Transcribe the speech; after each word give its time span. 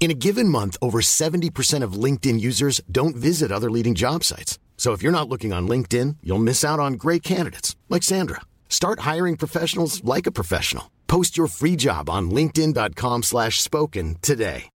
In 0.00 0.12
a 0.12 0.14
given 0.14 0.48
month, 0.48 0.76
over 0.80 1.00
70% 1.00 1.82
of 1.82 1.92
LinkedIn 2.04 2.40
users 2.40 2.80
don't 2.90 3.16
visit 3.16 3.52
other 3.52 3.70
leading 3.70 3.94
job 3.96 4.24
sites. 4.24 4.58
So 4.78 4.92
if 4.92 5.02
you're 5.02 5.12
not 5.12 5.28
looking 5.28 5.52
on 5.52 5.68
LinkedIn, 5.68 6.18
you'll 6.22 6.38
miss 6.38 6.64
out 6.64 6.78
on 6.80 6.94
great 6.94 7.22
candidates 7.22 7.76
like 7.88 8.04
Sandra. 8.04 8.42
Start 8.68 9.00
hiring 9.00 9.36
professionals 9.36 10.02
like 10.04 10.26
a 10.26 10.32
professional. 10.32 10.90
Post 11.08 11.36
your 11.36 11.48
free 11.48 11.74
job 11.74 12.08
on 12.08 12.30
linkedin.com 12.30 13.24
slash 13.24 13.60
spoken 13.60 14.16
today. 14.22 14.70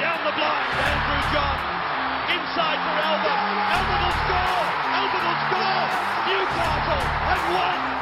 Down 0.00 0.24
the 0.24 0.32
blind, 0.32 0.72
Andrew 0.80 1.22
John. 1.28 1.58
Inside 2.32 2.80
for 2.80 2.96
Albert. 3.04 3.40
Albert 3.76 4.00
will 4.00 4.16
score. 4.24 4.64
Albert 4.96 5.24
will 5.28 5.40
score. 5.44 5.84
Newcastle 6.24 7.04
have 7.28 7.44
won. 7.52 7.99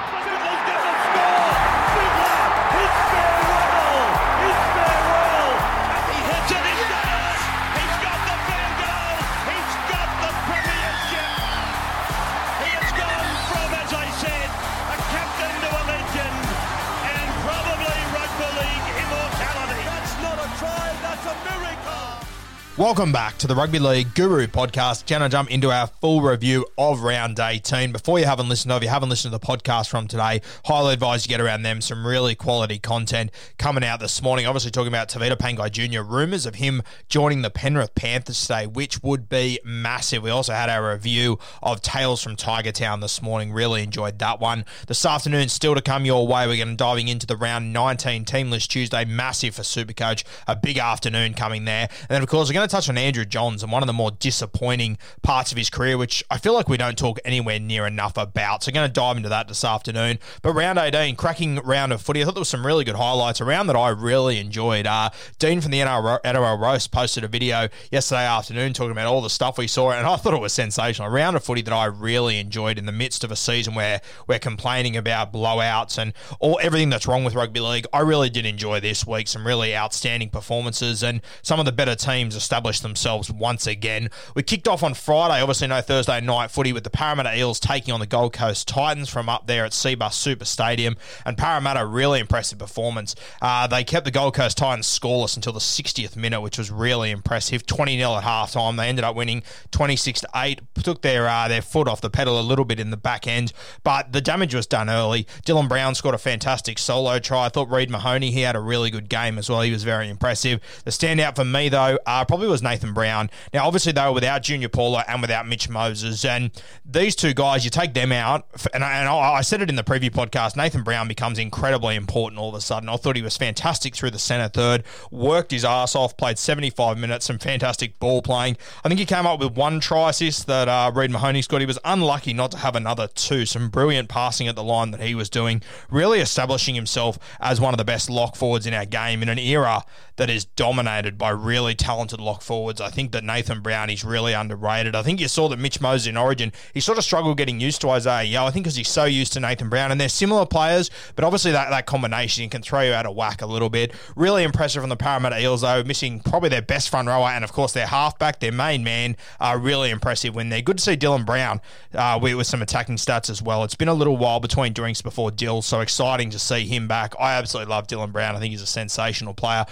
Welcome 22.79 23.11
back 23.11 23.39
to 23.39 23.49
the 23.49 23.57
Rugby 23.57 23.81
League 23.81 24.15
Guru 24.15 24.47
podcast. 24.47 25.09
Gonna 25.09 25.29
jump 25.29 25.51
into 25.51 25.73
our 25.73 25.89
full 25.89 26.23
review 26.23 26.65
of 26.79 27.03
round 27.03 27.41
18. 27.41 27.91
Before 27.91 28.21
you 28.21 28.25
haven't 28.25 28.49
listened 28.49 28.71
if 28.71 28.85
you 28.85 28.89
haven't 28.89 29.09
listened 29.09 29.33
to 29.33 29.39
the 29.39 29.45
podcast 29.45 29.89
from 29.89 30.07
today, 30.07 30.43
highly 30.65 30.93
advise 30.93 31.27
you 31.27 31.29
get 31.29 31.41
around 31.41 31.63
them. 31.63 31.81
Some 31.81 32.07
really 32.07 32.37
quality 32.37 32.79
content 32.79 33.33
coming 33.59 33.83
out 33.83 33.99
this 33.99 34.23
morning. 34.23 34.47
Obviously, 34.47 34.71
talking 34.71 34.93
about 34.93 35.09
Tevita 35.09 35.37
Pangai 35.37 35.73
Jr. 35.73 36.03
Rumours 36.03 36.47
of 36.47 36.55
him 36.55 36.85
joining 37.09 37.43
the 37.43 37.51
Penrith 37.51 37.97
Panthers 37.97 38.41
today, 38.43 38.69
which 38.69 39.03
would 39.03 39.29
be 39.29 39.59
massive. 39.65 40.23
We 40.23 40.31
also 40.31 40.53
had 40.53 40.71
our 40.71 40.93
review 40.93 41.41
of 41.61 41.83
Tales 41.83 42.23
from 42.23 42.37
Tiger 42.37 42.71
Town 42.71 43.01
this 43.01 43.21
morning. 43.21 43.51
Really 43.51 43.83
enjoyed 43.83 44.21
that 44.21 44.39
one. 44.39 44.65
This 44.87 45.05
afternoon, 45.05 45.49
still 45.49 45.75
to 45.75 45.83
come 45.83 46.05
your 46.05 46.29
way. 46.29 46.47
We're 46.47 46.57
going 46.57 46.69
to 46.69 46.77
diving 46.77 47.09
into 47.09 47.27
the 47.27 47.37
round 47.37 47.73
19 47.73 48.25
team 48.25 48.53
list 48.53 48.71
Tuesday. 48.71 49.05
Massive 49.05 49.57
for 49.57 49.63
Supercoach. 49.63 50.23
A 50.47 50.55
big 50.55 50.79
afternoon 50.79 51.35
coming 51.35 51.65
there. 51.65 51.89
And 52.03 52.11
then, 52.11 52.23
of 52.23 52.29
course, 52.29 52.49
we're 52.49 52.55
going 52.55 52.68
to 52.68 52.68
touch 52.71 52.89
on 52.89 52.99
Andrew 52.99 53.25
Johns 53.25 53.63
and 53.63 53.73
one 53.73 53.83
of 53.83 53.87
the 53.87 53.93
more 53.93 54.11
disappointing 54.11 54.99
parts 55.23 55.53
of 55.53 55.59
his 55.59 55.71
career, 55.71 55.99
which 55.99 56.25
I 56.31 56.39
feel 56.39 56.55
like 56.55 56.69
we 56.69 56.77
don't 56.77 56.97
talk 56.97 57.19
anywhere 57.25 57.59
near 57.59 57.87
enough 57.87 58.17
about. 58.17 58.63
So, 58.63 58.73
going 58.73 58.89
to 58.89 58.93
dive 58.93 59.17
into 59.17 59.29
that 59.29 59.49
this 59.49 59.65
afternoon. 59.65 60.19
But 60.43 60.53
round 60.53 60.79
18, 60.79 61.17
cracking 61.17 61.57
round 61.57 61.93
of 61.93 62.03
footy. 62.03 62.23
I 62.23 62.25
thought 62.25 62.35
there 62.35 62.41
was 62.41 62.49
some 62.49 62.67
really 62.67 62.85
good 62.85 62.97
highlights. 62.97 63.41
A 63.41 63.45
round 63.45 63.69
that 63.69 63.77
I 63.77 63.89
really 63.89 64.39
enjoyed. 64.39 64.87
Uh, 64.87 65.11
Dean 65.39 65.61
from 65.61 65.71
the 65.71 65.81
NRL, 65.81 66.21
NRL 66.23 66.59
Roast 66.59 66.93
posted 66.93 67.25
a 67.25 67.29
video 67.29 67.69
yesterday 67.91 68.27
afternoon 68.27 68.73
talking 68.73 68.93
about 68.93 69.07
all 69.07 69.21
the 69.21 69.31
stuff 69.31 69.59
we 69.59 69.67
saw, 69.67 69.91
and 69.91 70.07
I 70.07 70.17
thought 70.17 70.35
it 70.35 70.41
was 70.41 70.53
sensational. 70.53 71.09
A 71.09 71.11
round 71.11 71.37
of 71.37 71.45
footy 71.45 71.63
that 71.63 71.75
I 71.75 71.87
really 71.87 72.39
enjoyed 72.39 72.79
in 72.79 72.87
the 72.87 72.93
midst 72.93 73.25
of 73.25 73.31
a 73.31 73.37
season 73.37 73.75
where 73.75 74.01
we're 74.27 74.39
complaining 74.39 74.97
about 74.97 75.33
blowouts 75.33 75.99
and 75.99 76.13
all 76.41 76.59
everything 76.63 76.91
that's 76.91 77.07
wrong 77.07 77.25
with 77.25 77.35
rugby 77.35 77.61
league. 77.61 77.87
I 77.93 78.01
really 78.01 78.31
did 78.31 78.47
enjoy 78.47 78.81
this 78.81 79.07
week. 79.07 79.29
Some 79.29 79.47
really 79.47 79.77
outstanding 79.77 80.31
performances, 80.31 81.03
and 81.03 81.21
some 81.43 81.59
of 81.59 81.67
the 81.67 81.73
better 81.73 81.95
teams 81.95 82.35
themselves 82.63 83.31
once 83.31 83.67
again. 83.67 84.11
We 84.35 84.43
kicked 84.43 84.69
off 84.69 84.83
on 84.83 84.95
Friday, 84.95 85.41
obviously 85.41 85.69
no 85.69 85.81
Thursday 85.81 86.21
night 86.21 86.51
footy 86.51 86.73
with 86.73 86.85
the 86.85 86.91
Parramatta 86.91 87.37
Eels 87.37 87.61
taking 87.61 87.95
on 87.95 88.01
the 88.01 88.07
Gold 88.07 88.33
Coast 88.33 88.69
Titans 88.69 89.09
from 89.09 89.29
up 89.29 89.47
there 89.47 89.65
at 89.65 89.73
Cbus 89.73 90.13
Super 90.13 90.45
Stadium. 90.45 90.97
And 91.25 91.37
Parramatta, 91.37 91.85
really 91.87 92.21
impressive 92.21 92.59
performance. 92.59 93.15
Uh, 93.41 93.67
they 93.67 93.85
kept 93.85 94.05
the 94.05 94.11
Gold 94.11 94.35
Coast 94.35 94.59
Titans 94.59 94.87
scoreless 94.87 95.37
until 95.37 95.53
the 95.53 95.61
60th 95.61 96.17
minute, 96.17 96.41
which 96.41 96.59
was 96.59 96.71
really 96.71 97.11
impressive. 97.11 97.67
20 97.67 97.97
0 97.99 98.17
at 98.17 98.25
halftime. 98.25 98.77
They 98.77 98.89
ended 98.89 99.05
up 99.05 99.17
winning 99.17 99.43
26 99.71 100.25
8. 100.35 100.61
Took 100.83 101.03
their 101.03 101.29
uh, 101.29 101.49
their 101.49 101.63
foot 101.63 101.89
off 101.89 102.01
the 102.01 102.11
pedal 102.11 102.41
a 102.41 102.43
little 102.43 102.65
bit 102.65 102.81
in 102.81 102.91
the 102.91 102.97
back 102.97 103.27
end, 103.27 103.53
but 103.83 104.13
the 104.13 104.21
damage 104.21 104.55
was 104.55 104.67
done 104.67 104.91
early. 104.91 105.25
Dylan 105.45 105.69
Brown 105.69 105.95
scored 105.95 106.15
a 106.15 106.19
fantastic 106.19 106.79
solo 106.79 107.19
try. 107.19 107.47
I 107.47 107.49
thought 107.49 107.71
Reed 107.71 107.91
Mahoney, 107.91 108.31
he 108.31 108.43
had 108.43 108.57
a 108.57 108.61
really 108.61 108.91
good 108.91 109.09
game 109.09 109.39
as 109.39 109.49
well. 109.49 109.63
He 109.63 109.71
was 109.71 109.85
very 109.85 110.09
impressive. 110.09 110.61
The 110.85 110.91
standout 110.91 111.37
for 111.37 111.45
me, 111.45 111.69
though, 111.69 111.99
uh, 112.07 112.25
probably 112.25 112.48
was 112.49 112.63
Nathan 112.63 112.93
Brown. 112.93 113.31
Now, 113.53 113.67
obviously, 113.67 113.93
they 113.93 114.05
were 114.05 114.13
without 114.13 114.43
Junior 114.43 114.69
Paulo 114.69 115.03
and 115.07 115.21
without 115.21 115.47
Mitch 115.47 115.69
Moses. 115.69 116.25
And 116.25 116.51
these 116.85 117.15
two 117.15 117.35
guys, 117.35 117.65
you 117.65 117.71
take 117.71 117.95
them 117.95 118.13
out, 118.13 118.47
and 118.75 118.83
I, 118.85 118.99
and 118.99 119.09
I 119.09 119.41
said 119.43 119.63
it 119.63 119.69
in 119.69 119.77
the 119.77 119.85
preview 119.85 120.11
podcast, 120.11 120.57
Nathan 120.57 120.83
Brown 120.83 121.09
becomes 121.09 121.39
incredibly 121.39 121.97
important 121.97 122.41
all 122.41 122.49
of 122.49 122.55
a 122.55 122.61
sudden. 122.61 122.89
I 122.89 122.97
thought 122.97 123.17
he 123.17 123.23
was 123.23 123.37
fantastic 123.37 123.95
through 123.95 124.11
the 124.11 124.19
centre 124.19 124.49
third, 124.49 124.85
worked 125.11 125.51
his 125.51 125.65
ass 125.65 125.95
off, 125.95 126.17
played 126.17 126.39
75 126.39 126.99
minutes, 126.99 127.27
some 127.27 127.39
fantastic 127.39 127.99
ball 127.99 128.23
playing. 128.23 128.57
I 128.85 128.89
think 128.89 129.01
he 129.01 129.07
came 129.07 129.27
up 129.27 129.41
with 129.41 129.57
one 129.57 129.81
try 129.81 130.11
assist 130.11 130.47
that 130.47 130.69
uh, 130.69 130.91
Reed 130.95 131.11
Mahoney 131.11 131.43
scored. 131.43 131.63
He 131.63 131.67
was 131.67 131.79
unlucky 131.85 132.33
not 132.33 132.51
to 132.53 132.59
have 132.59 132.75
another 132.77 133.09
two. 133.09 133.47
Some 133.47 133.69
brilliant 133.69 134.09
passing 134.09 134.49
at 134.49 134.57
the 134.57 134.65
line 134.65 134.91
that 134.91 135.01
he 135.01 135.15
was 135.15 135.31
doing, 135.31 135.63
really 135.91 136.21
establishing 136.21 136.75
himself 136.75 137.19
as 137.41 137.61
one 137.61 137.75
of 137.75 137.79
the 137.79 137.85
best 137.85 138.11
lock 138.11 138.37
forwards 138.37 138.67
in 138.67 138.75
our 138.75 138.87
game 138.87 139.23
in 139.23 139.29
an 139.29 139.39
era 139.39 139.85
that 140.19 140.29
is 140.29 140.45
dominated 140.45 141.17
by 141.17 141.31
really 141.31 141.75
talented 141.75 142.21
lock 142.21 142.43
forwards. 142.43 142.81
I 142.81 142.91
think 142.91 143.13
that 143.13 143.25
Nathan 143.25 143.61
Brown 143.61 143.89
is 143.89 144.05
really 144.05 144.35
underrated. 144.35 144.95
I 144.95 145.03
think 145.03 145.21
you 145.21 145.29
saw 145.29 145.49
that 145.49 145.59
Mitch 145.59 145.81
Moses 145.81 146.09
in 146.09 146.17
Origin, 146.17 146.53
he 146.75 146.81
sort 146.81 146.99
of 146.99 147.05
struggled 147.05 147.39
getting 147.39 147.61
used 147.61 147.81
to 147.81 147.91
Isaiah 147.91 148.25
Yeo. 148.25 148.45
I 148.45 148.51
think 148.51 148.65
because 148.65 148.77
he's 148.77 148.89
so 148.89 149.05
used 149.05 149.33
to 149.35 149.41
Nathan 149.41 149.69
Brown, 149.69 149.91
and 149.91 150.01
they're 150.01 150.09
similar 150.09 150.45
players, 150.45 150.91
but 151.15 151.25
obviously 151.25 151.53
that, 151.53 151.71
that 151.71 151.87
combination 151.87 152.49
can 152.51 152.63
throw 152.63 152.83
you 152.83 152.93
out 152.93 153.07
of 153.07 153.15
whack 153.15 153.43
a 153.43 153.47
little 153.47 153.71
bit. 153.71 153.95
Really 154.17 154.43
impressive 154.43 154.83
from 154.83 154.91
the 154.91 154.97
Parramatta 154.97 155.41
Eels, 155.41 155.63
though, 155.63 155.83
missing 155.85 156.21
probably 156.21 156.49
their 156.49 156.63
best 156.63 156.91
front 156.91 157.09
rower, 157.09 157.29
and 157.29 157.45
of 157.45 157.53
course 157.53 157.73
their 157.73 157.87
halfback, 157.87 158.41
their 158.41 158.53
main 158.53 158.83
man, 158.83 159.17
are 159.41 159.59
really 159.59 159.91
impressive 159.91 160.35
when 160.35 160.49
they're 160.49 160.61
good 160.61 160.79
to 160.79 160.85
see 160.85 160.97
Dylan 160.97 161.25
Brown 161.25 161.61
uh, 161.95 162.19
with, 162.21 162.35
with 162.35 162.47
some 162.47 162.61
attacking 162.61 162.97
stats 162.97 163.31
as 163.31 163.41
well. 163.41 163.63
It's 163.63 163.77
been 163.77 163.89
a 163.89 163.95
little 163.95 164.17
while 164.17 164.41
between 164.41 164.73
drinks 164.73 165.01
before 165.01 165.31
Dill, 165.31 165.63
so 165.63 165.81
exciting 165.81 166.31
to 166.31 166.39
see 166.39 166.67
him 166.67 166.89
back. 166.89 167.15
I 167.21 167.35
absolutely 167.35 167.71
love 167.71 167.87
Dylan 167.87 168.13
Brown. 168.13 168.35
I 168.35 168.41
think 168.41 168.51
he's 168.51 168.63
a 168.63 168.67
sensational 168.67 169.33
player. 169.33 169.65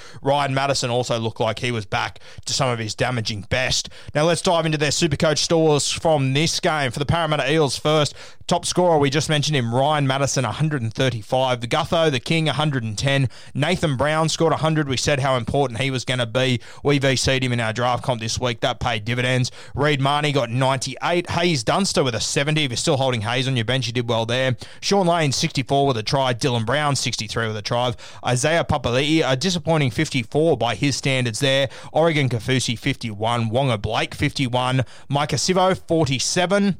Matterson 0.50 0.90
also 0.90 1.18
looked 1.18 1.40
like 1.40 1.58
he 1.58 1.70
was 1.70 1.86
back 1.86 2.20
to 2.44 2.52
some 2.52 2.68
of 2.68 2.78
his 2.78 2.94
damaging 2.94 3.42
best. 3.42 3.88
Now 4.14 4.24
let's 4.24 4.42
dive 4.42 4.66
into 4.66 4.78
their 4.78 4.90
Supercoach 4.90 5.38
stores 5.38 5.90
from 5.90 6.34
this 6.34 6.60
game. 6.60 6.90
For 6.90 6.98
the 6.98 7.06
Parramatta 7.06 7.50
Eels 7.50 7.76
first, 7.76 8.14
top 8.46 8.64
scorer, 8.64 8.98
we 8.98 9.10
just 9.10 9.28
mentioned 9.28 9.56
him, 9.56 9.74
Ryan 9.74 10.06
Matterson, 10.06 10.44
135. 10.44 11.60
The 11.60 11.66
Gutho, 11.66 12.10
the 12.10 12.20
King, 12.20 12.46
110. 12.46 13.28
Nathan 13.54 13.96
Brown 13.96 14.28
scored 14.28 14.52
100. 14.52 14.88
We 14.88 14.96
said 14.96 15.20
how 15.20 15.36
important 15.36 15.80
he 15.80 15.90
was 15.90 16.04
going 16.04 16.18
to 16.18 16.26
be. 16.26 16.60
We 16.82 17.00
VC'd 17.00 17.42
him 17.42 17.52
in 17.52 17.60
our 17.60 17.72
draft 17.72 18.04
comp 18.04 18.20
this 18.20 18.38
week. 18.38 18.60
That 18.60 18.80
paid 18.80 19.04
dividends. 19.04 19.50
Reed 19.74 20.00
Mahoney 20.00 20.32
got 20.32 20.50
98. 20.50 21.30
Haze 21.30 21.64
Dunster 21.64 22.04
with 22.04 22.14
a 22.14 22.20
70. 22.20 22.64
If 22.64 22.70
you're 22.70 22.76
still 22.76 22.96
holding 22.96 23.22
Haze 23.22 23.48
on 23.48 23.56
your 23.56 23.64
bench, 23.64 23.86
you 23.86 23.92
did 23.92 24.08
well 24.08 24.26
there. 24.26 24.56
Shaun 24.80 25.06
Lane, 25.06 25.32
64 25.32 25.86
with 25.86 25.96
a 25.96 26.02
try. 26.02 26.34
Dylan 26.34 26.66
Brown, 26.66 26.96
63 26.96 27.48
with 27.48 27.56
a 27.56 27.62
try. 27.62 27.94
Isaiah 28.24 28.64
Papali'i, 28.64 29.22
a 29.24 29.36
disappointing 29.36 29.90
54 29.90 30.25
by 30.58 30.74
his 30.74 30.96
standards 30.96 31.40
there. 31.40 31.68
Oregon 31.92 32.28
Kaufusi, 32.28 32.78
51. 32.78 33.50
Waqa 33.50 33.80
Blake, 33.80 34.14
51. 34.14 34.84
Maika 35.10 35.36
Sivo, 35.36 35.76
47. 35.76 36.76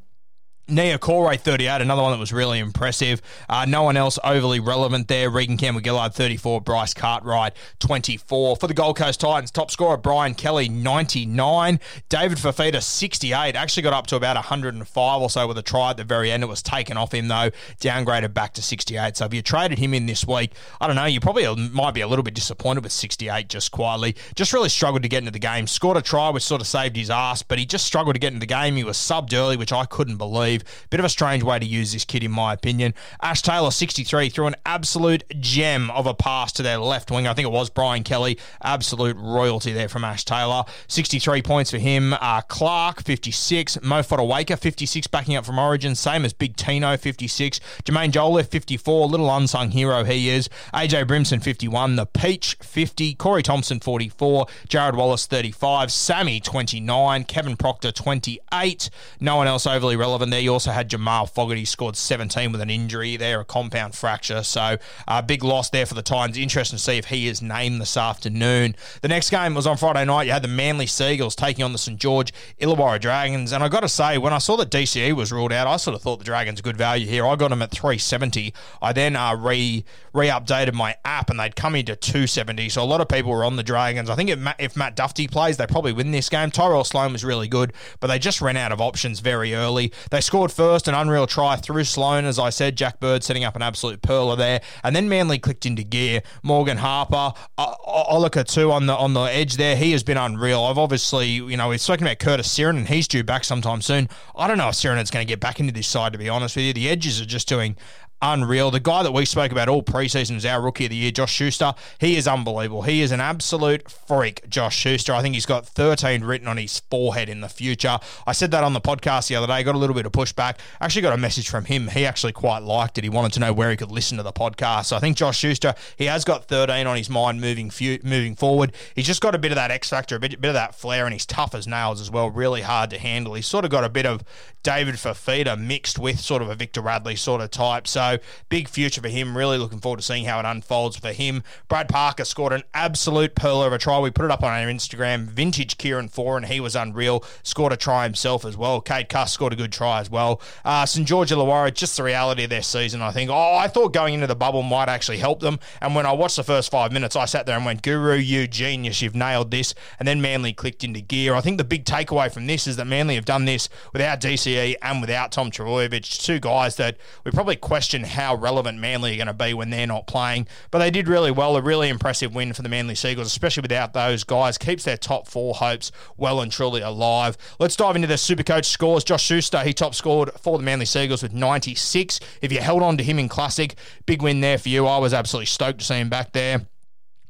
Niukore, 0.68 1.38
38, 1.38 1.80
another 1.80 2.02
one 2.02 2.10
that 2.10 2.18
was 2.18 2.32
really 2.32 2.58
impressive. 2.58 3.22
Uh, 3.48 3.64
no 3.66 3.84
one 3.84 3.96
else 3.96 4.18
overly 4.24 4.58
relevant 4.58 5.06
there. 5.06 5.30
Reagan 5.30 5.56
Campbell 5.56 5.80
Gillard, 5.80 6.12
34. 6.12 6.60
Bryce 6.60 6.92
Cartwright, 6.92 7.52
24. 7.78 8.56
For 8.56 8.66
the 8.66 8.74
Gold 8.74 8.96
Coast 8.96 9.20
Titans, 9.20 9.52
top 9.52 9.70
scorer 9.70 9.96
Brian 9.96 10.34
Kelly, 10.34 10.68
99. 10.68 11.78
David 12.08 12.38
Fifita, 12.38 12.82
68. 12.82 13.54
Actually 13.54 13.82
got 13.84 13.92
up 13.92 14.08
to 14.08 14.16
about 14.16 14.34
105 14.34 15.22
or 15.22 15.30
so 15.30 15.46
with 15.46 15.56
a 15.56 15.62
try 15.62 15.90
at 15.90 15.98
the 15.98 16.04
very 16.04 16.32
end. 16.32 16.42
It 16.42 16.46
was 16.46 16.62
taken 16.62 16.96
off 16.96 17.14
him, 17.14 17.28
though, 17.28 17.50
downgraded 17.80 18.34
back 18.34 18.52
to 18.54 18.62
68. 18.62 19.16
So 19.16 19.26
if 19.26 19.34
you 19.34 19.42
traded 19.42 19.78
him 19.78 19.94
in 19.94 20.06
this 20.06 20.26
week, 20.26 20.52
I 20.80 20.88
don't 20.88 20.96
know, 20.96 21.04
you 21.04 21.20
probably 21.20 21.46
might 21.70 21.94
be 21.94 22.00
a 22.00 22.08
little 22.08 22.24
bit 22.24 22.34
disappointed 22.34 22.82
with 22.82 22.90
68 22.90 23.48
just 23.48 23.70
quietly. 23.70 24.16
Just 24.34 24.52
really 24.52 24.68
struggled 24.68 25.04
to 25.04 25.08
get 25.08 25.18
into 25.18 25.30
the 25.30 25.38
game. 25.38 25.68
Scored 25.68 25.96
a 25.96 26.02
try, 26.02 26.28
which 26.30 26.42
sort 26.42 26.60
of 26.60 26.66
saved 26.66 26.96
his 26.96 27.08
ass, 27.08 27.44
but 27.44 27.60
he 27.60 27.66
just 27.66 27.86
struggled 27.86 28.16
to 28.16 28.20
get 28.20 28.32
into 28.32 28.40
the 28.40 28.46
game. 28.46 28.74
He 28.74 28.82
was 28.82 28.96
subbed 28.96 29.32
early, 29.32 29.56
which 29.56 29.72
I 29.72 29.84
couldn't 29.84 30.16
believe. 30.16 30.55
Bit 30.90 31.00
of 31.00 31.06
a 31.06 31.10
strange 31.10 31.42
way 31.42 31.58
to 31.58 31.66
use 31.66 31.92
this 31.92 32.04
kid, 32.04 32.22
in 32.24 32.30
my 32.30 32.52
opinion. 32.52 32.94
Ash 33.22 33.42
Taylor, 33.42 33.70
63, 33.70 34.28
threw 34.28 34.46
an 34.46 34.56
absolute 34.64 35.24
gem 35.40 35.90
of 35.90 36.06
a 36.06 36.14
pass 36.14 36.52
to 36.52 36.62
their 36.62 36.78
left 36.78 37.10
wing. 37.10 37.26
I 37.26 37.34
think 37.34 37.46
it 37.46 37.52
was 37.52 37.70
Brian 37.70 38.02
Kelly. 38.02 38.38
Absolute 38.62 39.16
royalty 39.16 39.72
there 39.72 39.88
from 39.88 40.04
Ash 40.04 40.24
Taylor. 40.24 40.64
63 40.88 41.42
points 41.42 41.70
for 41.70 41.78
him. 41.78 42.14
Uh, 42.14 42.40
Clark, 42.42 43.02
56. 43.02 43.82
Mo 43.82 44.00
Fotuaika, 44.00 44.58
56, 44.58 45.06
backing 45.08 45.36
up 45.36 45.44
from 45.44 45.58
Origin. 45.58 45.94
Same 45.94 46.24
as 46.24 46.32
Big 46.32 46.56
Tino, 46.56 46.96
56. 46.96 47.60
Jaimin 47.84 48.10
Jolliffe, 48.10 48.48
54. 48.48 49.08
Little 49.08 49.34
unsung 49.34 49.70
hero 49.70 50.04
he 50.04 50.30
is. 50.30 50.48
AJ 50.72 51.06
Brimson, 51.06 51.40
51. 51.40 51.96
The 51.96 52.06
Peach, 52.06 52.56
50. 52.62 53.14
Corey 53.14 53.42
Thompson, 53.42 53.80
44. 53.80 54.46
Jarrod 54.68 54.96
Wallace, 54.96 55.26
35. 55.26 55.90
Sammy, 55.92 56.40
29. 56.40 57.24
Kevin 57.24 57.56
Proctor, 57.56 57.92
28. 57.92 58.90
No 59.20 59.36
one 59.36 59.46
else 59.46 59.66
overly 59.66 59.96
relevant 59.96 60.30
there. 60.30 60.40
You 60.46 60.52
also 60.52 60.70
had 60.70 60.88
Jamal 60.88 61.26
Fogarty 61.26 61.64
scored 61.64 61.96
17 61.96 62.52
with 62.52 62.60
an 62.60 62.70
injury 62.70 63.16
there, 63.16 63.40
a 63.40 63.44
compound 63.44 63.96
fracture. 63.96 64.44
So 64.44 64.60
a 64.60 64.78
uh, 65.08 65.22
big 65.22 65.42
loss 65.42 65.70
there 65.70 65.86
for 65.86 65.94
the 65.94 66.02
Titans. 66.02 66.38
Interesting 66.38 66.76
to 66.76 66.82
see 66.82 66.98
if 66.98 67.06
he 67.06 67.26
is 67.26 67.42
named 67.42 67.80
this 67.80 67.96
afternoon. 67.96 68.76
The 69.02 69.08
next 69.08 69.30
game 69.30 69.54
was 69.54 69.66
on 69.66 69.76
Friday 69.76 70.04
night. 70.04 70.28
You 70.28 70.32
had 70.32 70.44
the 70.44 70.48
Manly 70.48 70.86
Seagulls 70.86 71.34
taking 71.34 71.64
on 71.64 71.72
the 71.72 71.78
St 71.78 71.98
George 71.98 72.32
Illawarra 72.60 73.00
Dragons. 73.00 73.50
And 73.50 73.64
I 73.64 73.68
got 73.68 73.80
to 73.80 73.88
say, 73.88 74.18
when 74.18 74.32
I 74.32 74.38
saw 74.38 74.56
that 74.58 74.70
DCE 74.70 75.14
was 75.14 75.32
ruled 75.32 75.52
out, 75.52 75.66
I 75.66 75.78
sort 75.78 75.96
of 75.96 76.02
thought 76.02 76.20
the 76.20 76.24
Dragons 76.24 76.60
good 76.60 76.76
value 76.76 77.08
here. 77.08 77.26
I 77.26 77.34
got 77.34 77.50
them 77.50 77.60
at 77.60 77.72
370. 77.72 78.54
I 78.80 78.92
then 78.92 79.16
uh, 79.16 79.34
re 79.34 79.84
re 80.12 80.28
updated 80.28 80.74
my 80.74 80.94
app 81.04 81.28
and 81.28 81.40
they'd 81.40 81.56
come 81.56 81.74
into 81.74 81.96
270. 81.96 82.68
So 82.68 82.82
a 82.82 82.84
lot 82.84 83.00
of 83.00 83.08
people 83.08 83.32
were 83.32 83.44
on 83.44 83.56
the 83.56 83.64
Dragons. 83.64 84.08
I 84.08 84.14
think 84.14 84.30
if 84.30 84.38
Matt, 84.38 84.56
if 84.60 84.76
Matt 84.76 84.96
Dufty 84.96 85.28
plays, 85.28 85.56
they 85.56 85.66
probably 85.66 85.92
win 85.92 86.12
this 86.12 86.28
game. 86.28 86.52
Tyrell 86.52 86.84
Sloan 86.84 87.12
was 87.12 87.24
really 87.24 87.48
good, 87.48 87.72
but 87.98 88.06
they 88.06 88.18
just 88.20 88.40
ran 88.40 88.56
out 88.56 88.70
of 88.70 88.80
options 88.80 89.18
very 89.18 89.54
early. 89.54 89.92
They 90.10 90.20
scored 90.20 90.35
first, 90.52 90.88
an 90.88 90.94
unreal 90.94 91.26
try 91.26 91.56
through 91.56 91.84
Sloan, 91.84 92.24
as 92.24 92.38
I 92.38 92.50
said. 92.50 92.76
Jack 92.76 93.00
Bird 93.00 93.24
setting 93.24 93.44
up 93.44 93.56
an 93.56 93.62
absolute 93.62 94.02
perler 94.02 94.36
there, 94.36 94.60
and 94.84 94.94
then 94.94 95.08
Manly 95.08 95.38
clicked 95.38 95.66
into 95.66 95.82
gear. 95.82 96.22
Morgan 96.42 96.76
Harper, 96.76 97.32
uh, 97.58 98.42
too 98.44 98.72
on 98.72 98.86
the 98.86 98.94
on 98.94 99.14
the 99.14 99.22
edge 99.22 99.56
there. 99.56 99.76
He 99.76 99.92
has 99.92 100.02
been 100.02 100.16
unreal. 100.16 100.64
I've 100.64 100.78
obviously, 100.78 101.28
you 101.28 101.56
know, 101.56 101.68
we've 101.68 101.80
spoken 101.80 102.06
about 102.06 102.18
Curtis 102.18 102.48
Sironen, 102.48 102.78
and 102.78 102.88
he's 102.88 103.08
due 103.08 103.24
back 103.24 103.44
sometime 103.44 103.80
soon. 103.82 104.08
I 104.34 104.46
don't 104.46 104.58
know 104.58 104.68
if 104.68 104.74
Sironen's 104.74 105.10
going 105.10 105.26
to 105.26 105.30
get 105.30 105.40
back 105.40 105.60
into 105.60 105.72
this 105.72 105.88
side. 105.88 106.12
To 106.12 106.18
be 106.18 106.28
honest 106.28 106.56
with 106.56 106.66
you, 106.66 106.72
the 106.72 106.88
edges 106.88 107.20
are 107.20 107.26
just 107.26 107.48
doing 107.48 107.76
unreal. 108.22 108.70
The 108.70 108.80
guy 108.80 109.02
that 109.02 109.12
we 109.12 109.24
spoke 109.24 109.52
about 109.52 109.68
all 109.68 109.82
preseason 109.82 110.36
is 110.36 110.46
our 110.46 110.60
rookie 110.60 110.86
of 110.86 110.90
the 110.90 110.96
year, 110.96 111.10
Josh 111.10 111.32
Schuster. 111.32 111.74
He 111.98 112.16
is 112.16 112.26
unbelievable. 112.26 112.82
He 112.82 113.02
is 113.02 113.12
an 113.12 113.20
absolute 113.20 113.90
freak, 113.90 114.48
Josh 114.48 114.76
Schuster. 114.76 115.12
I 115.12 115.22
think 115.22 115.34
he's 115.34 115.46
got 115.46 115.66
13 115.66 116.24
written 116.24 116.48
on 116.48 116.56
his 116.56 116.80
forehead 116.90 117.28
in 117.28 117.40
the 117.40 117.48
future. 117.48 117.98
I 118.26 118.32
said 118.32 118.50
that 118.52 118.64
on 118.64 118.72
the 118.72 118.80
podcast 118.80 119.28
the 119.28 119.36
other 119.36 119.46
day, 119.46 119.62
got 119.62 119.74
a 119.74 119.78
little 119.78 119.94
bit 119.94 120.06
of 120.06 120.12
pushback. 120.12 120.56
Actually 120.80 121.02
got 121.02 121.12
a 121.12 121.18
message 121.18 121.48
from 121.48 121.64
him. 121.64 121.88
He 121.88 122.06
actually 122.06 122.32
quite 122.32 122.62
liked 122.62 122.98
it. 122.98 123.04
He 123.04 123.10
wanted 123.10 123.32
to 123.34 123.40
know 123.40 123.52
where 123.52 123.70
he 123.70 123.76
could 123.76 123.90
listen 123.90 124.16
to 124.16 124.22
the 124.22 124.32
podcast. 124.32 124.86
So 124.86 124.96
I 124.96 125.00
think 125.00 125.16
Josh 125.16 125.38
Schuster, 125.38 125.74
he 125.96 126.06
has 126.06 126.24
got 126.24 126.46
13 126.48 126.86
on 126.86 126.96
his 126.96 127.10
mind 127.10 127.40
moving 127.40 127.70
moving 128.02 128.34
forward. 128.36 128.72
He's 128.94 129.06
just 129.06 129.20
got 129.20 129.34
a 129.34 129.38
bit 129.38 129.52
of 129.52 129.56
that 129.56 129.70
X 129.70 129.90
factor, 129.90 130.16
a 130.16 130.20
bit, 130.20 130.40
bit 130.40 130.48
of 130.48 130.54
that 130.54 130.74
flair, 130.74 131.04
and 131.04 131.12
he's 131.12 131.26
tough 131.26 131.54
as 131.54 131.66
nails 131.66 132.00
as 132.00 132.10
well. 132.10 132.30
Really 132.30 132.62
hard 132.62 132.90
to 132.90 132.98
handle. 132.98 133.34
He's 133.34 133.46
sort 133.46 133.64
of 133.64 133.70
got 133.70 133.84
a 133.84 133.88
bit 133.88 134.06
of 134.06 134.24
David 134.66 134.96
Fifita 134.96 135.56
mixed 135.56 135.96
with 135.96 136.18
sort 136.18 136.42
of 136.42 136.48
a 136.48 136.56
Victor 136.56 136.80
Radley 136.80 137.14
sort 137.14 137.40
of 137.40 137.52
type. 137.52 137.86
So 137.86 138.18
big 138.48 138.68
future 138.68 139.00
for 139.00 139.06
him. 139.06 139.36
Really 139.38 139.58
looking 139.58 139.78
forward 139.78 139.98
to 139.98 140.02
seeing 140.02 140.24
how 140.24 140.40
it 140.40 140.44
unfolds 140.44 140.96
for 140.96 141.12
him. 141.12 141.44
Brad 141.68 141.88
Parker 141.88 142.24
scored 142.24 142.52
an 142.52 142.64
absolute 142.74 143.36
pearl 143.36 143.62
of 143.62 143.72
a 143.72 143.78
try. 143.78 144.00
We 144.00 144.10
put 144.10 144.24
it 144.24 144.32
up 144.32 144.42
on 144.42 144.50
our 144.50 144.66
Instagram. 144.66 145.26
Vintage 145.26 145.78
Kieran 145.78 146.08
Foran, 146.08 146.46
he 146.46 146.58
was 146.58 146.74
unreal. 146.74 147.22
Scored 147.44 147.74
a 147.74 147.76
try 147.76 148.02
himself 148.02 148.44
as 148.44 148.56
well. 148.56 148.80
Cade 148.80 149.08
Cuss 149.08 149.32
scored 149.32 149.52
a 149.52 149.56
good 149.56 149.70
try 149.70 150.00
as 150.00 150.10
well. 150.10 150.42
Uh, 150.64 150.84
St 150.84 151.06
George 151.06 151.30
Illawarra, 151.30 151.72
just 151.72 151.96
the 151.96 152.02
reality 152.02 152.42
of 152.42 152.50
their 152.50 152.60
season, 152.60 153.00
I 153.02 153.12
think. 153.12 153.30
Oh, 153.30 153.54
I 153.54 153.68
thought 153.68 153.92
going 153.92 154.14
into 154.14 154.26
the 154.26 154.34
bubble 154.34 154.64
might 154.64 154.88
actually 154.88 155.18
help 155.18 155.38
them. 155.38 155.60
And 155.80 155.94
when 155.94 156.06
I 156.06 156.12
watched 156.12 156.38
the 156.38 156.42
first 156.42 156.72
five 156.72 156.90
minutes, 156.90 157.14
I 157.14 157.26
sat 157.26 157.46
there 157.46 157.56
and 157.56 157.64
went, 157.64 157.82
Guru, 157.82 158.16
you 158.16 158.48
genius, 158.48 159.00
you've 159.00 159.14
nailed 159.14 159.52
this. 159.52 159.76
And 160.00 160.08
then 160.08 160.20
Manly 160.20 160.52
clicked 160.52 160.82
into 160.82 161.00
gear. 161.00 161.34
I 161.34 161.40
think 161.40 161.58
the 161.58 161.62
big 161.62 161.84
takeaway 161.84 162.32
from 162.32 162.48
this 162.48 162.66
is 162.66 162.74
that 162.78 162.86
Manly 162.86 163.14
have 163.14 163.24
done 163.24 163.44
this 163.44 163.68
without 163.92 164.20
DCE 164.20 164.55
and 164.56 165.00
without 165.00 165.32
Tom 165.32 165.50
Trbojevic, 165.50 166.22
two 166.22 166.40
guys 166.40 166.76
that 166.76 166.96
we 167.24 167.30
probably 167.30 167.56
question 167.56 168.04
how 168.04 168.34
relevant 168.34 168.78
Manly 168.78 169.14
are 169.14 169.16
going 169.16 169.26
to 169.26 169.32
be 169.32 169.54
when 169.54 169.70
they're 169.70 169.86
not 169.86 170.06
playing. 170.06 170.46
But 170.70 170.78
they 170.78 170.90
did 170.90 171.08
really 171.08 171.30
well. 171.30 171.56
A 171.56 171.62
really 171.62 171.88
impressive 171.88 172.34
win 172.34 172.52
for 172.52 172.62
the 172.62 172.68
Manly 172.68 172.94
Seagulls, 172.94 173.26
especially 173.26 173.62
without 173.62 173.92
those 173.92 174.24
guys. 174.24 174.58
Keeps 174.58 174.84
their 174.84 174.96
top 174.96 175.28
four 175.28 175.54
hopes 175.54 175.92
well 176.16 176.40
and 176.40 176.50
truly 176.50 176.80
alive. 176.80 177.36
Let's 177.58 177.76
dive 177.76 177.96
into 177.96 178.08
the 178.08 178.14
Supercoach 178.14 178.64
scores. 178.64 179.04
Josh 179.04 179.24
Schuster, 179.24 179.60
he 179.60 179.72
top 179.72 179.94
scored 179.94 180.30
for 180.32 180.58
the 180.58 180.64
Manly 180.64 180.86
Seagulls 180.86 181.22
with 181.22 181.32
96. 181.32 182.20
If 182.42 182.52
you 182.52 182.60
held 182.60 182.82
on 182.82 182.96
to 182.98 183.04
him 183.04 183.18
in 183.18 183.28
Classic, 183.28 183.74
big 184.06 184.22
win 184.22 184.40
there 184.40 184.58
for 184.58 184.68
you. 184.68 184.86
I 184.86 184.98
was 184.98 185.14
absolutely 185.14 185.46
stoked 185.46 185.80
to 185.80 185.84
see 185.84 185.94
him 185.94 186.08
back 186.08 186.32
there. 186.32 186.66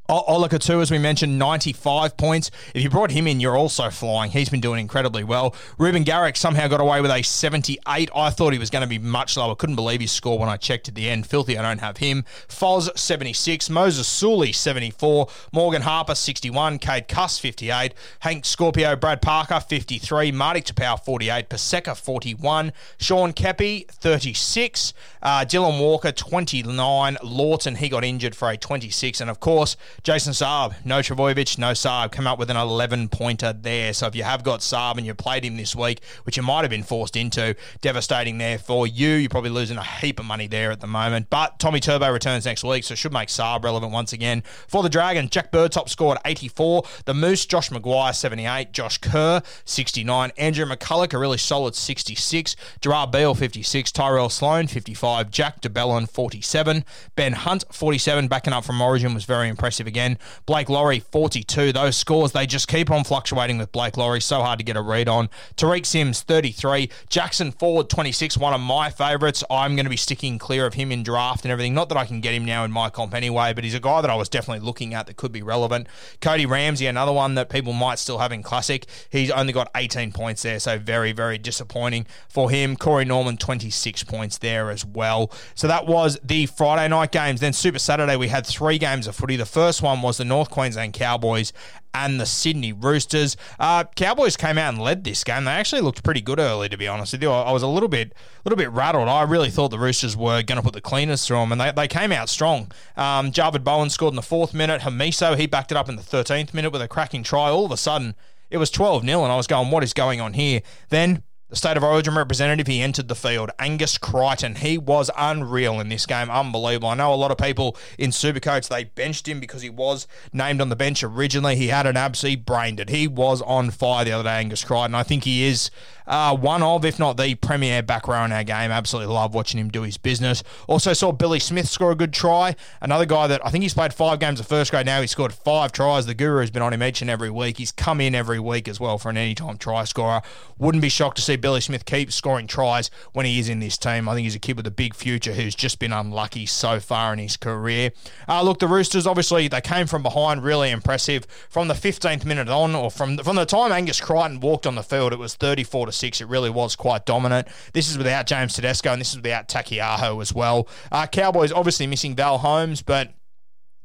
Olakau'atu, 0.09 0.81
as 0.81 0.89
we 0.89 0.97
mentioned, 0.97 1.37
95 1.37 2.15
points. 2.15 2.49
If 2.73 2.81
you 2.81 2.89
brought 2.89 3.11
him 3.11 3.27
in, 3.27 3.41
you're 3.41 3.57
also 3.57 3.89
flying. 3.89 4.31
He's 4.31 4.47
been 4.47 4.61
doing 4.61 4.79
incredibly 4.79 5.25
well. 5.25 5.53
Reuben 5.77 6.03
Garrick 6.03 6.37
somehow 6.37 6.69
got 6.69 6.79
away 6.79 7.01
with 7.01 7.11
a 7.11 7.21
78. 7.21 8.09
I 8.15 8.29
thought 8.29 8.53
he 8.53 8.59
was 8.59 8.69
going 8.69 8.83
to 8.83 8.87
be 8.87 8.99
much 8.99 9.35
lower. 9.35 9.53
Couldn't 9.53 9.75
believe 9.75 9.99
his 9.99 10.11
score 10.11 10.39
when 10.39 10.47
I 10.47 10.55
checked 10.55 10.87
at 10.87 10.95
the 10.95 11.09
end. 11.09 11.27
Filthy, 11.27 11.57
I 11.57 11.61
don't 11.61 11.79
have 11.79 11.97
him. 11.97 12.23
Foz, 12.47 12.89
76. 12.97 13.69
Moses 13.69 14.07
Suli, 14.07 14.53
74. 14.53 15.27
Morgan 15.51 15.81
Harper, 15.81 16.15
61. 16.15 16.79
Cade 16.79 17.09
Cuss, 17.09 17.37
58. 17.37 17.93
Hank 18.21 18.45
Scorpio, 18.45 18.95
Brad 18.95 19.21
Parker, 19.21 19.59
53. 19.59 20.31
Marty 20.31 20.61
Taupau, 20.61 21.03
48. 21.03 21.49
Paseka, 21.49 21.97
41. 21.97 22.71
Sean 22.97 23.33
Keppie, 23.33 23.85
36. 23.89 24.93
Uh, 25.21 25.39
Dylan 25.41 25.81
Walker, 25.81 26.13
29. 26.13 27.17
Lawton, 27.21 27.75
he 27.75 27.89
got 27.89 28.05
injured 28.05 28.35
for 28.35 28.49
a 28.49 28.55
26. 28.55 29.19
And 29.19 29.29
of 29.29 29.41
course, 29.41 29.75
Jason 30.03 30.33
Saab, 30.33 30.75
no 30.85 30.99
Trbojevic, 30.99 31.57
no 31.57 31.71
Saab, 31.71 32.11
come 32.11 32.27
up 32.27 32.39
with 32.39 32.49
an 32.49 32.57
11 32.57 33.09
pointer 33.09 33.53
there. 33.53 33.93
So 33.93 34.07
if 34.07 34.15
you 34.15 34.23
have 34.23 34.43
got 34.43 34.61
Saab 34.61 34.97
and 34.97 35.05
you've 35.05 35.17
played 35.17 35.43
him 35.43 35.57
this 35.57 35.75
week, 35.75 36.01
which 36.23 36.37
you 36.37 36.43
might 36.43 36.61
have 36.61 36.69
been 36.69 36.83
forced 36.83 37.15
into, 37.15 37.55
devastating 37.81 38.37
there 38.37 38.57
for 38.57 38.87
you. 38.87 39.09
You're 39.09 39.29
probably 39.29 39.49
losing 39.49 39.77
a 39.77 39.83
heap 39.83 40.19
of 40.19 40.25
money 40.25 40.47
there 40.47 40.71
at 40.71 40.79
the 40.79 40.87
moment. 40.87 41.29
But 41.29 41.59
Tommy 41.59 41.79
Turbo 41.79 42.11
returns 42.11 42.45
next 42.45 42.63
week, 42.63 42.83
so 42.83 42.95
should 42.95 43.13
make 43.13 43.29
Saab 43.29 43.63
relevant 43.63 43.91
once 43.91 44.13
again. 44.13 44.43
For 44.67 44.83
the 44.83 44.89
Dragon, 44.89 45.29
Jack 45.29 45.51
Bird 45.51 45.71
top 45.71 45.89
scored 45.89 46.17
84. 46.25 46.83
The 47.05 47.13
Moose, 47.13 47.45
Josh 47.45 47.69
McGuire 47.69 48.15
78. 48.15 48.71
Josh 48.71 48.97
Kerr 48.99 49.41
69. 49.65 50.31
Andrew 50.37 50.65
McCullough, 50.65 51.13
a 51.13 51.17
really 51.17 51.37
solid 51.37 51.75
66. 51.75 52.55
Gerard 52.81 53.11
Beale 53.11 53.35
56. 53.35 53.91
Tyrell 53.91 54.29
Sloan 54.29 54.67
55. 54.67 55.31
Jack 55.31 55.61
de 55.61 55.69
Belin 55.69 56.07
47. 56.07 56.85
Ben 57.15 57.33
Hunt 57.33 57.65
47. 57.71 58.27
Backing 58.27 58.53
up 58.53 58.63
from 58.63 58.81
Origin 58.81 59.13
was 59.13 59.25
very 59.25 59.49
impressive 59.49 59.86
again. 59.87 60.17
Blake 60.45 60.69
Lawrie, 60.69 60.99
42. 60.99 61.73
Those 61.73 61.97
scores, 61.97 62.31
they 62.31 62.45
just 62.45 62.67
keep 62.67 62.91
on 62.91 63.03
fluctuating 63.03 63.57
with 63.57 63.71
Blake 63.71 63.97
Lawrie. 63.97 64.21
So 64.21 64.41
hard 64.41 64.59
to 64.59 64.65
get 64.65 64.77
a 64.77 64.81
read 64.81 65.07
on. 65.07 65.29
Tariq 65.55 65.85
Sims, 65.85 66.21
33. 66.21 66.89
Jackson 67.09 67.51
Ford, 67.51 67.89
26. 67.89 68.37
One 68.37 68.53
of 68.53 68.61
my 68.61 68.89
favourites. 68.89 69.43
I'm 69.49 69.75
going 69.75 69.85
to 69.85 69.89
be 69.89 69.97
sticking 69.97 70.37
clear 70.37 70.65
of 70.65 70.75
him 70.75 70.91
in 70.91 71.03
draft 71.03 71.45
and 71.45 71.51
everything. 71.51 71.73
Not 71.73 71.89
that 71.89 71.97
I 71.97 72.05
can 72.05 72.21
get 72.21 72.33
him 72.33 72.45
now 72.45 72.63
in 72.63 72.71
my 72.71 72.89
comp 72.89 73.13
anyway, 73.13 73.53
but 73.53 73.63
he's 73.63 73.73
a 73.73 73.79
guy 73.79 74.01
that 74.01 74.09
I 74.09 74.15
was 74.15 74.29
definitely 74.29 74.65
looking 74.65 74.93
at 74.93 75.07
that 75.07 75.15
could 75.15 75.31
be 75.31 75.41
relevant. 75.41 75.87
Cody 76.21 76.45
Ramsey, 76.45 76.87
another 76.87 77.13
one 77.13 77.35
that 77.35 77.49
people 77.49 77.73
might 77.73 77.99
still 77.99 78.17
have 78.19 78.31
in 78.31 78.43
Classic. 78.43 78.85
He's 79.09 79.31
only 79.31 79.53
got 79.53 79.69
18 79.75 80.11
points 80.11 80.43
there, 80.43 80.59
so 80.59 80.77
very, 80.77 81.11
very 81.11 81.37
disappointing 81.37 82.05
for 82.27 82.49
him. 82.49 82.75
Corey 82.75 83.05
Norman, 83.05 83.37
26 83.37 84.03
points 84.03 84.37
there 84.37 84.69
as 84.69 84.85
well. 84.85 85.31
So 85.55 85.67
that 85.67 85.87
was 85.87 86.19
the 86.23 86.45
Friday 86.45 86.87
night 86.87 87.11
games. 87.11 87.39
Then 87.39 87.53
Super 87.53 87.79
Saturday, 87.79 88.15
we 88.15 88.27
had 88.27 88.45
three 88.45 88.77
games 88.77 89.07
of 89.07 89.15
footy. 89.15 89.35
The 89.35 89.45
first 89.45 89.76
first 89.77 89.83
one 89.83 90.01
was 90.01 90.17
the 90.17 90.25
North 90.25 90.49
Queensland 90.49 90.93
Cowboys 90.93 91.53
and 91.93 92.19
the 92.19 92.25
Sydney 92.25 92.73
Roosters. 92.73 93.37
Uh, 93.59 93.83
Cowboys 93.95 94.35
came 94.35 94.57
out 94.57 94.73
and 94.73 94.81
led 94.81 95.03
this 95.03 95.23
game. 95.23 95.43
They 95.43 95.51
actually 95.51 95.81
looked 95.81 96.03
pretty 96.03 96.21
good 96.21 96.39
early, 96.39 96.67
to 96.69 96.77
be 96.77 96.87
honest 96.87 97.11
with 97.13 97.21
you. 97.21 97.29
I 97.29 97.51
was 97.51 97.61
a 97.61 97.67
little 97.67 97.89
bit, 97.89 98.15
little 98.43 98.57
bit 98.57 98.71
rattled. 98.71 99.07
I 99.07 99.21
really 99.21 99.51
thought 99.51 99.69
the 99.69 99.77
Roosters 99.77 100.17
were 100.17 100.41
going 100.41 100.57
to 100.57 100.63
put 100.63 100.73
the 100.73 100.81
cleaners 100.81 101.27
through 101.27 101.37
them, 101.37 101.51
and 101.51 101.61
they, 101.61 101.71
they 101.71 101.87
came 101.87 102.11
out 102.11 102.27
strong. 102.27 102.71
Um, 102.95 103.31
Javid 103.31 103.63
Bowen 103.63 103.91
scored 103.91 104.13
in 104.13 104.15
the 104.15 104.23
fourth 104.23 104.55
minute. 104.55 104.81
Hamiso, 104.81 105.37
he 105.37 105.45
backed 105.45 105.71
it 105.71 105.77
up 105.77 105.89
in 105.89 105.95
the 105.95 106.01
13th 106.01 106.55
minute 106.55 106.71
with 106.71 106.81
a 106.81 106.87
cracking 106.87 107.21
try. 107.21 107.49
All 107.49 107.65
of 107.65 107.71
a 107.71 107.77
sudden, 107.77 108.15
it 108.49 108.57
was 108.57 108.71
12 108.71 109.05
0, 109.05 109.23
and 109.23 109.31
I 109.31 109.35
was 109.35 109.45
going, 109.45 109.69
what 109.69 109.83
is 109.83 109.93
going 109.93 110.19
on 110.19 110.33
here? 110.33 110.61
Then 110.89 111.21
the 111.49 111.55
state 111.55 111.77
of 111.77 111.83
origin 111.83 112.15
representative, 112.15 112.67
he 112.67 112.81
entered 112.81 113.07
the 113.07 113.15
field. 113.15 113.51
Angus 113.57 113.97
Crichton, 113.97 114.55
he 114.55 114.77
was 114.77 115.09
unreal 115.17 115.79
in 115.79 115.87
this 115.87 116.05
game. 116.05 116.29
Unbelievable. 116.29 116.89
I 116.89 116.95
know 116.95 117.13
a 117.13 117.15
lot 117.15 117.31
of 117.31 117.37
people 117.37 117.77
in 117.97 118.09
Supercoach, 118.09 118.67
they 118.67 118.83
benched 118.83 119.27
him 119.27 119.39
because 119.39 119.61
he 119.61 119.69
was 119.69 120.07
named 120.33 120.59
on 120.59 120.69
the 120.69 120.75
bench 120.75 121.03
originally. 121.03 121.55
He 121.55 121.67
had 121.67 121.87
an 121.87 121.95
abs, 121.95 122.21
he 122.21 122.35
brained 122.35 122.79
it. 122.79 122.89
He 122.89 123.07
was 123.07 123.41
on 123.43 123.71
fire 123.71 124.03
the 124.03 124.11
other 124.11 124.23
day, 124.23 124.39
Angus 124.39 124.63
Crichton. 124.63 124.95
I 124.95 125.03
think 125.03 125.23
he 125.23 125.45
is 125.45 125.71
uh, 126.07 126.35
one 126.35 126.63
of, 126.63 126.85
if 126.85 126.97
not 126.99 127.17
the 127.17 127.35
premier 127.35 127.83
back 127.83 128.07
row 128.07 128.23
in 128.23 128.31
our 128.31 128.43
game. 128.43 128.71
Absolutely 128.71 129.13
love 129.13 129.33
watching 129.33 129.59
him 129.59 129.69
do 129.69 129.81
his 129.83 129.97
business. 129.97 130.43
Also 130.67 130.93
saw 130.93 131.11
Billy 131.11 131.39
Smith 131.39 131.67
score 131.67 131.91
a 131.91 131.95
good 131.95 132.13
try. 132.13 132.55
Another 132.81 133.05
guy 133.05 133.27
that 133.27 133.45
I 133.45 133.49
think 133.49 133.63
he's 133.63 133.73
played 133.73 133.93
five 133.93 134.19
games 134.19 134.39
of 134.39 134.47
first 134.47 134.71
grade 134.71 134.85
now. 134.85 135.01
He 135.01 135.07
scored 135.07 135.33
five 135.33 135.71
tries. 135.71 136.05
The 136.05 136.13
Guru 136.13 136.39
has 136.41 136.51
been 136.51 136.61
on 136.61 136.73
him 136.73 136.81
each 136.83 137.01
and 137.01 137.09
every 137.09 137.29
week. 137.29 137.57
He's 137.57 137.71
come 137.71 137.99
in 138.01 138.15
every 138.15 138.39
week 138.39 138.67
as 138.67 138.79
well 138.79 138.97
for 138.97 139.09
an 139.09 139.17
anytime 139.17 139.57
try 139.57 139.83
scorer. 139.83 140.21
Wouldn't 140.57 140.81
be 140.81 140.89
shocked 140.89 141.17
to 141.17 141.21
see 141.21 141.35
Billy 141.35 141.61
Smith 141.61 141.85
keep 141.85 142.11
scoring 142.11 142.47
tries 142.47 142.89
when 143.13 143.25
he 143.25 143.39
is 143.39 143.49
in 143.49 143.59
this 143.59 143.77
team. 143.77 144.07
I 144.07 144.15
think 144.15 144.23
he's 144.23 144.35
a 144.35 144.39
kid 144.39 144.57
with 144.57 144.67
a 144.67 144.71
big 144.71 144.95
future 144.95 145.33
who's 145.33 145.55
just 145.55 145.79
been 145.79 145.93
unlucky 145.93 146.45
so 146.45 146.79
far 146.79 147.13
in 147.13 147.19
his 147.19 147.37
career. 147.37 147.91
Uh, 148.27 148.41
look, 148.41 148.59
the 148.59 148.67
Roosters 148.67 149.05
obviously 149.05 149.47
they 149.47 149.61
came 149.61 149.87
from 149.87 150.03
behind, 150.03 150.43
really 150.43 150.71
impressive 150.71 151.25
from 151.49 151.67
the 151.67 151.73
15th 151.73 152.25
minute 152.25 152.49
on, 152.49 152.75
or 152.75 152.89
from 152.89 153.17
from 153.17 153.35
the 153.35 153.45
time 153.45 153.71
Angus 153.71 153.99
Crichton 153.99 154.39
walked 154.39 154.65
on 154.65 154.75
the 154.75 154.83
field. 154.83 155.13
It 155.13 155.19
was 155.19 155.35
34 155.35 155.87
to 155.87 155.91
six. 155.97 156.21
It 156.21 156.27
really 156.27 156.49
was 156.49 156.75
quite 156.75 157.05
dominant. 157.05 157.47
This 157.73 157.89
is 157.89 157.97
without 157.97 158.27
James 158.27 158.53
Tedesco, 158.53 158.91
and 158.91 159.01
this 159.01 159.11
is 159.11 159.17
without 159.17 159.47
Taukeiaho 159.47 160.21
as 160.21 160.33
well. 160.33 160.67
Uh, 160.91 161.07
Cowboys 161.07 161.51
obviously 161.51 161.87
missing 161.87 162.15
Val 162.15 162.37
Holmes, 162.37 162.81
but 162.81 163.13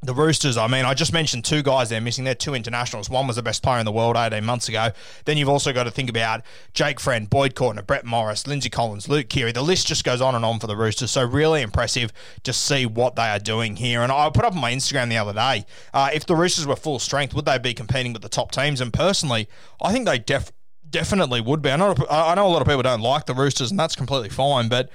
the 0.03 0.13
Roosters, 0.13 0.57
I 0.57 0.67
mean, 0.67 0.83
I 0.83 0.93
just 0.93 1.13
mentioned 1.13 1.45
two 1.45 1.63
guys 1.63 1.89
they're 1.89 2.01
missing. 2.01 2.25
They're 2.25 2.35
two 2.35 2.53
internationals. 2.53 3.09
One 3.09 3.25
was 3.25 3.37
the 3.37 3.41
best 3.41 3.63
player 3.63 3.79
in 3.79 3.85
the 3.85 3.91
world 3.91 4.17
18 4.17 4.43
months 4.43 4.67
ago. 4.67 4.89
Then 5.25 5.37
you've 5.37 5.49
also 5.49 5.71
got 5.71 5.85
to 5.85 5.91
think 5.91 6.09
about 6.09 6.41
Jake 6.73 6.99
Friend, 6.99 7.29
Boyd 7.29 7.55
Cordner, 7.55 7.85
Brett 7.85 8.05
Morris, 8.05 8.45
Lindsay 8.45 8.69
Collins, 8.69 9.07
Luke 9.07 9.29
Keary. 9.29 9.53
The 9.53 9.61
list 9.61 9.87
just 9.87 10.03
goes 10.03 10.19
on 10.19 10.35
and 10.35 10.43
on 10.43 10.59
for 10.59 10.67
the 10.67 10.75
Roosters. 10.75 11.11
So 11.11 11.23
really 11.23 11.61
impressive 11.61 12.11
to 12.43 12.51
see 12.51 12.85
what 12.85 13.15
they 13.15 13.29
are 13.29 13.39
doing 13.39 13.77
here. 13.77 14.01
And 14.01 14.11
I 14.11 14.29
put 14.29 14.43
up 14.43 14.53
on 14.53 14.59
my 14.59 14.73
Instagram 14.73 15.09
the 15.09 15.17
other 15.17 15.33
day, 15.33 15.65
uh, 15.93 16.09
if 16.13 16.25
the 16.25 16.35
Roosters 16.35 16.67
were 16.67 16.75
full 16.75 16.99
strength, 16.99 17.33
would 17.33 17.45
they 17.45 17.57
be 17.57 17.73
competing 17.73 18.11
with 18.11 18.21
the 18.21 18.29
top 18.29 18.51
teams? 18.51 18.81
And 18.81 18.91
personally, 18.91 19.47
I 19.81 19.93
think 19.93 20.05
they 20.05 20.19
def- 20.19 20.51
definitely 20.93 21.41
would 21.41 21.61
be. 21.61 21.69
I 21.69 21.75
know, 21.75 21.93
I 22.09 22.35
know 22.35 22.47
a 22.47 22.53
lot 22.53 22.61
of 22.61 22.67
people 22.67 22.83
don't 22.83 23.01
like 23.01 23.25
the 23.25 23.33
Roosters, 23.33 23.71
and 23.71 23.79
that's 23.79 23.97
completely 23.97 24.29
fine, 24.29 24.69
but 24.69 24.89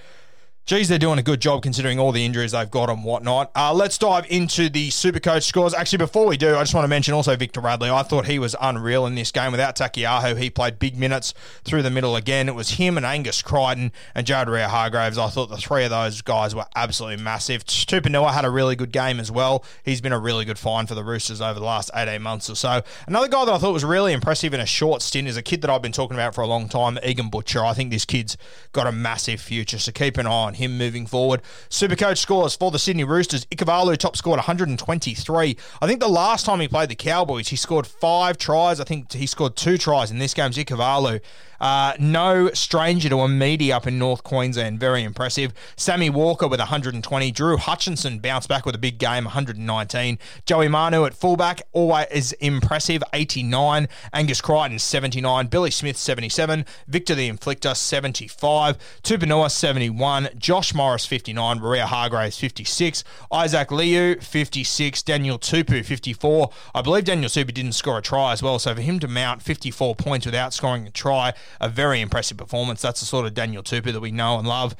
Geez, 0.69 0.87
they're 0.87 0.99
doing 0.99 1.19
a 1.19 1.23
good 1.23 1.41
job 1.41 1.63
considering 1.63 1.99
all 1.99 2.13
the 2.13 2.27
injuries 2.27 2.53
they've 2.53 2.71
got 2.71 2.91
and 2.91 3.03
whatnot. 3.03 3.51
Uh, 3.57 3.73
let's 3.73 3.97
dive 3.97 4.27
into 4.29 4.69
the 4.69 4.91
Supercoach 4.91 5.45
scores. 5.45 5.73
Actually, 5.73 5.97
before 5.97 6.27
we 6.27 6.37
do, 6.37 6.57
I 6.57 6.61
just 6.61 6.75
want 6.75 6.85
to 6.85 6.89
mention 6.89 7.15
also 7.15 7.35
Victor 7.37 7.63
Radley. 7.63 7.89
I 7.89 8.03
thought 8.03 8.27
he 8.27 8.39
was 8.39 8.55
unreal 8.61 9.07
in 9.07 9.15
this 9.15 9.33
game. 9.33 9.51
Without 9.51 9.77
Taukeiaho, 9.77 10.37
he 10.37 10.51
played 10.51 10.79
big 10.79 10.95
minutes 10.95 11.33
through 11.65 11.81
the 11.81 11.91
middle 11.91 12.17
again. 12.17 12.51
It 12.51 12.55
was 12.55 12.73
him 12.73 12.99
and 12.99 13.07
Angus 13.07 13.41
Crichton 13.41 13.93
and 14.15 14.27
Jared 14.27 14.49
Waerea-Hargreaves. 14.49 15.17
I 15.17 15.31
thought 15.31 15.47
the 15.47 15.57
three 15.57 15.85
of 15.85 15.91
those 15.91 16.21
guys 16.21 16.55
were 16.55 16.67
absolutely 16.77 17.25
massive. 17.25 17.65
Tupouniua 17.65 18.35
had 18.35 18.45
a 18.45 18.51
really 18.51 18.77
good 18.77 18.93
game 18.93 19.21
as 19.21 19.31
well. 19.31 19.65
He's 19.87 20.03
been 20.03 20.13
a 20.13 20.19
really 20.19 20.45
good 20.45 20.59
find 20.59 20.87
for 20.87 20.95
the 20.95 21.03
Roosters 21.03 21.41
over 21.41 21.59
the 21.59 21.65
last 21.65 21.91
18 21.95 22.21
months 22.21 22.51
or 22.51 22.57
so. 22.57 22.83
Another 23.07 23.29
guy 23.29 23.47
that 23.47 23.55
I 23.55 23.57
thought 23.57 23.73
was 23.73 23.87
really 23.87 24.13
impressive 24.13 24.53
in 24.53 24.61
a 24.61 24.67
short 24.67 25.01
stint 25.01 25.29
is 25.29 25.39
a 25.39 25.43
kid 25.43 25.63
that 25.63 25.71
I've 25.71 25.81
been 25.81 25.93
talking 25.93 26.19
about 26.19 26.35
for 26.35 26.43
a 26.43 26.47
long 26.47 26.69
time, 26.69 26.99
Egan 27.03 27.31
Butcher. 27.31 27.65
I 27.65 27.73
think 27.73 27.91
this 27.91 28.05
kid's 28.05 28.37
got 28.73 28.87
a 28.87 28.93
massive 28.93 29.41
future, 29.41 29.79
so 29.79 29.93
keep 29.93 30.19
an 30.19 30.27
eye 30.27 30.31
on 30.31 30.58
him 30.59 30.77
moving 30.79 31.07
forward. 31.07 31.43
Supercoach 31.71 32.19
scores 32.19 32.55
for 32.55 32.71
the 32.71 32.79
Sydney 32.79 33.05
Roosters. 33.05 33.47
Ikuvalu 33.47 33.97
top 33.97 34.17
scored 34.17 34.37
123. 34.37 35.57
I 35.81 35.87
think 35.87 36.01
the 36.01 36.09
last 36.09 36.45
time 36.45 36.61
he 36.61 36.69
played 36.69 36.91
the 36.91 36.95
Cowboys, 36.95 37.49
he 37.49 37.57
scored 37.57 37.87
five 37.87 38.37
tries. 38.39 38.81
I 38.81 38.85
think 38.85 39.13
he 39.13 39.27
scored 39.27 39.57
two 39.57 39.79
tries 39.79 40.11
in 40.11 40.19
this 40.19 40.35
game's 40.35 40.57
Ikuvalu. 40.57 41.21
Uh, 41.61 41.95
no 41.99 42.51
stranger 42.53 43.09
to 43.09 43.21
a 43.21 43.29
meaty 43.29 43.73
up 43.73 43.87
in 43.87 43.99
North 43.99 44.23
Queensland. 44.23 44.79
Very 44.79 45.03
impressive. 45.03 45.53
Sammy 45.77 46.11
Walker 46.11 46.47
with 46.47 46.61
120. 46.61 47.31
Drew 47.33 47.57
Hutchinson 47.57 48.19
bounced 48.19 48.49
back 48.49 48.65
with 48.65 48.75
a 48.75 48.79
big 48.79 48.99
game, 48.99 49.25
119. 49.25 50.19
Joey 50.47 50.69
Manu 50.69 51.05
at 51.05 51.15
fullback, 51.15 51.63
always 51.73 52.07
is 52.11 52.33
impressive, 52.35 53.03
89. 53.13 53.89
Angus 54.13 54.41
Crichton, 54.41 54.79
79. 54.79 55.47
Billy 55.49 55.71
Smith, 55.71 55.97
77. 55.97 56.65
Victor 56.87 57.15
the 57.15 57.31
Inflictor, 57.31 57.77
75. 57.77 58.79
Tupouniua, 59.03 59.51
71. 59.51 60.31
Josh 60.37 60.75
Morris, 60.75 61.07
59. 61.07 61.61
Waerea-Hargreaves, 61.61 62.39
56. 62.39 63.05
Isaac 63.33 63.71
Liu, 63.71 64.17
56. 64.21 65.03
Daniel 65.03 65.39
Tupou, 65.39 65.85
54. 65.85 66.51
I 66.75 66.83
believe 66.83 67.05
Daniel 67.05 67.29
Tupou 67.29 67.53
didn't 67.53 67.73
score 67.73 67.99
a 67.99 68.03
try 68.03 68.33
as 68.33 68.43
well, 68.43 68.59
so 68.59 68.75
for 68.75 68.81
him 68.81 68.99
to 69.01 69.09
mount 69.09 69.43
54 69.43 69.95
points 69.97 70.27
without 70.27 70.53
scoring 70.53 70.87
a 70.87 70.91
try, 70.91 71.33
a 71.61 71.69
very 71.69 72.01
impressive 72.01 72.37
performance. 72.37 72.83
That's 72.83 73.01
the 73.01 73.07
sort 73.07 73.27
of 73.27 73.35
Daniel 73.35 73.63
Tupou 73.63 73.93
that 73.93 74.01
we 74.01 74.11
know 74.11 74.39
and 74.39 74.47
love. 74.47 74.75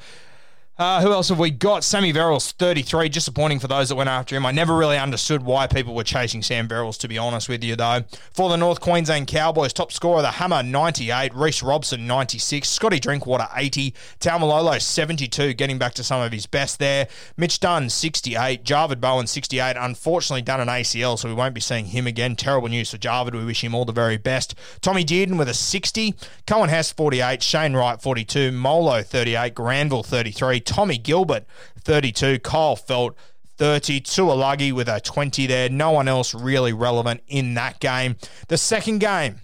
Uh, 0.79 1.01
who 1.01 1.11
else 1.11 1.27
have 1.27 1.37
we 1.37 1.51
got? 1.51 1.83
Sammy 1.83 2.13
Verrills, 2.13 2.53
33. 2.53 3.09
Disappointing 3.09 3.59
for 3.59 3.67
those 3.67 3.89
that 3.89 3.97
went 3.97 4.09
after 4.09 4.33
him. 4.33 4.45
I 4.45 4.51
never 4.51 4.77
really 4.77 4.97
understood 4.97 5.43
why 5.43 5.67
people 5.67 5.93
were 5.93 6.05
chasing 6.05 6.41
Sam 6.41 6.69
Verrills, 6.69 6.97
to 6.99 7.09
be 7.09 7.17
honest 7.17 7.49
with 7.49 7.65
you, 7.65 7.75
though. 7.75 8.05
For 8.31 8.47
the 8.47 8.55
North 8.55 8.79
Queensland 8.79 9.27
Cowboys, 9.27 9.73
top 9.73 9.91
scorer, 9.91 10.21
the 10.21 10.31
Hammer, 10.31 10.63
98. 10.63 11.35
Reece 11.35 11.61
Robson, 11.61 12.07
96. 12.07 12.69
Scotty 12.69 12.97
Drinkwater, 12.97 13.49
80. 13.53 13.93
Taumalolo, 14.21 14.81
72, 14.81 15.53
getting 15.55 15.77
back 15.77 15.95
to 15.95 16.03
some 16.03 16.21
of 16.21 16.31
his 16.31 16.45
best 16.45 16.79
there. 16.79 17.09
Mitch 17.35 17.59
Dunn, 17.59 17.89
68. 17.89 18.63
Javid 18.63 19.01
Bowen, 19.01 19.27
68. 19.27 19.75
Unfortunately, 19.77 20.41
done 20.41 20.61
an 20.61 20.69
ACL, 20.69 21.19
so 21.19 21.27
we 21.27 21.35
won't 21.35 21.53
be 21.53 21.59
seeing 21.59 21.87
him 21.87 22.07
again. 22.07 22.37
Terrible 22.37 22.69
news 22.69 22.91
for 22.91 22.97
Javid. 22.97 23.33
We 23.33 23.43
wish 23.43 23.65
him 23.65 23.75
all 23.75 23.83
the 23.83 23.91
very 23.91 24.15
best. 24.15 24.55
Tommy 24.79 25.03
Dearden 25.03 25.37
with 25.37 25.49
a 25.49 25.53
60. 25.53 26.13
Coen 26.47 26.69
Hess, 26.69 26.93
48. 26.93 27.43
Shane 27.43 27.73
Wright, 27.73 28.01
42. 28.01 28.53
Molo, 28.53 29.03
38. 29.03 29.53
Granville, 29.53 30.03
33. 30.03 30.61
Tommy 30.69 30.99
Gilbert, 30.99 31.45
32. 31.81 32.39
Kyle 32.39 32.75
Felt, 32.75 33.17
30. 33.57 34.01
Tuolagi 34.01 34.71
with 34.71 34.87
a 34.87 35.01
20 35.01 35.47
there. 35.47 35.67
No 35.67 35.89
one 35.89 36.07
else 36.07 36.35
really 36.35 36.73
relevant 36.73 37.21
in 37.27 37.55
that 37.55 37.79
game. 37.79 38.17
The 38.49 38.57
second 38.57 38.99
game 38.99 39.39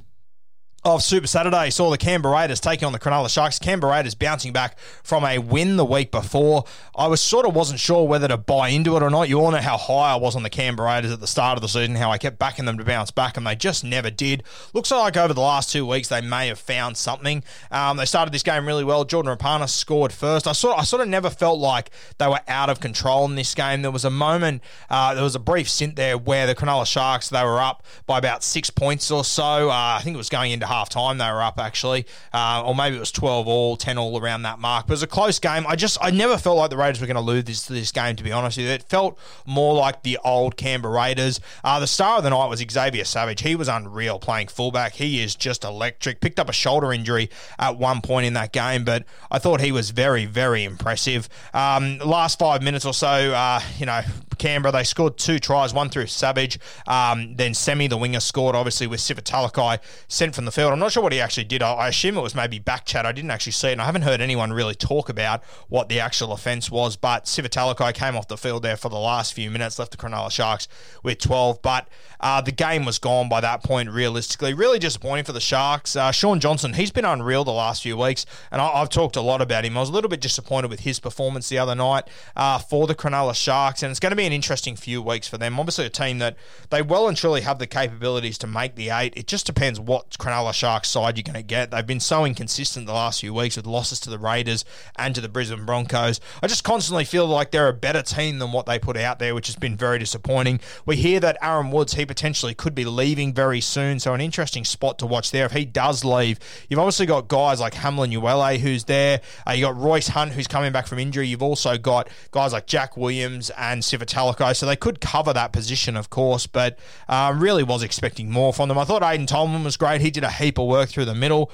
of 0.86 1.02
Super 1.02 1.26
Saturday 1.26 1.72
saw 1.72 1.90
the 1.90 1.98
Canberra 1.98 2.36
Raiders 2.36 2.60
taking 2.60 2.86
on 2.86 2.94
the 2.94 3.00
Cronulla 3.00 3.28
Sharks. 3.28 3.58
Canberra 3.58 3.94
Raiders 3.94 4.14
bouncing 4.14 4.54
back 4.54 4.78
from 5.02 5.26
a 5.26 5.40
win 5.40 5.78
the 5.78 5.84
week 5.84 6.12
before. 6.12 6.64
I 6.96 7.08
was 7.08 7.20
sort 7.20 7.48
of 7.48 7.56
wasn't 7.56 7.80
sure 7.80 8.08
whether 8.08 8.28
to 8.28 8.38
buy 8.38 8.70
into 8.70 8.96
it 8.96 9.02
or 9.02 9.10
not. 9.10 9.28
You 9.28 9.42
all 9.42 9.50
know 9.50 9.58
how 9.58 9.78
high 9.78 10.14
I 10.14 10.16
was 10.16 10.36
on 10.36 10.44
the 10.44 10.50
Canberra 10.50 10.94
Raiders 10.94 11.12
at 11.12 11.20
the 11.20 11.28
start 11.28 11.58
of 11.58 11.64
the 11.64 11.68
season, 11.68 11.96
how 11.96 12.12
I 12.12 12.20
kept 12.20 12.38
backing 12.38 12.66
them 12.66 12.78
to 12.78 12.84
bounce 12.84 13.10
back, 13.10 13.36
and 13.36 13.48
they 13.48 13.56
just 13.56 13.84
never 13.84 14.12
did. 14.12 14.44
Looks 14.74 14.92
like 14.92 15.18
over 15.18 15.34
the 15.34 15.42
last 15.42 15.72
two 15.72 15.88
weeks 15.88 16.08
they 16.08 16.22
may 16.22 16.50
have 16.50 16.60
found 16.60 16.98
something. 16.98 17.44
Um, 17.72 17.98
they 17.98 18.06
started 18.06 18.32
this 18.32 18.44
game 18.44 18.68
really 18.68 18.84
well. 18.84 19.06
Jordan 19.06 19.36
Rapana 19.36 19.68
scored 19.68 20.14
first. 20.14 20.48
I 20.48 20.52
sort 20.52 20.76
of, 20.76 20.82
I 20.82 20.84
sort 20.84 21.02
of 21.02 21.08
never 21.08 21.32
felt 21.32 21.60
like 21.60 21.90
they 22.20 22.28
were 22.28 22.42
out 22.48 22.70
of 22.70 22.80
control 22.80 23.26
in 23.26 23.34
this 23.34 23.56
game. 23.56 23.82
There 23.82 23.90
was 23.90 24.06
a 24.06 24.12
moment, 24.12 24.62
uh, 24.92 25.16
there 25.16 25.24
was 25.24 25.34
a 25.34 25.40
brief 25.40 25.68
stint 25.68 25.96
there 25.96 26.16
where 26.16 26.46
the 26.46 26.54
Cronulla 26.54 26.86
Sharks 26.86 27.30
they 27.30 27.44
were 27.44 27.60
up 27.60 27.82
by 28.06 28.20
about 28.20 28.44
six 28.44 28.70
points 28.70 29.10
or 29.10 29.24
so. 29.24 29.72
Uh, 29.72 29.98
I 29.98 30.02
think 30.04 30.14
it 30.14 30.18
was 30.18 30.30
going 30.30 30.52
into 30.52 30.75
half 30.76 30.90
time 30.90 31.18
they 31.18 31.30
were 31.32 31.42
up 31.42 31.60
actually, 31.60 32.06
uh, 32.34 32.64
or 32.66 32.76
maybe 32.76 32.98
it 32.98 33.00
was 33.00 33.12
12 33.12 33.48
all, 33.48 33.78
10 33.78 33.98
all 33.98 34.20
around 34.20 34.44
that 34.44 34.60
mark. 34.60 34.88
But 34.88 34.94
it 34.94 34.96
was 34.96 35.04
a 35.04 35.08
close 35.08 35.40
game. 35.40 35.66
I 35.68 35.76
just 35.76 35.98
I 36.02 36.12
never 36.12 36.38
felt 36.38 36.58
like 36.58 36.70
the 36.70 36.78
Raiders 36.78 37.02
were 37.02 37.08
going 37.08 37.16
to 37.16 37.22
lose 37.22 37.46
this 37.46 37.66
this 37.66 37.92
game. 37.92 38.16
To 38.16 38.24
be 38.24 38.32
honest 38.32 38.58
with 38.58 38.68
you, 38.68 38.72
it 38.72 38.84
felt 38.84 39.18
more 39.46 39.74
like 39.74 40.04
the 40.04 40.20
old 40.24 40.58
Canberra 40.58 40.94
Raiders. 40.94 41.40
Uh, 41.64 41.80
the 41.80 41.88
star 41.88 42.18
of 42.18 42.24
the 42.24 42.30
night 42.30 42.48
was 42.48 42.64
Xavier 42.70 43.06
Savage. 43.06 43.42
He 43.42 43.56
was 43.56 43.68
unreal 43.68 44.20
playing 44.20 44.48
fullback. 44.48 44.94
He 44.94 45.22
is 45.22 45.36
just 45.36 45.64
electric. 45.64 46.20
Picked 46.22 46.40
up 46.40 46.50
a 46.50 46.54
shoulder 46.54 46.92
injury 46.92 47.30
at 47.58 47.78
one 47.78 48.02
point 48.02 48.26
in 48.26 48.34
that 48.34 48.52
game, 48.52 48.84
but 48.84 49.06
I 49.32 49.40
thought 49.40 49.62
he 49.62 49.72
was 49.72 49.92
very 49.92 50.26
very 50.26 50.64
impressive. 50.64 51.30
Um, 51.54 52.00
last 52.00 52.40
five 52.40 52.62
minutes 52.62 52.86
or 52.86 52.94
so, 52.94 53.08
uh, 53.08 53.62
you 53.78 53.86
know, 53.86 54.02
Canberra 54.38 54.72
they 54.72 54.84
scored 54.84 55.18
two 55.18 55.40
tries, 55.40 55.74
one 55.74 55.90
through 55.90 56.08
Savage, 56.08 56.60
um, 56.88 57.36
then 57.36 57.54
Semi 57.54 57.88
the 57.88 57.98
winger 57.98 58.20
scored 58.20 58.56
obviously 58.56 58.88
with 58.88 59.00
Sifa 59.00 59.22
Talakai 59.22 59.80
sent 60.08 60.36
from 60.36 60.46
the 60.46 60.52
field. 60.52 60.65
I'm 60.74 60.80
not 60.80 60.92
sure 60.92 61.04
what 61.04 61.14
he 61.14 61.20
actually 61.22 61.46
did. 61.46 61.62
I, 61.62 61.74
I 61.74 61.88
assume 61.90 62.18
it 62.18 62.22
was 62.22 62.36
maybe 62.36 62.60
back 62.60 62.86
chat. 62.86 63.06
I 63.06 63.12
didn't 63.12 63.32
actually 63.32 63.54
see 63.54 63.70
it, 63.70 63.74
and 63.74 63.82
I 63.82 63.86
haven't 63.86 64.04
heard 64.04 64.22
anyone 64.22 64.54
really 64.54 64.76
talk 64.76 65.10
about 65.10 65.44
what 65.70 65.90
the 65.90 66.00
actual 66.00 66.32
offence 66.32 66.72
was. 66.72 66.96
But 66.96 67.26
Sifa 67.26 67.50
Talakai 67.50 67.94
came 67.94 68.16
off 68.16 68.28
the 68.28 68.38
field 68.38 68.64
there 68.64 68.78
for 68.78 68.90
the 68.90 69.00
last 69.00 69.34
few 69.34 69.50
minutes, 69.52 69.80
left 69.80 69.92
the 69.92 69.98
Cronulla 69.98 70.32
Sharks 70.32 70.68
with 71.04 71.20
12. 71.20 71.62
But 71.62 71.88
uh, 72.20 72.42
the 72.42 72.52
game 72.52 72.86
was 72.86 73.00
gone 73.00 73.30
by 73.30 73.42
that 73.42 73.64
point, 73.64 73.90
realistically. 73.90 74.54
Really 74.54 74.80
disappointing 74.80 75.26
for 75.26 75.34
the 75.34 75.40
Sharks. 75.40 75.96
Uh, 75.96 76.12
Shaun 76.12 76.40
Johnson, 76.40 76.74
he's 76.74 76.92
been 76.92 77.06
unreal 77.06 77.44
the 77.44 77.52
last 77.52 77.84
few 77.84 77.98
weeks, 77.98 78.26
and 78.52 78.62
I, 78.62 78.80
have 78.80 78.90
talked 78.90 79.16
a 79.16 79.22
lot 79.22 79.42
about 79.42 79.66
him. 79.66 79.78
I 79.78 79.82
was 79.82 79.90
a 79.90 79.94
little 79.94 80.10
bit 80.10 80.22
disappointed 80.22 80.70
with 80.72 80.82
his 80.82 81.00
performance 81.00 81.50
the 81.50 81.60
other 81.60 81.76
night 81.76 82.06
uh, 82.36 82.60
for 82.60 82.88
the 82.88 82.96
Cronulla 82.96 83.36
Sharks, 83.36 83.84
and 83.84 83.92
it's 83.92 84.00
going 84.00 84.12
to 84.12 84.16
be 84.16 84.26
an 84.26 84.34
interesting 84.34 84.76
few 84.76 85.02
weeks 85.02 85.28
for 85.28 85.38
them. 85.38 85.60
Obviously, 85.60 85.86
a 85.86 85.90
team 85.90 86.20
that 86.20 86.36
they 86.70 86.82
well 86.82 87.08
and 87.08 87.16
truly 87.16 87.42
have 87.42 87.60
the 87.60 87.68
capabilities 87.68 88.38
to 88.40 88.48
make 88.48 88.76
the 88.76 88.90
eight. 88.90 89.14
It 89.16 89.28
just 89.28 89.46
depends 89.46 89.80
what 89.80 90.18
Cronulla 90.18 90.54
Sharks 90.56 90.90
side 90.90 91.18
you're 91.18 91.24
going 91.24 91.36
to 91.36 91.44
get. 91.44 91.72
They've 91.72 91.86
been 91.86 92.00
so 92.00 92.26
inconsistent 92.26 92.88
the 92.88 92.94
last 92.94 93.22
few 93.22 93.34
weeks 93.34 93.58
with 93.58 93.66
losses 93.68 94.00
to 94.02 94.10
the 94.10 94.18
Raiders 94.18 94.66
and 94.96 95.14
to 95.14 95.22
the 95.22 95.30
Brisbane 95.30 95.66
Broncos. 95.66 96.20
I 96.42 96.48
just 96.48 96.64
constantly 96.64 97.06
feel 97.06 97.28
like 97.28 97.52
they're 97.52 97.68
a 97.68 97.74
better 97.74 98.02
team 98.02 98.40
than 98.40 98.52
what 98.52 98.66
they 98.66 98.80
put 98.80 98.98
out 98.98 99.20
there, 99.20 99.36
which 99.36 99.48
has 99.48 99.56
been 99.56 99.76
very 99.76 100.00
disappointing. 100.00 100.60
We 100.86 100.96
hear 100.96 101.20
that 101.20 101.38
Aaron 101.42 101.72
Woods, 101.72 101.94
he 101.94 102.06
potentially 102.06 102.54
could 102.54 102.74
be 102.74 102.86
leaving 102.86 103.34
very 103.34 103.62
soon, 103.62 104.00
so 104.00 104.14
an 104.14 104.22
interesting 104.22 104.64
spot 104.64 105.00
to 105.00 105.06
watch 105.06 105.32
there. 105.32 105.46
If 105.46 105.52
he 105.52 105.66
does 105.66 106.06
leave, 106.06 106.40
you've 106.70 106.80
obviously 106.80 107.06
got 107.06 107.28
guys 107.28 107.60
like 107.60 107.74
Hamlin 107.74 108.12
Uele 108.12 108.58
who's 108.60 108.86
there. 108.86 109.22
Uh, 109.48 109.52
you 109.52 109.66
got 109.66 109.76
Royce 109.76 110.08
Hunt 110.08 110.32
who's 110.32 110.48
coming 110.48 110.72
back 110.72 110.88
from 110.88 111.00
injury. 111.00 111.28
You've 111.28 111.44
also 111.44 111.78
got 111.78 112.08
guys 112.32 112.54
like 112.54 112.68
Jack 112.68 112.96
Williams 112.96 113.50
and 113.58 113.82
Sifa 113.82 114.06
Talakai, 114.06 114.56
so 114.56 114.66
they 114.66 114.76
could 114.76 115.02
cover 115.02 115.34
that 115.34 115.52
position, 115.52 115.98
of 115.98 116.10
course, 116.10 116.48
but 116.48 116.80
uh, 117.10 117.34
really 117.36 117.64
was 117.64 117.84
expecting 117.84 118.32
more 118.32 118.54
from 118.54 118.70
them. 118.70 118.78
I 118.78 118.86
thought 118.86 119.02
Aiden 119.02 119.28
Tolman 119.28 119.64
was 119.64 119.76
great. 119.76 120.02
He 120.02 120.12
did 120.12 120.24
a 120.24 120.32
heap 120.32 120.45
of 120.50 120.68
work 120.68 120.90
through 120.90 121.06
the 121.06 121.16
middle 121.16 121.52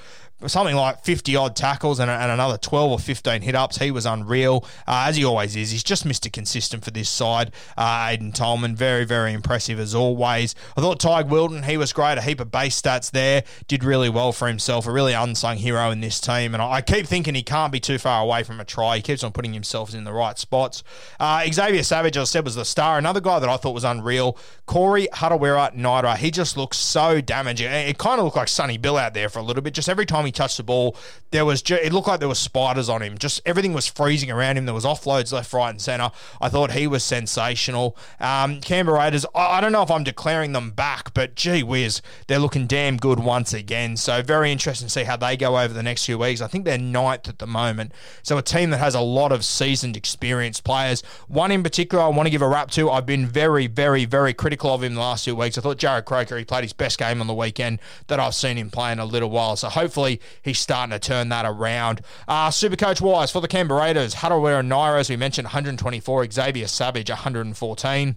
something 0.47 0.75
like 0.75 1.03
50 1.03 1.35
odd 1.35 1.55
tackles 1.55 1.99
and, 1.99 2.09
and, 2.09 2.31
another 2.31 2.57
12 2.57 2.91
or 2.91 2.99
15 2.99 3.41
hit 3.41 3.55
ups. 3.55 3.77
He 3.77 3.91
was 3.91 4.05
unreal, 4.05 4.65
uh, 4.87 5.05
as 5.07 5.15
he 5.15 5.25
always 5.25 5.55
is. 5.55 5.71
He's 5.71 5.83
just 5.83 6.05
Mr. 6.05 6.31
Consistent 6.31 6.83
for 6.83 6.91
this 6.91 7.09
side. 7.09 7.51
Uh, 7.77 8.07
Aiden 8.07 8.33
Tolman, 8.33 8.75
very, 8.75 9.05
very 9.05 9.33
impressive 9.33 9.79
as 9.79 9.93
always. 9.93 10.55
I 10.77 10.81
thought 10.81 10.99
Teig 10.99 11.29
Wilton, 11.29 11.63
he 11.63 11.77
was 11.77 11.93
great. 11.93 12.17
A 12.17 12.21
heap 12.21 12.39
of 12.39 12.51
base 12.51 12.81
stats 12.81 13.11
there. 13.11 13.43
Did 13.67 13.83
really 13.83 14.09
well 14.09 14.31
for 14.31 14.47
himself. 14.47 14.87
A 14.87 14.91
really 14.91 15.13
unsung 15.13 15.57
hero 15.57 15.91
in 15.91 16.01
this 16.01 16.19
team. 16.19 16.53
And 16.53 16.61
I, 16.61 16.71
I 16.71 16.81
keep 16.81 17.05
thinking 17.05 17.35
he 17.35 17.43
can't 17.43 17.71
be 17.71 17.79
too 17.79 17.97
far 17.97 18.23
away 18.23 18.43
from 18.43 18.59
a 18.59 18.65
try. 18.65 18.97
He 18.97 19.01
keeps 19.01 19.23
on 19.23 19.31
putting 19.31 19.53
himself 19.53 19.93
in 19.93 20.03
the 20.03 20.13
right 20.13 20.37
spots. 20.37 20.83
Uh, 21.19 21.45
Xavier 21.51 21.83
Savage, 21.83 22.17
as 22.17 22.29
I 22.29 22.31
said, 22.31 22.45
was 22.45 22.55
the 22.55 22.65
star. 22.65 22.97
Another 22.97 23.21
guy 23.21 23.39
that 23.39 23.49
I 23.49 23.57
thought 23.57 23.73
was 23.73 23.83
unreal. 23.83 24.37
Corey 24.65 25.07
Harawira 25.13 25.73
Naera. 25.75 26.15
He 26.17 26.31
just 26.31 26.57
looks 26.57 26.77
so 26.77 27.21
damaging. 27.21 27.71
It 27.71 27.97
kind 27.97 28.19
of 28.19 28.25
looked 28.25 28.37
like 28.37 28.47
Sonny 28.47 28.77
Bill 28.77 28.97
out 28.97 29.13
there 29.13 29.29
for 29.29 29.39
a 29.39 29.43
little 29.43 29.61
bit. 29.61 29.73
Just 29.73 29.89
every 29.89 30.05
time 30.05 30.25
he 30.25 30.30
touched 30.31 30.57
the 30.57 30.63
ball, 30.63 30.95
there 31.31 31.45
was 31.45 31.63
it 31.69 31.93
looked 31.93 32.07
like 32.07 32.19
there 32.19 32.29
was 32.29 32.39
spiders 32.39 32.89
on 32.89 33.01
him. 33.01 33.17
Just 33.17 33.41
everything 33.45 33.73
was 33.73 33.87
freezing 33.87 34.29
around 34.29 34.57
him. 34.57 34.65
There 34.65 34.73
was 34.73 34.85
offloads 34.85 35.31
left, 35.31 35.51
right, 35.53 35.69
and 35.69 35.81
centre. 35.81 36.11
I 36.41 36.49
thought 36.49 36.71
he 36.71 36.87
was 36.87 37.03
sensational. 37.03 37.97
Um, 38.19 38.59
Canberra 38.61 38.99
Raiders. 38.99 39.25
I, 39.33 39.57
I 39.57 39.61
don't 39.61 39.71
know 39.71 39.81
if 39.81 39.91
I'm 39.91 40.03
declaring 40.03 40.51
them 40.51 40.71
back, 40.71 41.13
but 41.13 41.35
gee 41.35 41.63
whiz, 41.63 42.01
they're 42.27 42.39
looking 42.39 42.67
damn 42.67 42.97
good 42.97 43.19
once 43.19 43.53
again. 43.53 43.97
So 43.97 44.21
very 44.21 44.51
interesting 44.51 44.87
to 44.87 44.91
see 44.91 45.03
how 45.03 45.17
they 45.17 45.37
go 45.37 45.57
over 45.57 45.73
the 45.73 45.83
next 45.83 46.05
few 46.05 46.17
weeks. 46.17 46.41
I 46.41 46.47
think 46.47 46.65
they're 46.65 46.77
ninth 46.77 47.27
at 47.27 47.39
the 47.39 47.47
moment. 47.47 47.93
So 48.23 48.37
a 48.37 48.41
team 48.41 48.69
that 48.71 48.77
has 48.77 48.95
a 48.95 49.01
lot 49.01 49.31
of 49.31 49.45
seasoned, 49.45 49.97
experienced 49.97 50.63
players. 50.63 51.01
One 51.27 51.51
in 51.51 51.63
particular, 51.63 52.03
I 52.03 52.07
want 52.07 52.27
to 52.27 52.31
give 52.31 52.41
a 52.41 52.47
rap 52.47 52.71
to. 52.71 52.89
I've 52.89 53.05
been 53.05 53.25
very, 53.25 53.67
very, 53.67 54.05
very 54.05 54.33
critical 54.33 54.73
of 54.73 54.83
him 54.83 54.95
the 54.95 55.01
last 55.01 55.25
few 55.25 55.35
weeks. 55.35 55.57
I 55.57 55.61
thought 55.61 55.77
Jarrod 55.77 56.05
Croker, 56.05 56.37
he 56.37 56.45
played 56.45 56.63
his 56.63 56.73
best 56.73 56.97
game 56.97 57.21
on 57.21 57.27
the 57.27 57.33
weekend 57.33 57.79
that 58.07 58.19
I've 58.19 58.35
seen 58.35 58.57
him 58.57 58.69
play 58.69 58.91
in 58.91 58.99
a 58.99 59.05
little 59.05 59.29
while. 59.29 59.55
So 59.55 59.69
hopefully 59.69 60.20
he's 60.41 60.59
starting 60.59 60.91
to 60.91 60.99
turn 60.99 61.29
that 61.29 61.45
around. 61.45 62.01
Uh, 62.27 62.49
Supercoach 62.49 63.01
wise 63.01 63.31
for 63.31 63.41
the 63.41 63.47
Canberra 63.47 63.81
Raiders, 63.81 64.15
Harawira 64.15 64.65
Naera, 64.65 64.99
as 64.99 65.09
we 65.09 65.15
mentioned, 65.15 65.45
124, 65.45 66.31
Xavier 66.31 66.67
Savage, 66.67 67.09
114. 67.09 68.15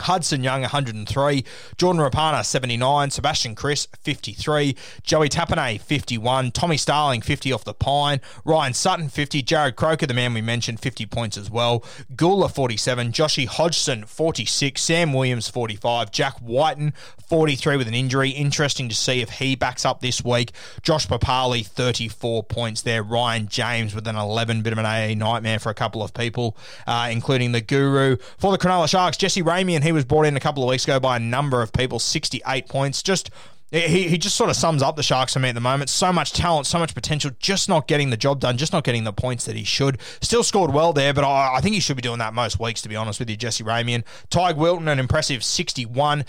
Hudson 0.00 0.42
Young, 0.42 0.62
103. 0.62 1.44
Jordan 1.76 2.02
Rapana, 2.02 2.44
79. 2.44 3.10
Sebastian 3.10 3.54
Kris, 3.54 3.86
53. 4.00 4.76
Joey 5.02 5.28
Tapine, 5.28 5.80
51. 5.80 6.50
Tommy 6.52 6.76
Starling, 6.76 7.20
50 7.20 7.52
off 7.52 7.64
the 7.64 7.74
pine. 7.74 8.20
Ryan 8.44 8.74
Sutton, 8.74 9.08
50. 9.08 9.42
Jarrod 9.42 9.76
Croker, 9.76 10.06
the 10.06 10.14
man 10.14 10.34
we 10.34 10.40
mentioned, 10.40 10.80
50 10.80 11.06
points 11.06 11.36
as 11.36 11.50
well. 11.50 11.84
Gula, 12.16 12.48
47. 12.48 13.12
Joshy 13.12 13.46
Hodgson, 13.46 14.04
46. 14.04 14.80
Sam 14.80 15.12
Williams, 15.12 15.48
45. 15.48 16.10
Jack 16.10 16.36
Wighton, 16.42 16.92
43 17.28 17.76
with 17.76 17.88
an 17.88 17.94
injury. 17.94 18.30
Interesting 18.30 18.88
to 18.88 18.94
see 18.94 19.20
if 19.20 19.30
he 19.30 19.54
backs 19.54 19.84
up 19.84 20.00
this 20.00 20.24
week. 20.24 20.52
Josh 20.82 21.06
Papalii, 21.06 21.66
34 21.66 22.44
points 22.44 22.82
there. 22.82 23.02
Ryan 23.02 23.48
James 23.48 23.94
with 23.94 24.06
an 24.06 24.16
11. 24.16 24.62
Bit 24.62 24.72
of 24.72 24.78
an 24.78 24.86
AA 24.86 25.14
nightmare 25.14 25.58
for 25.58 25.70
a 25.70 25.74
couple 25.74 26.02
of 26.02 26.14
people, 26.14 26.56
uh, 26.86 27.08
including 27.10 27.52
the 27.52 27.60
Guru. 27.60 28.16
For 28.38 28.50
the 28.52 28.58
Cronulla 28.58 28.88
Sharks, 28.88 29.16
Jesse 29.16 29.42
Ramien, 29.42 29.82
he 29.88 29.92
was 29.92 30.04
brought 30.04 30.26
in 30.26 30.36
a 30.36 30.40
couple 30.40 30.62
of 30.62 30.68
weeks 30.68 30.84
ago 30.84 31.00
by 31.00 31.16
a 31.16 31.20
number 31.20 31.62
of 31.62 31.72
people, 31.72 31.98
68 31.98 32.68
points. 32.68 33.02
Just 33.02 33.30
he, 33.70 34.08
he 34.08 34.16
just 34.16 34.36
sort 34.36 34.48
of 34.48 34.56
sums 34.56 34.82
up 34.82 34.96
the 34.96 35.02
Sharks 35.02 35.34
for 35.34 35.40
me 35.40 35.50
at 35.50 35.54
the 35.54 35.60
moment. 35.60 35.90
So 35.90 36.12
much 36.12 36.32
talent, 36.32 36.66
so 36.66 36.78
much 36.78 36.94
potential, 36.94 37.30
just 37.38 37.68
not 37.68 37.86
getting 37.86 38.10
the 38.10 38.16
job 38.16 38.40
done, 38.40 38.56
just 38.56 38.72
not 38.72 38.84
getting 38.84 39.04
the 39.04 39.12
points 39.12 39.44
that 39.44 39.56
he 39.56 39.64
should. 39.64 39.98
Still 40.22 40.42
scored 40.42 40.72
well 40.72 40.92
there, 40.92 41.12
but 41.12 41.24
I, 41.24 41.56
I 41.56 41.60
think 41.60 41.74
he 41.74 41.80
should 41.80 41.96
be 41.96 42.02
doing 42.02 42.18
that 42.18 42.32
most 42.32 42.58
weeks, 42.58 42.80
to 42.82 42.88
be 42.88 42.96
honest 42.96 43.18
with 43.18 43.28
you, 43.28 43.36
Jesse 43.36 43.64
Ramien. 43.64 44.04
Teig 44.30 44.56
Wilton, 44.56 44.88
an 44.88 44.98
impressive 44.98 45.44
61. 45.44 46.24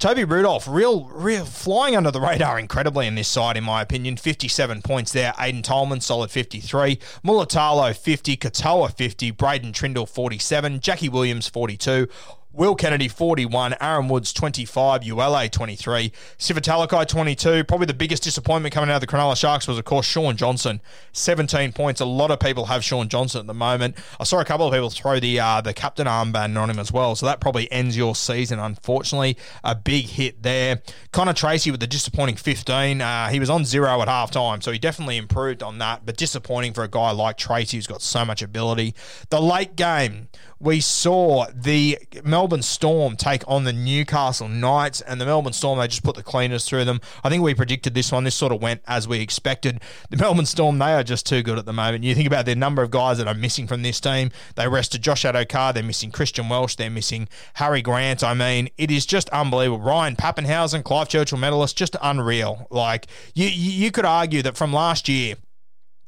Toby 0.00 0.24
Rudolph, 0.24 0.66
real, 0.66 1.04
real 1.12 1.44
flying 1.44 1.94
under 1.94 2.10
the 2.10 2.22
radar 2.22 2.58
incredibly 2.58 3.06
in 3.06 3.16
this 3.16 3.28
side, 3.28 3.58
in 3.58 3.64
my 3.64 3.82
opinion. 3.82 4.16
57 4.16 4.80
points 4.80 5.12
there. 5.12 5.32
Aiden 5.34 5.62
Tolman, 5.62 6.00
solid 6.00 6.30
53. 6.30 6.96
Mulitalo, 7.22 7.94
50. 7.94 8.36
Katoa, 8.38 8.96
50. 8.96 9.30
Braydon 9.32 9.72
Trindall, 9.72 10.08
47. 10.08 10.80
Jackie 10.80 11.10
Williams, 11.10 11.48
42. 11.48 12.08
Will 12.52 12.74
Kennedy, 12.74 13.06
41. 13.06 13.76
Aaron 13.80 14.08
Woods, 14.08 14.32
25. 14.32 15.04
ULA, 15.04 15.48
23. 15.48 16.12
Sifa 16.36 16.58
Talakai, 16.58 17.06
22. 17.06 17.62
Probably 17.62 17.86
the 17.86 17.94
biggest 17.94 18.24
disappointment 18.24 18.74
coming 18.74 18.90
out 18.90 18.96
of 18.96 19.00
the 19.00 19.06
Cronulla 19.06 19.36
Sharks 19.36 19.68
was, 19.68 19.78
of 19.78 19.84
course, 19.84 20.04
Shaun 20.04 20.36
Johnson, 20.36 20.80
17 21.12 21.72
points. 21.72 22.00
A 22.00 22.04
lot 22.04 22.32
of 22.32 22.40
people 22.40 22.66
have 22.66 22.82
Shaun 22.82 23.08
Johnson 23.08 23.40
at 23.40 23.46
the 23.46 23.54
moment. 23.54 23.96
I 24.18 24.24
saw 24.24 24.40
a 24.40 24.44
couple 24.44 24.66
of 24.66 24.72
people 24.72 24.90
throw 24.90 25.20
the 25.20 25.38
uh, 25.38 25.60
the 25.60 25.72
captain 25.72 26.08
armband 26.08 26.60
on 26.60 26.68
him 26.68 26.80
as 26.80 26.92
well, 26.92 27.14
so 27.14 27.24
that 27.26 27.40
probably 27.40 27.70
ends 27.70 27.96
your 27.96 28.16
season, 28.16 28.58
unfortunately. 28.58 29.36
A 29.62 29.76
big 29.76 30.06
hit 30.06 30.42
there. 30.42 30.82
Connor 31.12 31.34
Tracey 31.34 31.70
with 31.70 31.78
the 31.78 31.86
disappointing 31.86 32.34
15. 32.34 33.00
Uh, 33.00 33.28
he 33.28 33.38
was 33.38 33.48
on 33.48 33.64
zero 33.64 34.02
at 34.02 34.08
halftime, 34.08 34.60
so 34.60 34.72
he 34.72 34.78
definitely 34.78 35.18
improved 35.18 35.62
on 35.62 35.78
that, 35.78 36.04
but 36.04 36.16
disappointing 36.16 36.72
for 36.72 36.82
a 36.82 36.88
guy 36.88 37.12
like 37.12 37.36
Tracey 37.36 37.76
who's 37.76 37.86
got 37.86 38.02
so 38.02 38.24
much 38.24 38.42
ability. 38.42 38.94
The 39.28 39.40
late 39.40 39.76
game, 39.76 40.28
we 40.60 40.78
saw 40.80 41.46
the 41.54 41.98
Melbourne 42.22 42.60
Storm 42.60 43.16
take 43.16 43.42
on 43.48 43.64
the 43.64 43.72
Newcastle 43.72 44.46
Knights, 44.46 45.00
and 45.00 45.18
the 45.18 45.24
Melbourne 45.24 45.54
Storm, 45.54 45.78
they 45.78 45.88
just 45.88 46.02
put 46.02 46.16
the 46.16 46.22
cleaners 46.22 46.66
through 46.66 46.84
them. 46.84 47.00
I 47.24 47.30
think 47.30 47.42
we 47.42 47.54
predicted 47.54 47.94
this 47.94 48.12
one. 48.12 48.24
This 48.24 48.34
sort 48.34 48.52
of 48.52 48.60
went 48.60 48.82
as 48.86 49.08
we 49.08 49.20
expected. 49.20 49.80
The 50.10 50.18
Melbourne 50.18 50.44
Storm, 50.44 50.78
they 50.78 50.92
are 50.92 51.02
just 51.02 51.24
too 51.24 51.42
good 51.42 51.58
at 51.58 51.64
the 51.64 51.72
moment. 51.72 52.04
You 52.04 52.14
think 52.14 52.26
about 52.26 52.44
the 52.44 52.54
number 52.54 52.82
of 52.82 52.90
guys 52.90 53.16
that 53.16 53.26
are 53.26 53.34
missing 53.34 53.66
from 53.66 53.80
this 53.80 54.00
team. 54.00 54.30
They 54.54 54.68
rested 54.68 55.00
Josh 55.00 55.24
Addo-Carr, 55.24 55.72
they're 55.72 55.82
missing 55.82 56.10
Christian 56.10 56.50
Welch, 56.50 56.76
they're 56.76 56.90
missing 56.90 57.28
Harry 57.54 57.80
Grant. 57.80 58.22
I 58.22 58.34
mean, 58.34 58.68
it 58.76 58.90
is 58.90 59.06
just 59.06 59.30
unbelievable. 59.30 59.82
Ryan 59.82 60.14
Papenhuyzen, 60.14 60.84
Clive 60.84 61.08
Churchill 61.08 61.38
medalist, 61.38 61.78
just 61.78 61.96
unreal. 62.02 62.66
Like, 62.70 63.06
you, 63.34 63.46
you 63.48 63.90
could 63.90 64.04
argue 64.04 64.42
that 64.42 64.58
from 64.58 64.74
last 64.74 65.08
year, 65.08 65.36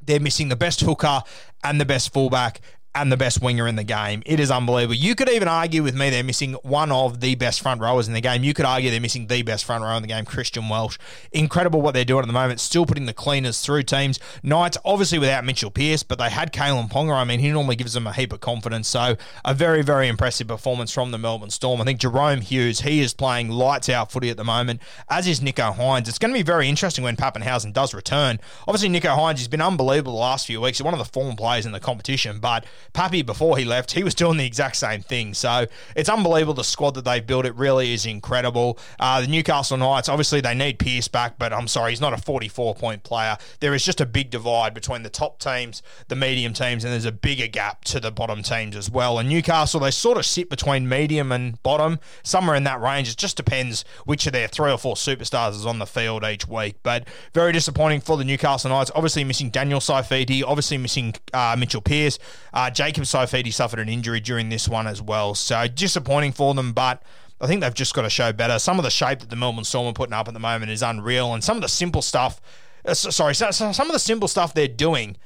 they're 0.04 0.20
missing 0.20 0.48
the 0.48 0.56
best 0.56 0.80
hooker 0.80 1.22
and 1.64 1.80
the 1.80 1.84
best 1.84 2.12
fullback 2.12 2.60
and 2.94 3.10
the 3.10 3.16
best 3.16 3.40
winger 3.40 3.66
in 3.66 3.76
the 3.76 3.84
game. 3.84 4.22
It 4.26 4.38
is 4.38 4.50
unbelievable. 4.50 4.94
You 4.94 5.14
could 5.14 5.28
even 5.30 5.48
argue 5.48 5.82
with 5.82 5.94
me 5.94 6.10
they're 6.10 6.22
missing 6.22 6.54
one 6.62 6.92
of 6.92 7.20
the 7.20 7.34
best 7.34 7.60
front 7.60 7.80
rowers 7.80 8.06
in 8.06 8.14
the 8.14 8.20
game. 8.20 8.44
You 8.44 8.52
could 8.54 8.66
argue 8.66 8.90
they're 8.90 9.00
missing 9.00 9.26
the 9.26 9.42
best 9.42 9.64
front 9.64 9.82
rower 9.82 9.96
in 9.96 10.02
the 10.02 10.08
game, 10.08 10.24
Christian 10.24 10.68
Welch. 10.68 10.98
Incredible 11.32 11.80
what 11.80 11.94
they're 11.94 12.04
doing 12.04 12.22
at 12.22 12.26
the 12.26 12.32
moment. 12.32 12.60
Still 12.60 12.84
putting 12.84 13.06
the 13.06 13.14
cleaners 13.14 13.60
through 13.60 13.84
teams. 13.84 14.18
Knights, 14.42 14.76
obviously 14.84 15.18
without 15.18 15.44
Mitchell 15.44 15.70
Pearce, 15.70 16.02
but 16.02 16.18
they 16.18 16.28
had 16.28 16.52
Kalyn 16.52 16.90
Ponga. 16.90 17.14
I 17.14 17.24
mean, 17.24 17.40
he 17.40 17.50
normally 17.50 17.76
gives 17.76 17.94
them 17.94 18.06
a 18.06 18.12
heap 18.12 18.32
of 18.32 18.40
confidence. 18.40 18.88
So 18.88 19.16
a 19.44 19.54
very, 19.54 19.82
very 19.82 20.08
impressive 20.08 20.48
performance 20.48 20.92
from 20.92 21.10
the 21.10 21.18
Melbourne 21.18 21.50
Storm. 21.50 21.80
I 21.80 21.84
think 21.84 22.00
Jahrome 22.00 22.42
Hughes, 22.42 22.80
he 22.80 23.00
is 23.00 23.14
playing 23.14 23.48
lights 23.48 23.88
out 23.88 24.12
footy 24.12 24.28
at 24.28 24.36
the 24.36 24.44
moment, 24.44 24.82
as 25.08 25.26
is 25.26 25.40
Nicho 25.40 25.74
Hynes. 25.74 26.08
It's 26.08 26.18
going 26.18 26.32
to 26.32 26.38
be 26.38 26.42
very 26.42 26.68
interesting 26.68 27.04
when 27.04 27.16
Papenhuyzen 27.16 27.72
does 27.72 27.94
return. 27.94 28.38
Obviously, 28.68 28.88
Nicho 28.88 29.16
Hynes 29.16 29.38
has 29.38 29.48
been 29.48 29.62
unbelievable 29.62 30.12
the 30.12 30.18
last 30.18 30.46
few 30.46 30.60
weeks. 30.60 30.78
He's 30.78 30.84
one 30.84 30.94
of 30.94 30.98
the 30.98 31.04
form 31.04 31.36
players 31.36 31.64
in 31.64 31.72
the 31.72 31.80
competition, 31.80 32.38
but 32.38 32.66
Pappy, 32.92 33.22
before 33.22 33.56
he 33.56 33.64
left, 33.64 33.92
he 33.92 34.02
was 34.02 34.14
doing 34.14 34.36
the 34.36 34.46
exact 34.46 34.76
same 34.76 35.02
thing. 35.02 35.34
So 35.34 35.66
it's 35.96 36.08
unbelievable 36.08 36.54
the 36.54 36.64
squad 36.64 36.94
that 36.94 37.04
they've 37.04 37.26
built. 37.26 37.46
It 37.46 37.54
really 37.54 37.92
is 37.92 38.06
incredible. 38.06 38.78
Uh, 38.98 39.20
the 39.20 39.26
Newcastle 39.26 39.76
Knights, 39.76 40.08
obviously, 40.08 40.40
they 40.40 40.54
need 40.54 40.78
Pearce 40.78 41.08
back, 41.08 41.38
but 41.38 41.52
I'm 41.52 41.68
sorry, 41.68 41.92
he's 41.92 42.00
not 42.00 42.12
a 42.12 42.18
44 42.18 42.74
point 42.74 43.02
player. 43.02 43.36
There 43.60 43.74
is 43.74 43.84
just 43.84 44.00
a 44.00 44.06
big 44.06 44.30
divide 44.30 44.74
between 44.74 45.02
the 45.02 45.10
top 45.10 45.38
teams, 45.38 45.82
the 46.08 46.16
medium 46.16 46.52
teams, 46.52 46.84
and 46.84 46.92
there's 46.92 47.04
a 47.04 47.12
bigger 47.12 47.46
gap 47.46 47.84
to 47.86 48.00
the 48.00 48.10
bottom 48.10 48.42
teams 48.42 48.76
as 48.76 48.90
well. 48.90 49.18
And 49.18 49.28
Newcastle, 49.28 49.80
they 49.80 49.90
sort 49.90 50.18
of 50.18 50.26
sit 50.26 50.50
between 50.50 50.88
medium 50.88 51.32
and 51.32 51.62
bottom, 51.62 51.98
somewhere 52.22 52.56
in 52.56 52.64
that 52.64 52.80
range. 52.80 53.10
It 53.10 53.16
just 53.16 53.36
depends 53.36 53.84
which 54.04 54.26
of 54.26 54.32
their 54.32 54.48
three 54.48 54.70
or 54.70 54.78
four 54.78 54.94
superstars 54.94 55.52
is 55.52 55.66
on 55.66 55.78
the 55.78 55.86
field 55.86 56.24
each 56.24 56.46
week. 56.46 56.76
But 56.82 57.06
very 57.32 57.52
disappointing 57.52 58.00
for 58.00 58.16
the 58.16 58.24
Newcastle 58.24 58.70
Knights. 58.70 58.90
Obviously 58.94 59.24
missing 59.24 59.50
Daniel 59.50 59.80
Saifiti, 59.80 60.42
obviously 60.46 60.78
missing 60.78 61.14
uh, 61.32 61.56
Mitchell 61.58 61.80
Pearce. 61.80 62.18
Uh, 62.52 62.70
Jacob 62.72 63.04
Saifiti 63.04 63.52
suffered 63.52 63.78
an 63.78 63.88
injury 63.88 64.20
during 64.20 64.48
this 64.48 64.68
one 64.68 64.86
as 64.86 65.00
well. 65.00 65.34
So 65.34 65.68
disappointing 65.68 66.32
for 66.32 66.54
them, 66.54 66.72
but 66.72 67.02
I 67.40 67.46
think 67.46 67.60
they've 67.60 67.74
just 67.74 67.94
got 67.94 68.02
to 68.02 68.10
show 68.10 68.32
better. 68.32 68.58
Some 68.58 68.78
of 68.78 68.84
the 68.84 68.90
shape 68.90 69.20
that 69.20 69.30
the 69.30 69.36
Melbourne 69.36 69.64
Storm 69.64 69.88
are 69.88 69.92
putting 69.92 70.12
up 70.12 70.28
at 70.28 70.34
the 70.34 70.40
moment 70.40 70.70
is 70.70 70.82
unreal, 70.82 71.34
and 71.34 71.42
some 71.42 71.56
of 71.56 71.62
the 71.62 71.68
simple 71.68 72.02
stuff. 72.02 72.40
Uh, 72.84 72.94
sorry, 72.94 73.34
so, 73.34 73.50
so 73.50 73.72
some 73.72 73.88
of 73.88 73.92
the 73.92 73.98
simple 73.98 74.28
stuff 74.28 74.54
they're 74.54 74.68
doing. 74.68 75.16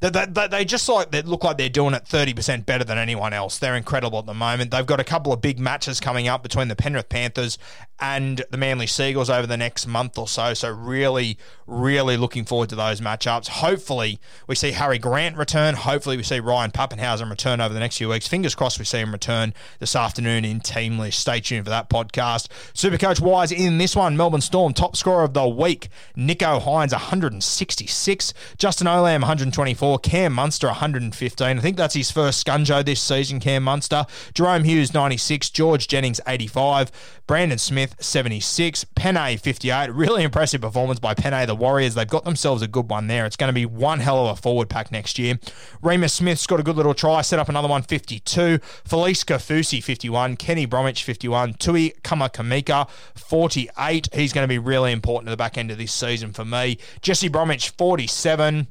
They, 0.00 0.10
they, 0.10 0.46
they 0.48 0.64
just 0.64 0.88
like 0.88 1.10
they 1.10 1.22
look 1.22 1.42
like 1.42 1.58
they're 1.58 1.68
doing 1.68 1.92
it 1.92 2.04
30% 2.04 2.64
better 2.64 2.84
than 2.84 2.98
anyone 2.98 3.32
else. 3.32 3.58
They're 3.58 3.74
incredible 3.74 4.20
at 4.20 4.26
the 4.26 4.34
moment. 4.34 4.70
They've 4.70 4.86
got 4.86 5.00
a 5.00 5.04
couple 5.04 5.32
of 5.32 5.40
big 5.40 5.58
matches 5.58 5.98
coming 5.98 6.28
up 6.28 6.42
between 6.42 6.68
the 6.68 6.76
Penrith 6.76 7.08
Panthers 7.08 7.58
and 8.00 8.44
the 8.50 8.56
Manly 8.56 8.86
Seagulls 8.86 9.28
over 9.28 9.46
the 9.46 9.56
next 9.56 9.86
month 9.86 10.18
or 10.18 10.28
so. 10.28 10.54
So 10.54 10.70
really, 10.70 11.38
really 11.66 12.16
looking 12.16 12.44
forward 12.44 12.68
to 12.70 12.76
those 12.76 13.00
matchups. 13.00 13.48
Hopefully, 13.48 14.20
we 14.46 14.54
see 14.54 14.72
Harry 14.72 14.98
Grant 14.98 15.36
return. 15.36 15.74
Hopefully, 15.74 16.16
we 16.16 16.22
see 16.22 16.40
Ryan 16.40 16.70
Papenhuyzen 16.70 17.28
return 17.28 17.60
over 17.60 17.74
the 17.74 17.80
next 17.80 17.98
few 17.98 18.08
weeks. 18.08 18.28
Fingers 18.28 18.54
crossed 18.54 18.78
we 18.78 18.84
see 18.84 18.98
him 18.98 19.12
return 19.12 19.52
this 19.78 19.96
afternoon 19.96 20.44
in 20.44 20.60
Team 20.60 20.98
List. 20.98 21.18
Stay 21.18 21.40
tuned 21.40 21.64
for 21.64 21.70
that 21.70 21.90
podcast. 21.90 22.48
Supercoach 22.72 23.20
wise 23.20 23.52
in 23.52 23.78
this 23.78 23.96
one, 23.96 24.16
Melbourne 24.16 24.40
Storm 24.40 24.72
top 24.72 24.96
scorer 24.96 25.24
of 25.24 25.34
the 25.34 25.48
week, 25.48 25.88
Nicho 26.16 26.60
Hynes, 26.60 26.92
166, 26.92 28.34
Justin 28.56 28.86
Olam 28.86 29.20
124, 29.20 29.98
Cam 29.98 30.32
Munster 30.32 30.68
115. 30.68 31.46
I 31.46 31.60
think 31.60 31.76
that's 31.76 31.94
his 31.94 32.10
first 32.10 32.46
scunjo 32.46 32.84
this 32.84 33.00
season. 33.00 33.40
Cam 33.40 33.64
Munster, 33.64 34.06
Jahrome 34.34 34.64
Hughes 34.64 34.94
96, 34.94 35.50
George 35.50 35.88
Jennings 35.88 36.20
85, 36.26 36.90
Brandon 37.26 37.58
Smith 37.58 37.87
76, 38.00 38.84
Pene 38.94 39.38
58. 39.38 39.90
Really 39.92 40.22
impressive 40.22 40.60
performance 40.60 41.00
by 41.00 41.14
Pene 41.14 41.46
the 41.46 41.54
Warriors. 41.54 41.94
They've 41.94 42.08
got 42.08 42.24
themselves 42.24 42.62
a 42.62 42.68
good 42.68 42.88
one 42.88 43.06
there. 43.06 43.26
It's 43.26 43.36
going 43.36 43.48
to 43.48 43.54
be 43.54 43.66
one 43.66 44.00
hell 44.00 44.26
of 44.26 44.38
a 44.38 44.40
forward 44.40 44.68
pack 44.68 44.92
next 44.92 45.18
year. 45.18 45.36
Reimis 45.82 46.10
Smith's 46.10 46.46
got 46.46 46.60
a 46.60 46.62
good 46.62 46.76
little 46.76 46.94
try, 46.94 47.22
set 47.22 47.38
up 47.38 47.48
another 47.48 47.68
one 47.68 47.82
52. 47.82 48.58
Felise 48.58 49.24
Kaufusi 49.24 49.82
51, 49.82 50.36
Kenny 50.36 50.66
Bromwich 50.66 51.04
51, 51.04 51.54
Tui 51.54 51.92
Kamikamica 52.02 52.88
48. 53.14 54.08
He's 54.14 54.32
going 54.32 54.44
to 54.44 54.48
be 54.48 54.58
really 54.58 54.92
important 54.92 55.26
to 55.26 55.30
the 55.30 55.36
back 55.36 55.58
end 55.58 55.70
of 55.70 55.78
this 55.78 55.92
season 55.92 56.32
for 56.32 56.44
me. 56.44 56.78
Jesse 57.00 57.28
Bromwich 57.28 57.70
47. 57.70 58.68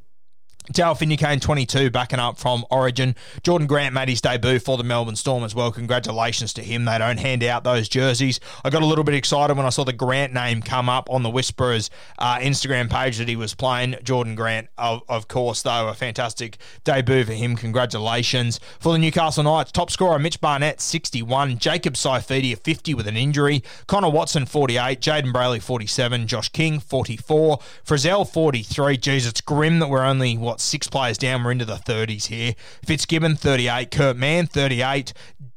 Dale 0.72 0.96
Finucane, 0.96 1.40
22, 1.40 1.90
backing 1.92 2.20
up 2.20 2.38
from 2.38 2.66
Origin. 2.70 3.16
Jordan 3.42 3.68
Grant 3.68 3.94
made 3.94 4.10
his 4.10 4.20
debut 4.20 4.60
for 4.60 4.78
the 4.78 4.84
Melbourne 4.84 5.16
Storm 5.16 5.44
as 5.44 5.56
well. 5.56 5.72
Congratulations 5.72 6.54
to 6.54 6.64
him. 6.64 6.86
They 6.86 6.98
don't 6.98 7.18
hand 7.18 7.44
out 7.44 7.64
those 7.64 7.88
jerseys. 7.88 8.40
I 8.66 8.70
got 8.70 8.82
a 8.82 8.86
little 8.86 9.06
bit 9.06 9.16
excited 9.16 9.56
when 9.56 9.66
I 9.66 9.70
saw 9.70 9.86
the 9.86 9.94
Grant 9.94 10.34
name 10.34 10.62
come 10.62 10.90
up 10.90 11.10
on 11.10 11.24
the 11.24 11.30
Whisperers 11.30 11.90
uh, 12.20 12.38
Instagram 12.40 12.90
page 12.90 13.18
that 13.18 13.30
he 13.30 13.36
was 13.38 13.56
playing. 13.56 13.96
Jordan 14.04 14.36
Grant, 14.36 14.68
of, 14.78 15.04
of 15.08 15.28
course, 15.28 15.62
though, 15.62 15.88
a 15.88 15.94
fantastic 15.94 16.58
debut 16.84 17.24
for 17.24 17.34
him. 17.34 17.56
Congratulations. 17.56 18.60
For 18.80 18.92
the 18.92 19.00
Newcastle 19.00 19.44
Knights, 19.44 19.72
top 19.72 19.90
scorer 19.90 20.20
Mitch 20.20 20.42
Barnett, 20.42 20.82
61. 20.82 21.60
Jacob 21.60 21.94
Saifiti, 21.94 22.58
50 22.58 22.94
with 22.94 23.08
an 23.08 23.16
injury. 23.16 23.64
Connor 23.88 24.10
Watson, 24.10 24.46
48. 24.46 25.00
Jayden 25.00 25.32
Brailey, 25.32 25.62
47. 25.62 26.28
Josh 26.28 26.50
King, 26.50 26.80
44. 26.80 27.60
Frizzell, 27.86 28.30
43. 28.30 28.98
Jeez, 28.98 29.28
it's 29.28 29.42
grim 29.42 29.80
that 29.80 29.90
we're 29.90 30.04
only, 30.04 30.38
what, 30.38 30.57
six 30.60 30.88
players 30.88 31.18
down. 31.18 31.44
We're 31.44 31.52
into 31.52 31.66
the 31.66 31.76
30s 31.76 32.28
here. 32.28 32.56
Fitzgibbon, 32.86 33.36
38. 33.36 33.92
Kurt 33.92 34.18
Mann, 34.18 34.48
38. 34.48 35.14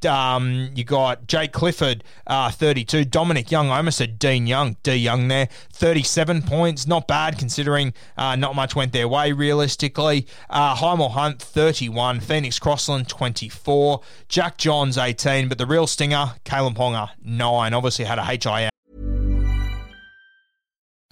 Um, 0.06 0.70
you 0.74 0.84
got 0.84 1.26
Jake 1.26 1.52
Clifford, 1.52 2.02
uh, 2.26 2.50
32. 2.50 3.04
Dominic 3.04 3.50
Young, 3.50 3.70
I 3.70 3.78
almost 3.78 3.98
said 3.98 4.18
Dean 4.18 4.46
Young, 4.46 4.76
D 4.82 4.94
Young 4.94 5.28
there, 5.28 5.48
37 5.72 6.42
points. 6.42 6.86
Not 6.86 7.06
bad 7.06 7.38
considering 7.38 7.92
uh, 8.16 8.36
not 8.36 8.54
much 8.54 8.74
went 8.74 8.92
their 8.92 9.08
way 9.08 9.32
realistically. 9.32 10.26
Uh, 10.48 10.74
Hunt, 10.74 11.40
31. 11.40 12.20
Phoenix 12.20 12.58
Crossland, 12.58 13.08
24. 13.08 14.00
Jack 14.28 14.56
Johns, 14.58 14.96
18. 14.96 15.48
But 15.48 15.58
the 15.58 15.66
real 15.66 15.86
stinger, 15.86 16.34
Kalyn 16.44 16.74
Ponga, 16.74 17.10
9. 17.22 17.74
Obviously 17.74 18.04
had 18.04 18.18
a 18.18 18.24
HIA 18.24 18.70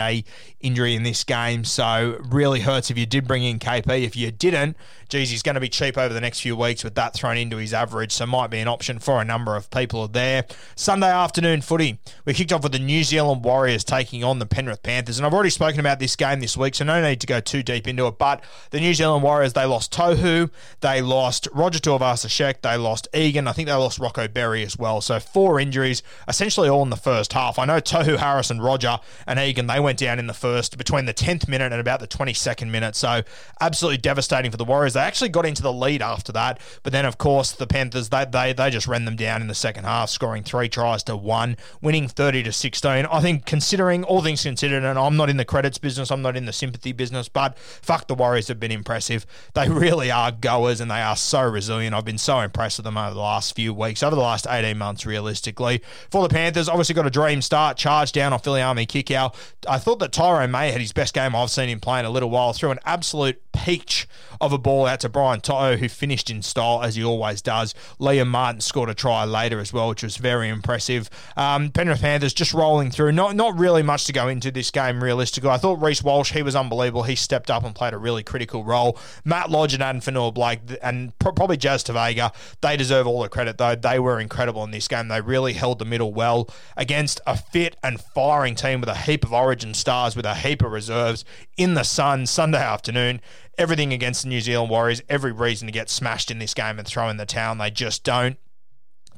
A 0.00 0.24
injury 0.60 0.94
in 0.94 1.02
this 1.02 1.24
game, 1.24 1.64
so 1.64 2.18
really 2.30 2.60
hurts 2.60 2.90
if 2.90 2.98
you 2.98 3.06
did 3.06 3.26
bring 3.26 3.44
in 3.44 3.58
KP. 3.58 4.02
If 4.02 4.16
you 4.16 4.30
didn't, 4.30 4.76
geez, 5.08 5.30
he's 5.30 5.42
going 5.42 5.54
to 5.54 5.60
be 5.60 5.68
cheap 5.68 5.96
over 5.96 6.12
the 6.12 6.20
next 6.20 6.40
few 6.40 6.56
weeks 6.56 6.84
with 6.84 6.94
that 6.94 7.14
thrown 7.14 7.36
into 7.36 7.56
his 7.56 7.72
average, 7.74 8.12
so 8.12 8.26
might 8.26 8.48
be 8.48 8.58
an 8.58 8.68
option 8.68 8.98
for 8.98 9.20
a 9.20 9.24
number 9.24 9.56
of 9.56 9.70
people 9.70 10.06
there. 10.08 10.44
Sunday 10.76 11.10
afternoon 11.10 11.60
footy, 11.62 11.98
we 12.24 12.34
kicked 12.34 12.52
off 12.52 12.62
with 12.62 12.72
the 12.72 12.78
New 12.78 13.02
Zealand 13.04 13.44
Warriors 13.44 13.84
taking 13.84 14.22
on 14.22 14.38
the 14.38 14.46
Penrith 14.46 14.82
Panthers, 14.82 15.18
and 15.18 15.26
I've 15.26 15.34
already 15.34 15.50
spoken 15.50 15.80
about 15.80 15.98
this 15.98 16.16
game 16.16 16.40
this 16.40 16.56
week, 16.56 16.74
so 16.74 16.84
no 16.84 17.00
need 17.02 17.20
to 17.20 17.26
go 17.26 17.40
too 17.40 17.62
deep 17.62 17.88
into 17.88 18.06
it. 18.06 18.18
But 18.18 18.42
the 18.70 18.80
New 18.80 18.94
Zealand 18.94 19.22
Warriors, 19.22 19.52
they 19.52 19.64
lost 19.64 19.92
Tohu, 19.92 20.50
they 20.80 21.02
lost 21.02 21.48
Roger 21.52 21.78
Tuivasa-Sheck, 21.78 22.62
they 22.62 22.76
lost 22.76 23.08
Egan, 23.14 23.48
I 23.48 23.52
think 23.52 23.68
they 23.68 23.74
lost 23.74 23.98
Rocco 23.98 24.28
Berry 24.28 24.62
as 24.64 24.76
well. 24.76 25.00
So 25.00 25.18
four 25.18 25.58
injuries, 25.58 26.02
essentially 26.26 26.68
all 26.68 26.82
in 26.82 26.90
the 26.90 26.96
first 26.96 27.32
half. 27.32 27.58
I 27.58 27.64
know 27.64 27.80
Tohu, 27.80 28.16
Harris, 28.16 28.50
and 28.50 28.62
Roger 28.62 28.98
and 29.26 29.38
Egan, 29.38 29.66
they 29.66 29.80
went 29.80 29.87
down 29.96 30.18
in 30.18 30.26
the 30.26 30.34
first 30.34 30.76
between 30.76 31.04
the 31.04 31.14
10th 31.14 31.48
minute 31.48 31.72
and 31.72 31.80
about 31.80 32.00
the 32.00 32.08
22nd 32.08 32.70
minute. 32.70 32.96
So 32.96 33.22
absolutely 33.60 33.98
devastating 33.98 34.50
for 34.50 34.56
the 34.56 34.64
Warriors. 34.64 34.94
They 34.94 35.00
actually 35.00 35.30
got 35.30 35.46
into 35.46 35.62
the 35.62 35.72
lead 35.72 36.02
after 36.02 36.32
that, 36.32 36.60
but 36.82 36.92
then 36.92 37.04
of 37.04 37.18
course 37.18 37.52
the 37.52 37.66
Panthers 37.66 38.08
they 38.08 38.24
they, 38.24 38.52
they 38.52 38.70
just 38.70 38.86
ran 38.86 39.04
them 39.04 39.16
down 39.16 39.42
in 39.42 39.48
the 39.48 39.54
second 39.54 39.84
half, 39.84 40.10
scoring 40.10 40.42
three 40.42 40.68
tries 40.68 41.02
to 41.04 41.16
one, 41.16 41.56
winning 41.80 42.08
30 42.08 42.44
to 42.44 42.52
16. 42.52 43.06
I 43.06 43.20
think 43.20 43.46
considering 43.46 44.04
all 44.04 44.22
things 44.22 44.42
considered, 44.42 44.84
and 44.84 44.98
I'm 44.98 45.16
not 45.16 45.30
in 45.30 45.36
the 45.36 45.44
credits 45.44 45.78
business, 45.78 46.10
I'm 46.10 46.22
not 46.22 46.36
in 46.36 46.46
the 46.46 46.52
sympathy 46.52 46.92
business, 46.92 47.28
but 47.28 47.58
fuck 47.58 48.06
the 48.06 48.14
Warriors 48.14 48.48
have 48.48 48.60
been 48.60 48.72
impressive. 48.72 49.26
They 49.54 49.68
really 49.68 50.10
are 50.10 50.30
goers 50.30 50.80
and 50.80 50.90
they 50.90 51.00
are 51.00 51.16
so 51.16 51.42
resilient. 51.42 51.94
I've 51.94 52.04
been 52.04 52.18
so 52.18 52.40
impressed 52.40 52.78
with 52.78 52.84
them 52.84 52.96
over 52.96 53.14
the 53.14 53.20
last 53.20 53.54
few 53.54 53.74
weeks, 53.74 54.02
over 54.02 54.14
the 54.14 54.22
last 54.22 54.46
18 54.48 54.76
months, 54.78 55.06
realistically. 55.06 55.82
For 56.10 56.22
the 56.22 56.32
Panthers, 56.32 56.68
obviously 56.68 56.94
got 56.94 57.06
a 57.06 57.10
dream 57.10 57.42
start, 57.42 57.76
charge 57.76 58.12
down 58.12 58.32
on 58.32 58.38
off 58.38 58.44
Viliami 58.44 58.86
Kikau. 58.86 59.34
I 59.78 59.80
thought 59.80 60.00
that 60.00 60.10
Tyrone 60.10 60.50
May 60.50 60.72
had 60.72 60.80
his 60.80 60.92
best 60.92 61.14
game 61.14 61.36
I've 61.36 61.52
seen 61.52 61.68
him 61.68 61.78
play 61.78 62.00
in 62.00 62.04
a 62.04 62.10
little 62.10 62.30
while. 62.30 62.52
Threw 62.52 62.72
an 62.72 62.80
absolute 62.84 63.47
peach 63.58 64.08
of 64.40 64.52
a 64.52 64.58
ball 64.58 64.86
out 64.86 65.00
to 65.00 65.08
Brian 65.08 65.40
To'o, 65.40 65.76
who 65.76 65.88
finished 65.88 66.30
in 66.30 66.42
style 66.42 66.82
as 66.82 66.94
he 66.94 67.04
always 67.04 67.42
does. 67.42 67.74
Liam 68.00 68.28
Martin 68.28 68.60
scored 68.60 68.88
a 68.88 68.94
try 68.94 69.24
later 69.24 69.58
as 69.58 69.72
well, 69.72 69.88
which 69.88 70.02
was 70.02 70.16
very 70.16 70.48
impressive. 70.48 71.10
Um, 71.36 71.70
Penrith 71.70 72.00
Panthers 72.00 72.32
just 72.32 72.54
rolling 72.54 72.90
through. 72.90 73.12
Not 73.12 73.36
not 73.36 73.58
really 73.58 73.82
much 73.82 74.04
to 74.06 74.12
go 74.12 74.28
into 74.28 74.50
this 74.50 74.70
game 74.70 75.02
realistically. 75.02 75.50
I 75.50 75.58
thought 75.58 75.82
Reece 75.82 76.02
Walsh, 76.02 76.32
he 76.32 76.42
was 76.42 76.54
unbelievable. 76.54 77.02
He 77.02 77.16
stepped 77.16 77.50
up 77.50 77.64
and 77.64 77.74
played 77.74 77.94
a 77.94 77.98
really 77.98 78.22
critical 78.22 78.64
role. 78.64 78.98
Matt 79.24 79.50
Lodge 79.50 79.74
and 79.74 79.82
Adam 79.82 80.00
Fonua 80.00 80.32
Blake 80.32 80.60
and 80.82 81.16
probably 81.18 81.56
Jazz 81.56 81.82
Tevaga, 81.82 82.32
they 82.60 82.76
deserve 82.76 83.06
all 83.06 83.22
the 83.22 83.28
credit 83.28 83.58
though. 83.58 83.74
They 83.74 83.98
were 83.98 84.20
incredible 84.20 84.64
in 84.64 84.70
this 84.70 84.88
game. 84.88 85.08
They 85.08 85.20
really 85.20 85.52
held 85.52 85.78
the 85.78 85.84
middle 85.84 86.12
well 86.12 86.48
against 86.76 87.20
a 87.26 87.36
fit 87.36 87.76
and 87.82 88.00
firing 88.00 88.54
team 88.54 88.80
with 88.80 88.88
a 88.88 88.94
heap 88.94 89.24
of 89.24 89.32
origin 89.32 89.74
stars 89.74 90.14
with 90.14 90.26
a 90.26 90.34
heap 90.34 90.62
of 90.62 90.72
reserves 90.72 91.24
in 91.56 91.74
the 91.74 91.84
sun 91.84 92.26
Sunday 92.26 92.62
afternoon. 92.62 93.20
Everything 93.58 93.92
against 93.92 94.22
the 94.22 94.28
New 94.28 94.40
Zealand 94.40 94.70
Warriors, 94.70 95.02
every 95.08 95.32
reason 95.32 95.66
to 95.66 95.72
get 95.72 95.90
smashed 95.90 96.30
in 96.30 96.38
this 96.38 96.54
game 96.54 96.78
and 96.78 96.86
throw 96.86 97.08
in 97.08 97.16
the 97.16 97.26
towel. 97.26 97.56
They 97.56 97.72
just 97.72 98.04
don't. 98.04 98.38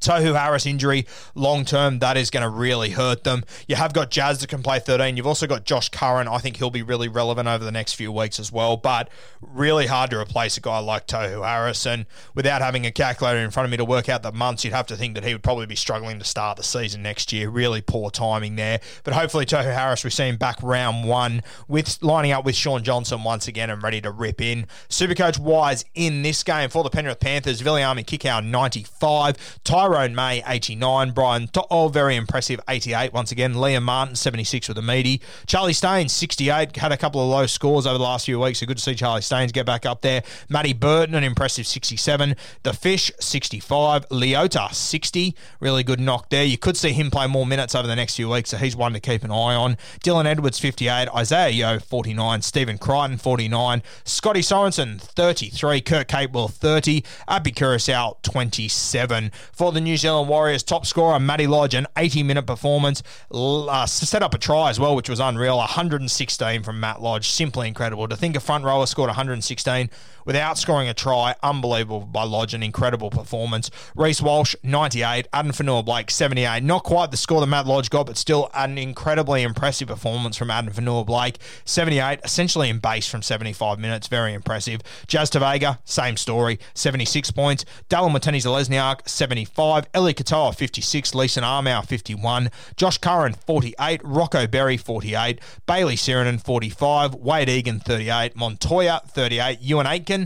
Tohu 0.00 0.38
Harris 0.38 0.66
injury 0.66 1.06
long 1.34 1.64
term, 1.64 1.98
that 2.00 2.16
is 2.16 2.30
going 2.30 2.42
to 2.42 2.48
really 2.48 2.90
hurt 2.90 3.24
them. 3.24 3.44
You 3.68 3.76
have 3.76 3.92
got 3.92 4.10
Jazz 4.10 4.40
that 4.40 4.48
can 4.48 4.62
play 4.62 4.78
13. 4.78 5.16
You've 5.16 5.26
also 5.26 5.46
got 5.46 5.64
Josh 5.64 5.88
Curran. 5.88 6.28
I 6.28 6.38
think 6.38 6.56
he'll 6.56 6.70
be 6.70 6.82
really 6.82 7.08
relevant 7.08 7.48
over 7.48 7.64
the 7.64 7.72
next 7.72 7.94
few 7.94 8.10
weeks 8.10 8.40
as 8.40 8.50
well. 8.50 8.76
But 8.76 9.10
really 9.40 9.86
hard 9.86 10.10
to 10.10 10.18
replace 10.18 10.56
a 10.56 10.60
guy 10.60 10.78
like 10.78 11.06
Tohu 11.06 11.46
Harris. 11.46 11.86
And 11.86 12.06
without 12.34 12.62
having 12.62 12.86
a 12.86 12.90
calculator 12.90 13.38
in 13.38 13.50
front 13.50 13.66
of 13.66 13.70
me 13.70 13.76
to 13.76 13.84
work 13.84 14.08
out 14.08 14.22
the 14.22 14.32
months, 14.32 14.64
you'd 14.64 14.74
have 14.74 14.86
to 14.86 14.96
think 14.96 15.14
that 15.14 15.24
he 15.24 15.34
would 15.34 15.42
probably 15.42 15.66
be 15.66 15.76
struggling 15.76 16.18
to 16.18 16.24
start 16.24 16.56
the 16.56 16.62
season 16.62 17.02
next 17.02 17.32
year. 17.32 17.50
Really 17.50 17.80
poor 17.80 18.10
timing 18.10 18.56
there. 18.56 18.80
But 19.04 19.14
hopefully, 19.14 19.46
Tohu 19.46 19.74
Harris, 19.74 20.04
we 20.04 20.10
see 20.10 20.28
him 20.28 20.36
back 20.36 20.62
round 20.62 21.06
one 21.06 21.42
with 21.68 21.98
lining 22.02 22.32
up 22.32 22.44
with 22.44 22.56
Shaun 22.56 22.82
Johnson 22.82 23.22
once 23.22 23.48
again 23.48 23.70
and 23.70 23.82
ready 23.82 24.00
to 24.00 24.10
rip 24.10 24.40
in. 24.40 24.66
Supercoach 24.88 25.38
wise 25.38 25.84
in 25.94 26.22
this 26.22 26.42
game 26.42 26.70
for 26.70 26.82
the 26.82 26.90
Penrith 26.90 27.20
Panthers, 27.20 27.62
Viliami 27.62 28.04
Kikau 28.04 28.44
95. 28.44 29.60
Ty 29.64 29.86
Tyrone 29.90 30.14
May, 30.14 30.40
89. 30.46 31.10
Brian 31.10 31.48
To'o, 31.48 31.88
very 31.88 32.14
impressive, 32.14 32.60
88 32.68 33.12
once 33.12 33.32
again. 33.32 33.54
Liam 33.54 33.82
Martin, 33.82 34.14
76 34.14 34.68
with 34.68 34.78
a 34.78 34.82
meaty. 34.82 35.20
Charlie 35.46 35.72
Staines, 35.72 36.12
68. 36.12 36.76
Had 36.76 36.92
a 36.92 36.96
couple 36.96 37.20
of 37.20 37.28
low 37.28 37.46
scores 37.46 37.86
over 37.86 37.98
the 37.98 38.04
last 38.04 38.26
few 38.26 38.38
weeks. 38.38 38.60
So 38.60 38.66
good 38.66 38.76
to 38.76 38.82
see 38.82 38.94
Charlie 38.94 39.22
Staines 39.22 39.50
get 39.50 39.66
back 39.66 39.84
up 39.84 40.02
there. 40.02 40.22
Matty 40.48 40.74
Burton, 40.74 41.16
an 41.16 41.24
impressive 41.24 41.66
67. 41.66 42.36
The 42.62 42.72
Fish, 42.72 43.10
65. 43.18 44.08
Leota, 44.10 44.72
60. 44.72 45.34
Really 45.58 45.82
good 45.82 45.98
knock 45.98 46.30
there. 46.30 46.44
You 46.44 46.56
could 46.56 46.76
see 46.76 46.92
him 46.92 47.10
play 47.10 47.26
more 47.26 47.46
minutes 47.46 47.74
over 47.74 47.88
the 47.88 47.96
next 47.96 48.14
few 48.14 48.30
weeks, 48.30 48.50
so 48.50 48.56
he's 48.56 48.76
one 48.76 48.92
to 48.92 49.00
keep 49.00 49.24
an 49.24 49.32
eye 49.32 49.56
on. 49.56 49.76
Dylan 50.04 50.26
Edwards, 50.26 50.60
58. 50.60 51.08
Isaiah 51.08 51.50
Yeo, 51.50 51.78
49. 51.80 52.42
Stephen 52.42 52.78
Crichton, 52.78 53.18
49. 53.18 53.82
Scotty 54.04 54.40
Sorensen, 54.40 55.00
33. 55.00 55.80
Kurt 55.80 56.06
Capewell, 56.06 56.48
30. 56.48 57.02
Api 57.26 57.50
Koroisau, 57.50 58.22
27. 58.22 59.32
For 59.50 59.72
the 59.72 59.79
the 59.80 59.84
New 59.84 59.96
Zealand 59.96 60.28
Warriors 60.28 60.62
top 60.62 60.84
scorer, 60.84 61.18
Matty 61.18 61.46
Lodge, 61.46 61.74
an 61.74 61.86
80 61.96 62.22
minute 62.22 62.46
performance. 62.46 63.02
Uh, 63.32 63.86
set 63.86 64.22
up 64.22 64.34
a 64.34 64.38
try 64.38 64.68
as 64.68 64.78
well, 64.78 64.94
which 64.94 65.08
was 65.08 65.20
unreal. 65.20 65.56
116 65.56 66.62
from 66.62 66.80
Matt 66.80 67.00
Lodge. 67.00 67.28
Simply 67.28 67.66
incredible. 67.66 68.06
To 68.06 68.16
think 68.16 68.36
a 68.36 68.40
front 68.40 68.64
rower 68.64 68.86
scored 68.86 69.08
116 69.08 69.90
without 70.30 70.56
scoring 70.56 70.88
a 70.88 70.94
try. 70.94 71.34
Unbelievable 71.42 72.02
by 72.02 72.22
Lodge. 72.22 72.54
An 72.54 72.62
incredible 72.62 73.10
performance. 73.10 73.68
Reece 73.96 74.22
Walsh, 74.22 74.54
98. 74.62 75.26
Adam 75.32 75.50
Fonua-Blake, 75.50 76.08
78. 76.08 76.62
Not 76.62 76.84
quite 76.84 77.10
the 77.10 77.16
score 77.16 77.40
that 77.40 77.48
Matt 77.48 77.66
Lodge 77.66 77.90
got, 77.90 78.06
but 78.06 78.16
still 78.16 78.48
an 78.54 78.78
incredibly 78.78 79.42
impressive 79.42 79.88
performance 79.88 80.36
from 80.36 80.48
Adam 80.48 80.72
Fonua-Blake. 80.72 81.38
78, 81.64 82.20
essentially 82.22 82.68
in 82.68 82.78
base 82.78 83.08
from 83.08 83.22
75 83.22 83.80
minutes. 83.80 84.06
Very 84.06 84.32
impressive. 84.32 84.82
Jazz 85.08 85.32
Tevaga, 85.32 85.78
same 85.84 86.16
story. 86.16 86.60
76 86.74 87.32
points. 87.32 87.64
Dallin 87.88 88.12
Watene-Zelezniak, 88.12 89.08
75. 89.08 89.88
Eli 89.96 90.12
Katoa, 90.12 90.54
56. 90.54 91.12
Leeson 91.12 91.42
Armour, 91.42 91.82
51. 91.82 92.52
Josh 92.76 92.98
Curran, 92.98 93.32
48. 93.32 94.00
Rocco 94.04 94.46
Berry, 94.46 94.76
48. 94.76 95.40
Bayley 95.66 95.96
Sironen, 95.96 96.40
45. 96.40 97.16
Wade 97.16 97.48
Egan, 97.48 97.80
38. 97.80 98.36
Montoya, 98.36 99.00
38. 99.08 99.60
Euan 99.62 99.86
Aitken, 99.86 100.19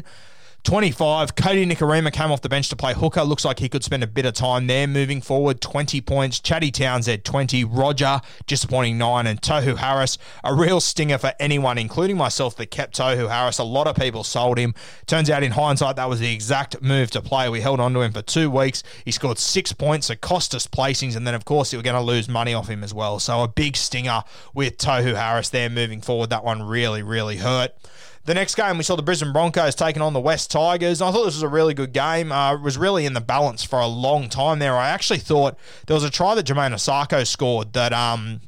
25. 0.65 1.35
Kodi 1.35 1.71
Nikorima 1.71 2.11
came 2.11 2.33
off 2.33 2.41
the 2.41 2.49
bench 2.49 2.71
to 2.71 2.77
play 2.77 2.95
hooker. 2.95 3.23
Looks 3.23 3.45
like 3.45 3.59
he 3.59 3.69
could 3.69 3.85
spend 3.85 4.03
a 4.03 4.07
bit 4.07 4.25
of 4.25 4.33
time 4.33 4.67
there 4.67 4.87
moving 4.87 5.21
forward. 5.21 5.61
20 5.61 6.01
points. 6.01 6.41
Chatty 6.41 6.71
Townsend, 6.71 7.23
20. 7.23 7.65
Roger, 7.65 8.23
disappointing 8.47 8.97
9. 8.97 9.27
And 9.27 9.43
Tohu 9.43 9.77
Harris, 9.77 10.17
a 10.43 10.55
real 10.55 10.81
stinger 10.81 11.19
for 11.19 11.35
anyone, 11.39 11.77
including 11.77 12.17
myself, 12.17 12.57
that 12.57 12.71
kept 12.71 12.97
Tohu 12.97 13.29
Harris. 13.29 13.59
A 13.59 13.65
lot 13.65 13.87
of 13.87 13.95
people 13.95 14.25
sold 14.25 14.57
him. 14.57 14.75
Turns 15.05 15.29
out, 15.29 15.43
in 15.43 15.53
hindsight, 15.53 15.97
that 15.97 16.09
was 16.09 16.21
the 16.21 16.33
exact 16.33 16.81
move 16.81 17.11
to 17.11 17.21
play. 17.21 17.51
We 17.51 17.61
held 17.61 17.79
on 17.79 17.93
to 17.93 18.01
him 18.01 18.13
for 18.13 18.23
two 18.23 18.49
weeks. 18.49 18.83
He 19.05 19.11
scored 19.11 19.39
six 19.39 19.75
points. 19.75 20.09
It 20.09 20.23
cost 20.23 20.55
us 20.55 20.67
placings. 20.67 21.15
And 21.15 21.27
then, 21.27 21.35
of 21.35 21.45
course, 21.45 21.73
we 21.73 21.77
were 21.77 21.83
going 21.83 21.95
to 21.95 22.01
lose 22.01 22.27
money 22.27 22.55
off 22.55 22.71
him 22.71 22.83
as 22.83 22.95
well. 22.95 23.19
So 23.19 23.43
a 23.43 23.49
big 23.49 23.77
stinger 23.77 24.23
with 24.55 24.79
Tohu 24.79 25.15
Harris 25.15 25.51
there 25.51 25.69
moving 25.69 26.01
forward. 26.01 26.31
That 26.31 26.43
one 26.43 26.63
really, 26.63 27.03
really 27.03 27.37
hurt. 27.37 27.75
The 28.27 28.33
next 28.33 28.55
game, 28.55 28.79
we 28.79 28.85
saw 28.85 28.97
the 28.97 29.03
Brisbane 29.03 29.35
Broncos 29.35 29.75
taking 29.75 30.01
on 30.01 30.15
the 30.15 30.21
West 30.21 30.51
Tigers. 30.51 31.03
I 31.03 31.11
thought 31.13 31.27
this 31.27 31.35
was 31.35 31.43
a 31.43 31.49
really 31.49 31.75
good 31.75 31.93
game. 31.93 32.33
Uh, 32.33 32.55
it 32.55 32.63
was 32.63 32.79
really 32.79 33.05
in 33.05 33.13
the 33.13 33.21
balance 33.21 33.63
for 33.63 33.79
a 33.79 33.87
long 33.87 34.31
time 34.31 34.61
there. 34.61 34.77
I 34.77 34.89
actually 34.89 35.19
thought 35.19 35.59
there 35.87 35.95
was 35.95 36.05
a 36.05 36.11
try 36.11 36.35
that 36.35 36.47
Jamayne 36.47 36.73
Isaako 36.73 37.27
scored 37.27 37.75
that 37.75 37.93
um, 37.93 38.41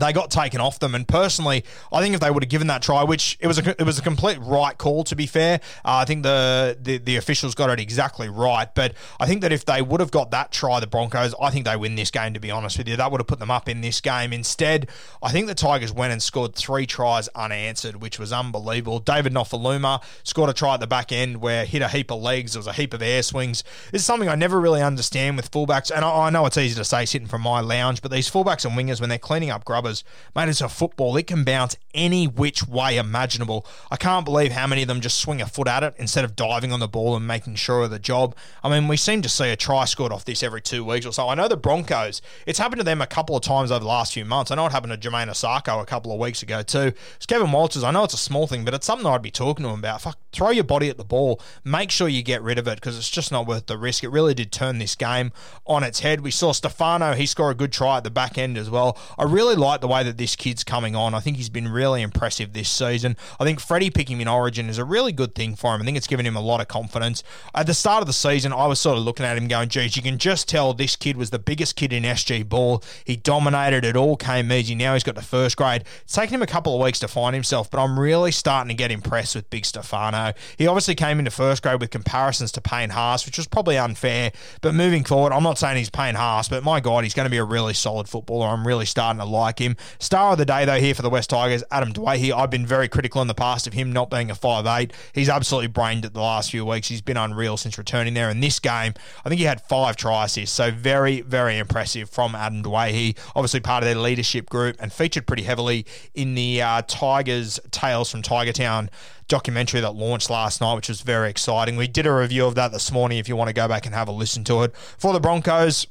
they 0.00 0.12
got 0.12 0.30
taken 0.30 0.60
off 0.60 0.78
them. 0.78 0.94
And 0.94 1.06
personally, 1.06 1.64
I 1.92 2.00
think 2.00 2.14
if 2.14 2.20
they 2.20 2.30
would 2.30 2.42
have 2.42 2.50
given 2.50 2.66
that 2.68 2.82
try, 2.82 3.04
which 3.04 3.36
it 3.40 3.46
was 3.46 3.58
a 3.58 3.70
it 3.80 3.84
was 3.84 3.98
a 3.98 4.02
complete 4.02 4.38
right 4.40 4.76
call 4.76 5.04
to 5.04 5.16
be 5.16 5.26
fair, 5.26 5.60
uh, 5.84 5.96
I 5.96 6.04
think 6.04 6.22
the, 6.22 6.76
the 6.80 6.98
the 6.98 7.16
officials 7.16 7.54
got 7.54 7.70
it 7.70 7.80
exactly 7.80 8.28
right. 8.28 8.72
But 8.74 8.94
I 9.18 9.26
think 9.26 9.42
that 9.42 9.52
if 9.52 9.64
they 9.64 9.82
would 9.82 10.00
have 10.00 10.10
got 10.10 10.30
that 10.30 10.50
try, 10.50 10.80
the 10.80 10.86
Broncos, 10.86 11.34
I 11.40 11.50
think 11.50 11.66
they 11.66 11.76
win 11.76 11.94
this 11.94 12.10
game. 12.10 12.34
To 12.34 12.40
be 12.40 12.50
honest 12.50 12.78
with 12.78 12.88
you, 12.88 12.96
that 12.96 13.10
would 13.10 13.20
have 13.20 13.26
put 13.26 13.38
them 13.38 13.50
up 13.50 13.68
in 13.68 13.80
this 13.80 14.00
game. 14.00 14.32
Instead, 14.32 14.88
I 15.22 15.30
think 15.30 15.46
the 15.46 15.54
Tigers 15.54 15.92
went 15.92 16.12
and 16.12 16.22
scored 16.22 16.54
three 16.54 16.86
tries 16.86 17.28
unanswered, 17.28 18.00
which 18.00 18.18
was 18.18 18.32
unbelievable. 18.32 18.98
David 18.98 19.32
Nofoaluma 19.34 20.02
scored 20.22 20.50
a 20.50 20.52
try 20.52 20.74
at 20.74 20.80
the 20.80 20.86
back 20.86 21.12
end 21.12 21.40
where 21.40 21.64
hit 21.64 21.82
a 21.82 21.88
heap 21.88 22.10
of 22.10 22.20
legs. 22.20 22.52
There 22.52 22.60
was 22.60 22.66
a 22.66 22.72
heap 22.72 22.94
of 22.94 23.02
air 23.02 23.22
swings. 23.22 23.62
This 23.92 24.02
is 24.02 24.06
something 24.06 24.28
I 24.28 24.34
never 24.34 24.60
really 24.60 24.82
understand 24.82 25.36
with 25.36 25.50
fullbacks, 25.50 25.90
and 25.94 26.04
I, 26.04 26.26
I 26.26 26.30
know 26.30 26.46
it's 26.46 26.58
easy 26.58 26.76
to 26.76 26.84
say 26.84 27.04
sitting 27.04 27.28
from 27.28 27.42
my 27.42 27.60
lounge, 27.60 28.02
but 28.02 28.10
these 28.10 28.30
fullbacks 28.30 28.64
and 28.64 28.76
wingers 28.76 29.00
when 29.00 29.08
they're 29.08 29.18
cleaning 29.18 29.50
up 29.50 29.64
grubbers 29.64 29.89
mate, 30.34 30.48
it's 30.48 30.60
a 30.60 30.68
football. 30.68 31.16
It 31.16 31.26
can 31.26 31.44
bounce 31.44 31.76
any 31.94 32.26
which 32.26 32.66
way 32.66 32.96
imaginable. 32.96 33.66
I 33.90 33.96
can't 33.96 34.24
believe 34.24 34.52
how 34.52 34.66
many 34.66 34.82
of 34.82 34.88
them 34.88 35.00
just 35.00 35.18
swing 35.18 35.40
a 35.40 35.46
foot 35.46 35.68
at 35.68 35.82
it 35.82 35.94
instead 35.98 36.24
of 36.24 36.36
diving 36.36 36.72
on 36.72 36.80
the 36.80 36.88
ball 36.88 37.16
and 37.16 37.26
making 37.26 37.56
sure 37.56 37.82
of 37.82 37.90
the 37.90 37.98
job. 37.98 38.34
I 38.62 38.68
mean, 38.68 38.88
we 38.88 38.96
seem 38.96 39.22
to 39.22 39.28
see 39.28 39.50
a 39.50 39.56
try 39.56 39.84
scored 39.84 40.12
off 40.12 40.24
this 40.24 40.42
every 40.42 40.60
two 40.60 40.84
weeks 40.84 41.06
or 41.06 41.12
so. 41.12 41.28
I 41.28 41.34
know 41.34 41.48
the 41.48 41.56
Broncos, 41.56 42.22
it's 42.46 42.58
happened 42.58 42.80
to 42.80 42.84
them 42.84 43.00
a 43.00 43.06
couple 43.06 43.36
of 43.36 43.42
times 43.42 43.70
over 43.70 43.80
the 43.80 43.86
last 43.86 44.12
few 44.12 44.24
months. 44.24 44.50
I 44.50 44.54
know 44.54 44.66
it 44.66 44.72
happened 44.72 45.00
to 45.00 45.08
Jamayne 45.08 45.28
Isaako 45.28 45.82
a 45.82 45.86
couple 45.86 46.12
of 46.12 46.18
weeks 46.18 46.42
ago 46.42 46.62
too. 46.62 46.92
It's 47.16 47.26
Kevin 47.26 47.52
Walters. 47.52 47.84
I 47.84 47.90
know 47.90 48.04
it's 48.04 48.14
a 48.14 48.18
small 48.18 48.46
thing, 48.46 48.64
but 48.64 48.74
it's 48.74 48.86
something 48.86 49.06
I'd 49.06 49.22
be 49.22 49.30
talking 49.30 49.64
to 49.64 49.70
him 49.70 49.80
about. 49.80 50.02
Fuck, 50.02 50.18
throw 50.32 50.50
your 50.50 50.64
body 50.64 50.88
at 50.88 50.96
the 50.96 51.04
ball. 51.04 51.40
Make 51.64 51.90
sure 51.90 52.08
you 52.08 52.22
get 52.22 52.42
rid 52.42 52.58
of 52.58 52.68
it 52.68 52.76
because 52.76 52.96
it's 52.96 53.10
just 53.10 53.32
not 53.32 53.46
worth 53.46 53.66
the 53.66 53.78
risk. 53.78 54.04
It 54.04 54.08
really 54.08 54.34
did 54.34 54.52
turn 54.52 54.78
this 54.78 54.94
game 54.94 55.32
on 55.66 55.82
its 55.82 56.00
head. 56.00 56.20
We 56.20 56.30
saw 56.30 56.52
Stefano, 56.52 57.14
he 57.14 57.26
scored 57.26 57.56
a 57.56 57.58
good 57.58 57.72
try 57.72 57.98
at 57.98 58.04
the 58.04 58.10
back 58.10 58.38
end 58.38 58.56
as 58.56 58.70
well. 58.70 58.98
I 59.18 59.24
really 59.24 59.56
like 59.56 59.79
the 59.80 59.88
way 59.88 60.02
that 60.02 60.16
this 60.18 60.36
kid's 60.36 60.64
coming 60.64 60.94
on. 60.94 61.14
I 61.14 61.20
think 61.20 61.36
he's 61.36 61.48
been 61.48 61.68
really 61.68 62.02
impressive 62.02 62.52
this 62.52 62.68
season. 62.68 63.16
I 63.38 63.44
think 63.44 63.60
Freddie 63.60 63.90
picking 63.90 64.16
him 64.16 64.22
in 64.22 64.28
Origin 64.28 64.68
is 64.68 64.78
a 64.78 64.84
really 64.84 65.12
good 65.12 65.34
thing 65.34 65.54
for 65.56 65.74
him. 65.74 65.82
I 65.82 65.84
think 65.84 65.96
it's 65.96 66.06
given 66.06 66.26
him 66.26 66.36
a 66.36 66.40
lot 66.40 66.60
of 66.60 66.68
confidence. 66.68 67.22
At 67.54 67.66
the 67.66 67.74
start 67.74 68.02
of 68.02 68.06
the 68.06 68.12
season, 68.12 68.52
I 68.52 68.66
was 68.66 68.80
sort 68.80 68.98
of 68.98 69.04
looking 69.04 69.26
at 69.26 69.36
him 69.36 69.48
going, 69.48 69.68
geez, 69.68 69.96
you 69.96 70.02
can 70.02 70.18
just 70.18 70.48
tell 70.48 70.74
this 70.74 70.96
kid 70.96 71.16
was 71.16 71.30
the 71.30 71.38
biggest 71.38 71.76
kid 71.76 71.92
in 71.92 72.02
SG 72.02 72.48
ball. 72.48 72.82
He 73.04 73.16
dominated. 73.16 73.84
It 73.84 73.96
all 73.96 74.16
came 74.16 74.50
easy. 74.52 74.74
Now 74.74 74.94
he's 74.94 75.02
got 75.02 75.14
the 75.14 75.22
first 75.22 75.56
grade. 75.56 75.84
It's 76.02 76.14
taken 76.14 76.34
him 76.34 76.42
a 76.42 76.46
couple 76.46 76.74
of 76.74 76.82
weeks 76.82 76.98
to 77.00 77.08
find 77.08 77.34
himself, 77.34 77.70
but 77.70 77.82
I'm 77.82 77.98
really 77.98 78.32
starting 78.32 78.68
to 78.68 78.74
get 78.74 78.90
impressed 78.90 79.34
with 79.34 79.48
Big 79.50 79.64
Stefano. 79.64 80.32
He 80.56 80.66
obviously 80.66 80.94
came 80.94 81.18
into 81.18 81.30
first 81.30 81.62
grade 81.62 81.80
with 81.80 81.90
comparisons 81.90 82.52
to 82.52 82.60
Payne 82.60 82.90
Haas, 82.90 83.26
which 83.26 83.38
was 83.38 83.46
probably 83.46 83.78
unfair. 83.78 84.32
But 84.60 84.74
moving 84.74 85.04
forward, 85.04 85.32
I'm 85.32 85.42
not 85.42 85.58
saying 85.58 85.76
he's 85.76 85.90
Payne 85.90 86.14
Haas, 86.14 86.48
but 86.48 86.64
my 86.64 86.80
God, 86.80 87.04
he's 87.04 87.14
going 87.14 87.26
to 87.26 87.30
be 87.30 87.38
a 87.38 87.44
really 87.44 87.74
solid 87.74 88.08
footballer. 88.08 88.48
I'm 88.48 88.66
really 88.66 88.86
starting 88.86 89.20
to 89.20 89.26
like 89.26 89.58
him. 89.58 89.69
Star 89.98 90.32
of 90.32 90.38
the 90.38 90.44
day, 90.44 90.64
though, 90.64 90.80
here 90.80 90.94
for 90.94 91.02
the 91.02 91.10
West 91.10 91.30
Tigers, 91.30 91.62
Adam 91.70 91.92
Doueihi. 91.92 92.32
I've 92.32 92.50
been 92.50 92.66
very 92.66 92.88
critical 92.88 93.20
in 93.22 93.28
the 93.28 93.34
past 93.34 93.66
of 93.66 93.72
him 93.72 93.92
not 93.92 94.10
being 94.10 94.30
a 94.30 94.34
five 94.34 94.66
eight. 94.66 94.92
He's 95.12 95.28
absolutely 95.28 95.68
brained 95.68 96.04
it 96.04 96.14
the 96.14 96.20
last 96.20 96.50
few 96.50 96.64
weeks. 96.64 96.88
He's 96.88 97.02
been 97.02 97.16
unreal 97.16 97.56
since 97.56 97.76
returning 97.78 98.14
there. 98.14 98.30
In 98.30 98.40
this 98.40 98.58
game, 98.58 98.94
I 99.24 99.28
think 99.28 99.38
he 99.38 99.44
had 99.44 99.60
five 99.62 99.96
tries 99.96 100.30
assists, 100.30 100.54
so 100.54 100.70
very, 100.70 101.20
very 101.22 101.58
impressive 101.58 102.08
from 102.08 102.34
Adam 102.34 102.62
Doueihi. 102.62 103.16
Obviously 103.34 103.60
part 103.60 103.82
of 103.82 103.86
their 103.86 103.96
leadership 103.96 104.48
group 104.48 104.76
and 104.78 104.92
featured 104.92 105.26
pretty 105.26 105.42
heavily 105.42 105.86
in 106.14 106.34
the 106.34 106.62
uh, 106.62 106.82
Tigers 106.86 107.58
Tales 107.70 108.10
from 108.10 108.22
Tiger 108.22 108.52
Town 108.52 108.90
documentary 109.28 109.80
that 109.80 109.94
launched 109.94 110.28
last 110.28 110.60
night, 110.60 110.74
which 110.74 110.88
was 110.88 111.00
very 111.02 111.30
exciting. 111.30 111.76
We 111.76 111.88
did 111.88 112.06
a 112.06 112.12
review 112.12 112.46
of 112.46 112.54
that 112.56 112.72
this 112.72 112.90
morning 112.92 113.18
if 113.18 113.28
you 113.28 113.36
want 113.36 113.48
to 113.48 113.54
go 113.54 113.68
back 113.68 113.86
and 113.86 113.94
have 113.94 114.08
a 114.08 114.12
listen 114.12 114.44
to 114.44 114.62
it. 114.62 114.76
For 114.76 115.12
the 115.12 115.20
Broncos, 115.20 115.86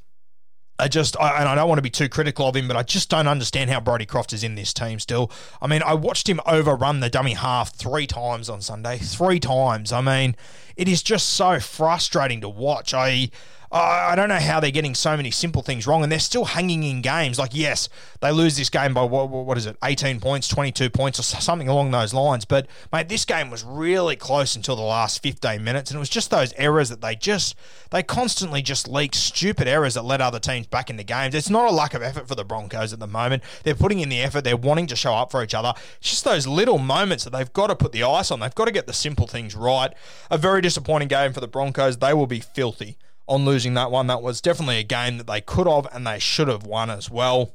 I 0.80 0.88
just, 0.88 1.20
I, 1.20 1.39
and 1.39 1.50
I 1.50 1.56
don't 1.56 1.68
want 1.68 1.78
to 1.78 1.84
be 1.84 1.89
too 1.89 2.10
critical 2.10 2.48
of 2.48 2.56
him, 2.56 2.68
but 2.68 2.78
I 2.78 2.84
just 2.84 3.10
don't 3.10 3.28
understand 3.28 3.70
how 3.70 3.80
Brodie 3.80 4.06
Croft 4.06 4.34
is 4.34 4.44
in 4.44 4.56
this 4.56 4.74
team 4.74 5.00
still. 5.00 5.32
I 5.62 5.68
mean, 5.68 5.84
I 5.84 5.94
watched 5.94 6.30
him 6.30 6.39
overrun 6.46 7.02
the 7.02 7.10
dummy 7.10 7.34
half 7.34 7.76
three 7.76 8.08
times 8.08 8.50
on 8.50 8.62
Sunday. 8.62 8.98
Three 8.98 9.39
times. 9.39 9.92
I 9.92 10.02
mean, 10.02 10.36
it 10.76 10.88
is 10.88 11.04
just 11.04 11.30
so 11.30 11.60
frustrating 11.60 12.42
to 12.42 12.50
watch. 12.50 12.94
I. 12.94 13.30
I 13.71 14.15
don't 14.15 14.29
know 14.29 14.39
how 14.39 14.60
they're 14.60 14.71
getting 14.71 14.95
so 14.95 15.15
many 15.15 15.29
simple 15.29 15.62
things 15.62 15.86
wrong, 15.86 16.01
and 16.01 16.12
they're 16.12 16.17
still 16.17 16.45
hanging 16.45 16.82
in 16.82 17.01
games. 17.01 17.38
Like, 17.38 17.51
yes, 17.53 17.88
they 18.19 18.32
lose 18.32 18.58
this 18.58 18.69
game 18.71 18.95
by 18.95 19.03
what, 19.03 19.29
what 19.29 19.60
is 19.60 19.67
it, 19.67 19.77
18 19.84 20.19
points, 20.19 20.47
22 20.47 20.89
points, 20.89 21.19
or 21.19 21.23
something 21.23 21.67
along 21.67 21.91
those 21.91 22.12
lines. 22.12 22.45
But, 22.45 22.65
mate, 22.91 23.10
this 23.10 23.25
game 23.25 23.51
was 23.51 23.63
really 23.63 24.15
close 24.15 24.55
until 24.55 24.75
the 24.75 24.82
last 24.82 25.21
15 25.21 25.63
minutes, 25.63 25.91
and 25.91 25.97
it 25.97 25.99
was 25.99 26.10
just 26.10 26.32
those 26.32 26.51
errors 26.53 26.89
that 26.89 27.01
they 27.01 27.15
just, 27.15 27.55
they 27.91 28.01
constantly 28.01 28.63
just 28.63 28.88
leak 28.88 29.13
stupid 29.13 29.67
errors 29.67 29.93
that 29.93 30.03
let 30.03 30.19
other 30.19 30.39
teams 30.39 30.65
back 30.65 30.89
in 30.89 30.97
the 30.97 31.03
games. 31.03 31.36
It's 31.36 31.51
not 31.51 31.69
a 31.69 31.73
lack 31.73 31.93
of 31.93 32.01
effort 32.01 32.27
for 32.27 32.34
the 32.34 32.43
Broncos 32.43 32.91
at 32.91 32.99
the 32.99 33.08
moment. 33.08 33.43
They're 33.63 33.75
putting 33.75 33.99
in 33.99 34.10
the 34.10 34.21
effort, 34.21 34.45
they're 34.45 34.58
wanting 34.58 34.88
to 34.88 34.95
show 34.95 35.13
up 35.13 35.29
for 35.29 35.43
each 35.43 35.53
other. 35.53 35.73
It's 35.99 36.10
just 36.10 36.23
those 36.23 36.47
little 36.47 36.79
moments 36.79 37.23
that 37.23 37.34
they've 37.34 37.53
got 37.53 37.67
to 37.67 37.75
put 37.75 37.91
the 37.91 38.01
ice 38.01 38.32
on. 38.32 38.39
They've 38.39 38.55
got 38.55 38.65
to 38.65 38.71
get 38.71 38.88
the 38.88 38.93
simple 38.93 39.27
things 39.27 39.55
right. 39.55 39.93
A 40.32 40.39
very 40.39 40.62
disappointing 40.62 41.08
game 41.08 41.34
for 41.34 41.39
the 41.39 41.47
Broncos. 41.47 41.97
They 41.97 42.15
will 42.15 42.25
be 42.25 42.39
filthy 42.39 42.97
on 43.30 43.46
losing 43.46 43.76
that 43.76 43.92
one. 43.92 44.08
That 44.08 44.22
was 44.22 44.42
definitely 44.42 44.80
a 44.80 44.84
game 44.84 45.18
that 45.18 45.28
they 45.28 45.39
could 45.39 45.68
have 45.68 45.88
and 45.94 46.06
they 46.06 46.20
should 46.20 46.48
have 46.48 46.63
won 46.63 46.89
as 46.89 47.10
well. 47.10 47.54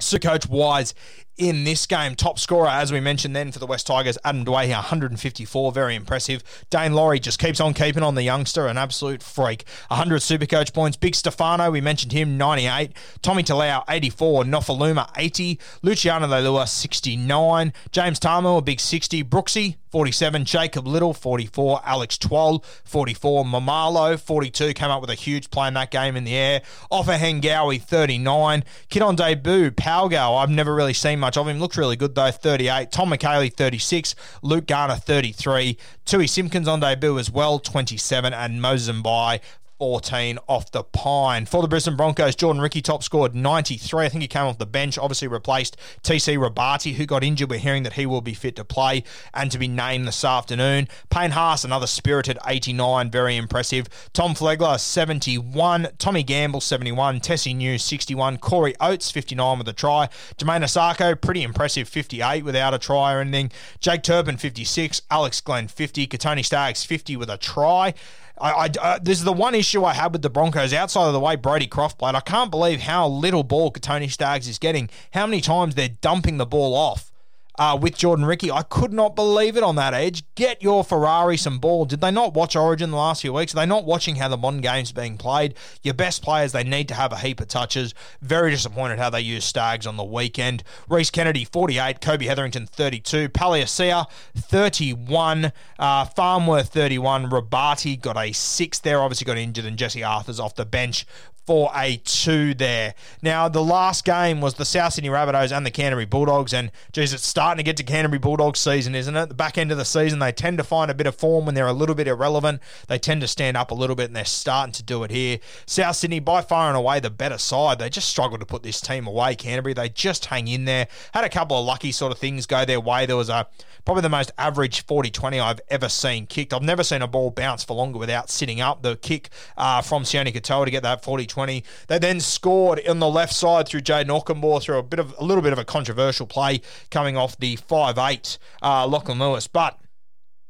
So, 0.00 0.18
Coach 0.18 0.48
Wise 0.48 0.94
in 1.38 1.64
this 1.64 1.86
game. 1.86 2.14
Top 2.14 2.38
scorer, 2.38 2.68
as 2.68 2.92
we 2.92 3.00
mentioned 3.00 3.36
then 3.36 3.52
for 3.52 3.58
the 3.58 3.66
West 3.66 3.86
Tigers, 3.86 4.18
Adam 4.24 4.44
Doueihi, 4.44 4.70
154, 4.70 5.72
very 5.72 5.94
impressive. 5.94 6.42
Daine 6.70 6.94
Laurie 6.94 7.20
just 7.20 7.38
keeps 7.38 7.60
on 7.60 7.74
keeping 7.74 8.02
on 8.02 8.14
the 8.14 8.22
youngster, 8.22 8.66
an 8.66 8.78
absolute 8.78 9.22
freak. 9.22 9.64
100 9.88 10.20
super 10.20 10.46
coach 10.46 10.72
points. 10.72 10.96
Big 10.96 11.14
Stefano, 11.14 11.70
we 11.70 11.80
mentioned 11.80 12.12
him, 12.12 12.38
98. 12.38 12.92
Tommy 13.22 13.42
Talau, 13.42 13.84
84. 13.88 14.44
Nofoaluma, 14.44 15.10
80. 15.16 15.58
Luciano 15.82 16.26
Leilua, 16.26 16.68
69. 16.68 17.72
James 17.92 18.20
Tamou, 18.20 18.58
a 18.58 18.62
big 18.62 18.80
60. 18.80 19.24
Brooksy, 19.24 19.76
47. 19.90 20.44
Jacob 20.44 20.86
Liddle, 20.86 21.14
44. 21.14 21.80
Alex 21.84 22.18
Twal, 22.18 22.64
44. 22.84 23.44
Maumalo, 23.44 24.18
42. 24.18 24.74
Came 24.74 24.90
up 24.90 25.00
with 25.00 25.10
a 25.10 25.14
huge 25.14 25.50
play 25.50 25.68
in 25.68 25.74
that 25.74 25.90
game 25.90 26.16
in 26.16 26.24
the 26.24 26.34
air. 26.34 26.62
Ofahengaue, 26.90 27.80
39. 27.80 28.64
Kid 28.88 29.02
on 29.02 29.16
debut, 29.16 29.70
Paugal, 29.70 30.42
I've 30.42 30.50
never 30.50 30.74
really 30.74 30.92
seen 30.92 31.18
much 31.26 31.36
of 31.36 31.48
him. 31.48 31.58
Looked 31.58 31.76
really 31.76 31.96
good 31.96 32.14
though, 32.14 32.30
38. 32.30 32.92
Tom 32.92 33.10
McHaley, 33.10 33.52
36. 33.52 34.14
Luke 34.42 34.66
Garner, 34.66 34.94
33. 34.94 35.76
Tui 36.04 36.26
Simpkins 36.28 36.68
on 36.68 36.78
debut 36.78 37.18
as 37.18 37.30
well, 37.32 37.58
27. 37.58 38.32
And 38.32 38.62
Moses 38.62 38.94
Mbye, 38.94 39.40
14 39.78 40.38
off 40.48 40.70
the 40.70 40.82
pine. 40.82 41.46
For 41.46 41.62
the 41.62 41.68
Brisbane 41.68 41.96
Broncos, 41.96 42.34
Jordan 42.34 42.62
Riki 42.62 42.80
top 42.80 43.02
scored 43.02 43.34
93. 43.34 44.06
I 44.06 44.08
think 44.08 44.22
he 44.22 44.28
came 44.28 44.44
off 44.44 44.58
the 44.58 44.66
bench, 44.66 44.98
obviously 44.98 45.28
replaced 45.28 45.76
TC 46.02 46.38
Robati, 46.38 46.94
who 46.94 47.06
got 47.06 47.22
injured. 47.22 47.50
We're 47.50 47.58
hearing 47.58 47.82
that 47.82 47.94
he 47.94 48.06
will 48.06 48.20
be 48.20 48.34
fit 48.34 48.56
to 48.56 48.64
play 48.64 49.04
and 49.34 49.50
to 49.50 49.58
be 49.58 49.68
named 49.68 50.08
this 50.08 50.24
afternoon. 50.24 50.88
Payne 51.10 51.32
Haas, 51.32 51.64
another 51.64 51.86
spirited 51.86 52.38
89, 52.46 53.10
very 53.10 53.36
impressive. 53.36 53.88
Tom 54.12 54.34
Flegler, 54.34 54.78
71. 54.78 55.88
Tommy 55.98 56.22
Gamble, 56.22 56.60
71. 56.60 57.20
Tesi 57.20 57.54
Niu, 57.54 57.78
61. 57.78 58.38
Corey 58.38 58.74
Oates, 58.80 59.10
59 59.10 59.58
with 59.58 59.68
a 59.68 59.72
try. 59.72 60.08
Jamayne 60.38 60.62
Isaako, 60.62 61.20
pretty 61.20 61.42
impressive, 61.42 61.88
58 61.88 62.44
without 62.44 62.74
a 62.74 62.78
try 62.78 63.14
or 63.14 63.20
anything. 63.20 63.50
Jake 63.80 64.02
Turpin, 64.02 64.36
56. 64.36 65.02
Alex 65.10 65.40
Glenn, 65.40 65.68
50. 65.68 66.06
Kotoni 66.06 66.44
Staggs, 66.44 66.84
50 66.84 67.16
with 67.16 67.30
a 67.30 67.36
try. 67.36 67.94
I, 68.38 68.50
I, 68.50 68.70
uh, 68.80 68.98
this 69.02 69.18
is 69.18 69.24
the 69.24 69.32
one 69.32 69.54
issue 69.54 69.84
I 69.84 69.94
had 69.94 70.12
with 70.12 70.22
the 70.22 70.30
Broncos 70.30 70.72
outside 70.72 71.06
of 71.06 71.12
the 71.12 71.20
way 71.20 71.36
Brodie 71.36 71.66
Croft 71.66 71.98
played. 71.98 72.14
I 72.14 72.20
can't 72.20 72.50
believe 72.50 72.80
how 72.80 73.08
little 73.08 73.42
ball 73.42 73.70
Tony 73.70 74.08
Staggs 74.08 74.48
is 74.48 74.58
getting, 74.58 74.90
how 75.12 75.26
many 75.26 75.40
times 75.40 75.74
they're 75.74 75.88
dumping 75.88 76.36
the 76.36 76.46
ball 76.46 76.74
off 76.74 77.10
uh, 77.58 77.78
with 77.80 77.96
Jordan 77.96 78.24
Riki. 78.24 78.50
I 78.50 78.62
could 78.62 78.92
not 78.92 79.16
believe 79.16 79.56
it 79.56 79.62
on 79.62 79.76
that 79.76 79.94
edge. 79.94 80.22
Get 80.34 80.62
your 80.62 80.84
Ferrari 80.84 81.36
some 81.36 81.58
ball. 81.58 81.84
Did 81.84 82.00
they 82.00 82.10
not 82.10 82.34
watch 82.34 82.56
Origin 82.56 82.90
the 82.90 82.96
last 82.96 83.22
few 83.22 83.32
weeks? 83.32 83.54
Are 83.54 83.56
they 83.56 83.66
not 83.66 83.84
watching 83.84 84.16
how 84.16 84.28
the 84.28 84.36
modern 84.36 84.60
game's 84.60 84.92
being 84.92 85.16
played? 85.16 85.54
Your 85.82 85.94
best 85.94 86.22
players, 86.22 86.52
they 86.52 86.64
need 86.64 86.88
to 86.88 86.94
have 86.94 87.12
a 87.12 87.18
heap 87.18 87.40
of 87.40 87.48
touches. 87.48 87.94
Very 88.20 88.50
disappointed 88.50 88.98
how 88.98 89.10
they 89.10 89.20
used 89.20 89.46
Staggs 89.46 89.86
on 89.86 89.96
the 89.96 90.04
weekend. 90.04 90.62
Rhys 90.88 91.10
Kennedy, 91.10 91.44
48. 91.44 92.00
Kobe 92.00 92.26
Hetherington, 92.26 92.66
32. 92.66 93.28
Palasia, 93.30 94.06
31. 94.36 95.52
Uh, 95.78 96.04
Farnworth, 96.04 96.68
31. 96.68 97.30
Robati 97.30 98.00
got 98.00 98.16
a 98.16 98.32
six 98.32 98.78
there. 98.78 99.00
Obviously 99.00 99.24
got 99.24 99.38
injured, 99.38 99.64
and 99.64 99.76
Jesse 99.76 100.02
Arthur's 100.02 100.40
off 100.40 100.54
the 100.54 100.66
bench 100.66 101.06
for 101.46 101.70
a 101.74 101.96
two 101.98 102.54
there. 102.54 102.94
Now, 103.22 103.48
the 103.48 103.62
last 103.62 104.04
game 104.04 104.40
was 104.40 104.54
the 104.54 104.64
South 104.64 104.94
Sydney 104.94 105.10
Rabbitohs 105.10 105.56
and 105.56 105.64
the 105.64 105.70
Canterbury 105.70 106.04
Bulldogs, 106.04 106.52
and 106.52 106.72
geez, 106.92 107.12
it's 107.12 107.24
starting 107.24 107.58
to 107.58 107.62
get 107.62 107.76
to 107.76 107.84
Canterbury 107.84 108.18
Bulldogs 108.18 108.58
season, 108.58 108.96
isn't 108.96 109.16
it? 109.16 109.28
The 109.28 109.34
back 109.34 109.56
end 109.56 109.70
of 109.70 109.78
the 109.78 109.84
season, 109.84 110.18
they 110.18 110.32
tend 110.32 110.58
to 110.58 110.64
find 110.64 110.90
a 110.90 110.94
bit 110.94 111.06
of 111.06 111.14
form 111.14 111.46
when 111.46 111.54
they're 111.54 111.66
a 111.66 111.72
little 111.72 111.94
bit 111.94 112.08
irrelevant. 112.08 112.60
They 112.88 112.98
tend 112.98 113.20
to 113.20 113.28
stand 113.28 113.56
up 113.56 113.70
a 113.70 113.74
little 113.74 113.94
bit, 113.94 114.06
and 114.06 114.16
they're 114.16 114.24
starting 114.24 114.72
to 114.72 114.82
do 114.82 115.04
it 115.04 115.12
here. 115.12 115.38
South 115.66 115.96
Sydney, 115.96 116.18
by 116.18 116.42
far 116.42 116.68
and 116.68 116.76
away, 116.76 116.98
the 116.98 117.10
better 117.10 117.38
side. 117.38 117.78
They 117.78 117.90
just 117.90 118.08
struggled 118.08 118.40
to 118.40 118.46
put 118.46 118.64
this 118.64 118.80
team 118.80 119.06
away. 119.06 119.36
Canterbury, 119.36 119.74
they 119.74 119.88
just 119.88 120.26
hang 120.26 120.48
in 120.48 120.64
there. 120.64 120.88
Had 121.14 121.24
a 121.24 121.28
couple 121.28 121.58
of 121.58 121.64
lucky 121.64 121.92
sort 121.92 122.10
of 122.10 122.18
things 122.18 122.46
go 122.46 122.64
their 122.64 122.80
way. 122.80 123.06
There 123.06 123.16
was 123.16 123.28
a 123.28 123.46
probably 123.84 124.02
the 124.02 124.08
most 124.08 124.32
average 124.36 124.84
40-20 124.84 125.40
I've 125.40 125.60
ever 125.68 125.88
seen 125.88 126.26
kicked. 126.26 126.52
I've 126.52 126.62
never 126.62 126.82
seen 126.82 127.02
a 127.02 127.06
ball 127.06 127.30
bounce 127.30 127.62
for 127.62 127.74
longer 127.74 127.98
without 127.98 128.28
sitting 128.28 128.60
up. 128.60 128.82
The 128.82 128.96
kick 128.96 129.30
uh, 129.56 129.80
from 129.80 130.02
Sione 130.02 130.34
Katoa 130.34 130.64
to 130.64 130.70
get 130.72 130.82
that 130.82 131.04
40 131.04 131.24
20. 131.36 131.62
They 131.88 131.98
then 131.98 132.18
scored 132.18 132.80
on 132.88 132.98
the 132.98 133.10
left 133.10 133.34
side 133.34 133.68
through 133.68 133.82
Jay 133.82 134.02
Okunbor 134.02 134.62
through 134.62 134.78
a 134.78 134.82
bit 134.82 134.98
of 134.98 135.14
a 135.18 135.24
little 135.24 135.42
bit 135.42 135.52
of 135.52 135.58
a 135.58 135.66
controversial 135.66 136.26
play 136.26 136.62
coming 136.90 137.14
off 137.14 137.36
the 137.36 137.58
5'8 137.58 138.38
uh, 138.62 138.86
Lachlan 138.86 139.18
Lewis. 139.18 139.46
But 139.46 139.78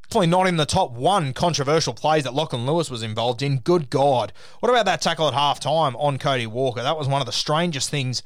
definitely 0.05 0.29
not 0.29 0.47
in 0.47 0.59
the 0.59 0.65
top 0.65 0.93
one 0.93 1.33
controversial 1.33 1.93
plays 1.93 2.23
that 2.23 2.35
Lachlan 2.35 2.67
Lewis 2.67 2.89
was 2.89 3.03
involved 3.03 3.43
in. 3.43 3.59
Good 3.59 3.91
God. 3.91 4.33
What 4.61 4.69
about 4.71 4.85
that 4.85 5.03
tackle 5.03 5.27
at 5.27 5.35
half 5.35 5.59
time 5.59 5.97
on 5.97 6.19
Cody 6.19 6.47
Walker? 6.47 6.85
That 6.85 6.97
was 6.97 7.09
one 7.09 7.21
of 7.21 7.27
the 7.27 7.33
strangest 7.33 7.91
things 7.91 8.23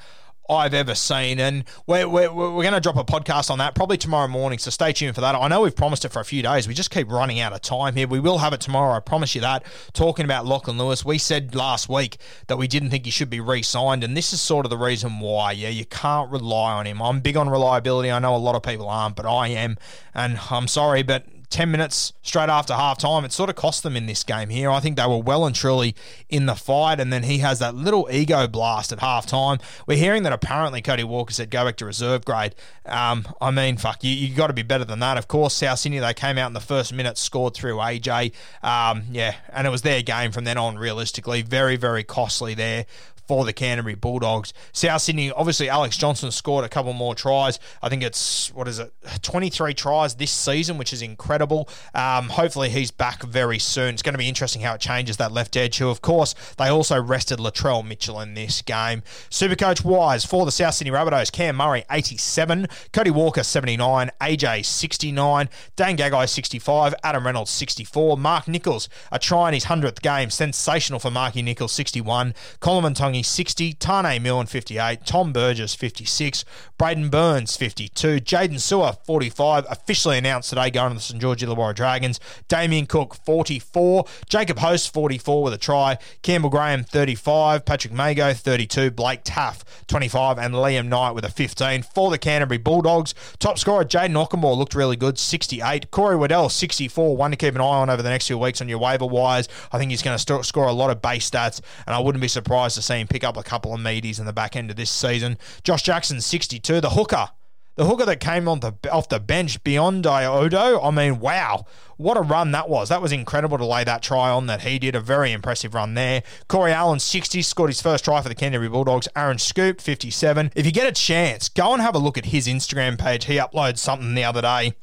I've 0.51 0.75
ever 0.75 0.95
seen. 0.95 1.39
And 1.39 1.65
we're, 1.87 2.09
we're, 2.09 2.33
we're 2.33 2.63
going 2.63 2.73
to 2.73 2.81
drop 2.81 2.97
a 2.97 3.05
podcast 3.05 3.51
on 3.51 3.59
that 3.59 3.75
probably 3.75 3.97
tomorrow 3.97 4.27
morning. 4.27 4.59
So 4.59 4.71
stay 4.71 4.93
tuned 4.93 5.15
for 5.15 5.21
that. 5.21 5.35
I 5.35 5.49
know 5.49 5.63
we've 5.63 5.75
promised 5.75 6.05
it 6.05 6.09
for 6.09 6.21
a 6.21 6.25
few 6.25 6.43
days. 6.43 6.67
We 6.67 6.75
just 6.75 6.91
keep 6.91 7.11
running 7.11 7.39
out 7.39 7.53
of 7.53 7.63
time 7.63 7.95
here. 7.95 8.09
We 8.09 8.21
will 8.21 8.39
have 8.39 8.53
it 8.53 8.61
tomorrow. 8.61 8.95
I 8.95 9.01
promise 9.01 9.35
you 9.35 9.41
that. 9.43 9.65
Talking 9.93 10.25
about 10.25 10.47
Lachlan 10.47 10.77
Lewis, 10.77 11.05
we 11.05 11.19
said 11.19 11.55
last 11.55 11.89
week 11.89 12.19
that 12.49 12.57
we 12.57 12.67
didn't 12.67 12.91
think 12.91 13.05
he 13.05 13.11
should 13.11 13.31
be 13.31 13.41
re 13.41 13.63
signed. 13.63 14.03
And 14.03 14.17
this 14.17 14.33
is 14.33 14.41
sort 14.41 14.67
of 14.67 14.71
the 14.71 14.79
reason 14.79 15.21
why. 15.21 15.53
Yeah, 15.53 15.69
you 15.69 15.85
can't 15.85 16.31
rely 16.31 16.73
on 16.73 16.87
him. 16.87 17.01
I'm 17.01 17.21
big 17.21 17.37
on 17.37 17.49
reliability. 17.49 18.11
I 18.11 18.19
know 18.19 18.35
a 18.35 18.37
lot 18.37 18.57
of 18.57 18.63
people 18.63 18.89
aren't, 18.89 19.17
but 19.17 19.27
I 19.27 19.49
am. 19.49 19.79
And 20.15 20.39
I'm 20.51 20.67
sorry, 20.67 21.03
but 21.03 21.25
10 21.51 21.71
minutes 21.71 22.13
straight 22.23 22.49
after 22.49 22.75
half 22.75 22.99
time. 22.99 23.25
It 23.25 23.33
sort 23.33 23.51
of 23.51 23.57
cost 23.57 23.83
them 23.83 23.97
in 23.97 24.07
this 24.07 24.23
game 24.23 24.49
here. 24.49 24.71
I 24.71 24.81
think 24.81 24.97
they 24.97 25.07
were 25.07 25.19
well 25.19 25.45
and 25.45 25.55
truly 25.55 25.95
in 26.29 26.47
the 26.47 26.55
fight, 26.55 27.01
and 27.01 27.13
then 27.13 27.25
he 27.25 27.39
has 27.39 27.59
that 27.59 27.75
little 27.75 28.09
ego 28.11 28.47
blast 28.47 28.93
at 28.93 29.01
half 29.01 29.27
time. 29.27 29.59
We're 29.87 29.99
hearing 29.99 30.23
that 30.23 30.33
apparently 30.33 30.81
Cody 30.81 31.05
Walker 31.05 31.33
said 31.33 31.51
go 31.51 31.65
back 31.65 31.77
to 31.77 31.85
reserve 31.85 32.25
grade. 32.25 32.55
Um, 32.87 33.27
I 33.41 33.51
mean, 33.51 33.77
fuck, 33.77 34.03
you, 34.05 34.13
you 34.13 34.35
got 34.35 34.47
to 34.47 34.53
be 34.53 34.63
better 34.63 34.85
than 34.85 35.01
that. 35.01 35.19
Of 35.19 35.29
course, 35.29 35.55
South 35.55 35.81
Sydney, 35.81 35.99
they 35.99 36.15
came 36.15 36.39
out 36.39 36.47
in 36.47 36.55
the 36.55 36.61
first 36.61 36.93
minute, 36.93 37.19
scored 37.19 37.55
through 37.55 37.77
AJ. 37.77 38.33
Um, 38.63 39.05
yeah, 39.11 39.35
and 39.53 39.67
it 39.67 39.71
was 39.71 39.83
their 39.83 40.03
game 40.03 40.31
from 40.31 40.45
then 40.45 40.57
on, 40.57 40.79
realistically. 40.79 41.43
Very, 41.43 41.77
very 41.77 42.05
costly 42.05 42.55
there 42.55 42.87
for 43.31 43.45
the 43.45 43.53
Canterbury 43.53 43.95
Bulldogs. 43.95 44.53
South 44.73 45.03
Sydney, 45.03 45.31
obviously, 45.31 45.69
Alex 45.69 45.97
Johnson 45.97 46.33
scored 46.33 46.65
a 46.65 46.69
couple 46.69 46.93
more 46.95 47.15
tries. 47.15 47.61
I 47.81 47.89
think 47.89 48.03
it's, 48.03 48.53
what 48.53 48.67
is 48.67 48.81
it, 48.81 48.93
23 49.23 49.73
tries 49.73 50.17
this 50.17 50.33
season, 50.33 50.79
which 50.79 50.93
is 50.93 51.01
incredible. 51.01 51.69
Um, 51.95 52.31
hopefully, 52.31 52.71
he's 52.71 52.91
back 52.91 53.23
very 53.23 53.61
soon. 53.61 53.95
It's 53.95 54.03
going 54.03 54.15
to 54.15 54.19
be 54.19 54.29
interesting 54.29 54.63
how 54.63 54.75
it 54.75 54.81
changes 54.81 55.17
that 55.19 55.31
left 55.31 55.57
edge, 55.57 55.79
who, 55.79 55.91
of 55.91 56.03
course, 56.03 56.35
they 56.59 56.67
also 56.67 57.01
rested 57.01 57.39
Latrell 57.39 57.87
Mitchell 57.87 58.21
in 58.21 58.35
this 58.35 58.63
game. 58.63 59.05
Supercoach 59.31 59.85
wise, 59.85 60.25
for 60.25 60.45
the 60.45 60.51
South 60.51 60.75
Sydney 60.75 60.91
Rabbitohs, 60.91 61.31
Cam 61.31 61.55
Murray, 61.55 61.85
87, 61.89 62.67
Cody 62.93 63.13
Walker, 63.13 63.45
79, 63.45 64.11
AJ, 64.21 64.65
69, 64.65 65.49
Dan 65.77 65.97
Gagai, 65.97 66.29
65, 66.29 66.97
Adam 67.05 67.25
Reynolds, 67.25 67.53
64, 67.53 68.17
Mark 68.17 68.49
Nicholls, 68.49 68.89
a 69.13 69.21
try 69.21 69.47
in 69.47 69.55
his 69.55 69.67
100th 69.67 70.03
game, 70.03 70.31
sensational 70.31 70.99
for 70.99 71.13
Marky 71.13 71.43
Nicholls, 71.43 71.71
61, 71.71 72.35
Koloamatangi, 72.61 73.20
60, 73.23 73.75
Taane 73.75 74.21
Milne 74.21 74.47
58, 74.47 75.05
Tom 75.05 75.33
Burgess 75.33 75.75
56, 75.75 76.45
Braidon 76.79 77.11
Burns 77.11 77.57
52, 77.57 78.21
Jaydn 78.21 78.55
Su'A 78.55 78.97
45, 79.05 79.67
officially 79.69 80.19
announced 80.19 80.51
today 80.51 80.71
going 80.71 80.91
to 80.91 80.95
the 80.95 81.01
St 81.01 81.21
George 81.21 81.43
Illawarra 81.43 81.75
Dragons, 81.75 82.21
Damien 82.49 82.87
Cook 82.87 83.15
44, 83.15 84.05
Jacob 84.29 84.59
Host 84.59 84.93
44 84.93 85.43
with 85.43 85.53
a 85.53 85.59
try, 85.59 85.99
Campbell 86.23 86.51
Graham 86.51 86.85
35, 86.85 87.65
Patrick 87.65 87.93
Mago 87.93 88.33
32, 88.33 88.91
Blake 88.91 89.25
Taaffe 89.25 89.63
25, 89.87 90.39
and 90.39 90.55
Liam 90.55 90.89
Knight 90.89 91.13
with 91.13 91.25
a 91.25 91.31
15 91.31 91.83
for 91.83 92.11
the 92.11 92.19
Canterbury 92.19 92.59
Bulldogs. 92.59 93.15
Top 93.39 93.59
scorer 93.59 93.85
Jayden 93.85 94.15
Okunbor 94.15 94.57
looked 94.57 94.75
really 94.75 94.97
good, 94.97 95.19
68. 95.19 95.91
Corey 95.91 96.17
Waddell 96.17 96.49
64, 96.49 97.17
one 97.17 97.31
to 97.31 97.37
keep 97.37 97.55
an 97.55 97.61
eye 97.61 97.65
on 97.65 97.91
over 97.91 98.03
the 98.03 98.09
next 98.09 98.27
few 98.27 98.39
weeks 98.39 98.61
on 98.61 98.69
your 98.69 98.79
waiver 98.79 99.07
wires. 99.07 99.49
I 99.73 99.79
think 99.79 99.91
he's 99.91 100.03
going 100.03 100.17
to 100.17 100.45
score 100.45 100.67
a 100.67 100.73
lot 100.73 100.91
of 100.91 101.03
base 101.03 101.29
stats, 101.29 101.61
and 101.87 101.95
I 101.95 102.01
wouldn't 102.01 102.23
be 102.23 102.29
surprised 102.29 102.77
to 102.77 102.83
see 102.83 103.01
him 103.01 103.07
pick 103.11 103.25
up 103.25 103.37
a 103.37 103.43
couple 103.43 103.75
of 103.75 103.81
meaties 103.81 104.19
in 104.19 104.25
the 104.25 104.33
back 104.33 104.57
end 104.57 104.71
of 104.71 104.77
this 104.77 104.91
season. 104.91 105.37
Josh 105.63 105.83
Jackson, 105.83 106.21
62. 106.21 106.81
The 106.81 106.91
hooker. 106.91 107.29
The 107.77 107.87
hooker 107.87 108.05
that 108.05 108.21
came 108.21 108.47
on 108.47 108.61
the 108.61 108.75
off 108.91 109.09
the 109.09 109.21
bench 109.21 109.63
beyond 109.65 110.07
Odo, 110.07 110.83
I 110.83 110.91
mean, 110.91 111.19
wow, 111.19 111.65
what 111.97 112.19
a 112.19 112.21
run 112.21 112.51
that 112.51 112.69
was. 112.69 112.91
That 112.91 113.01
was 113.01 113.11
incredible 113.11 113.57
to 113.57 113.65
lay 113.65 113.85
that 113.85 114.03
try 114.03 114.29
on 114.29 114.47
that 114.49 114.63
he 114.63 114.79
did. 114.79 114.95
A 114.95 115.01
very 115.01 115.33
impressive 115.33 115.73
run 115.73 115.95
there. 115.95 116.23
Corey 116.47 116.73
Allan, 116.73 116.99
60, 116.99 117.41
scored 117.41 117.71
his 117.71 117.81
first 117.81 118.05
try 118.05 118.21
for 118.21 118.29
the 118.29 118.35
Canterbury 118.35 118.69
Bulldogs. 118.69 119.09
Aaron 119.17 119.39
Schoupp, 119.39 119.81
57. 119.81 120.53
If 120.55 120.67
you 120.67 120.73
get 120.73 120.89
a 120.89 120.93
chance, 120.93 121.49
go 121.49 121.73
and 121.73 121.81
have 121.81 121.95
a 121.95 121.99
look 121.99 122.19
at 122.19 122.27
his 122.27 122.47
Instagram 122.47 122.99
page. 122.99 123.25
He 123.25 123.37
uploaded 123.37 123.79
something 123.79 124.15
the 124.15 124.25
other 124.25 124.43
day 124.43 124.75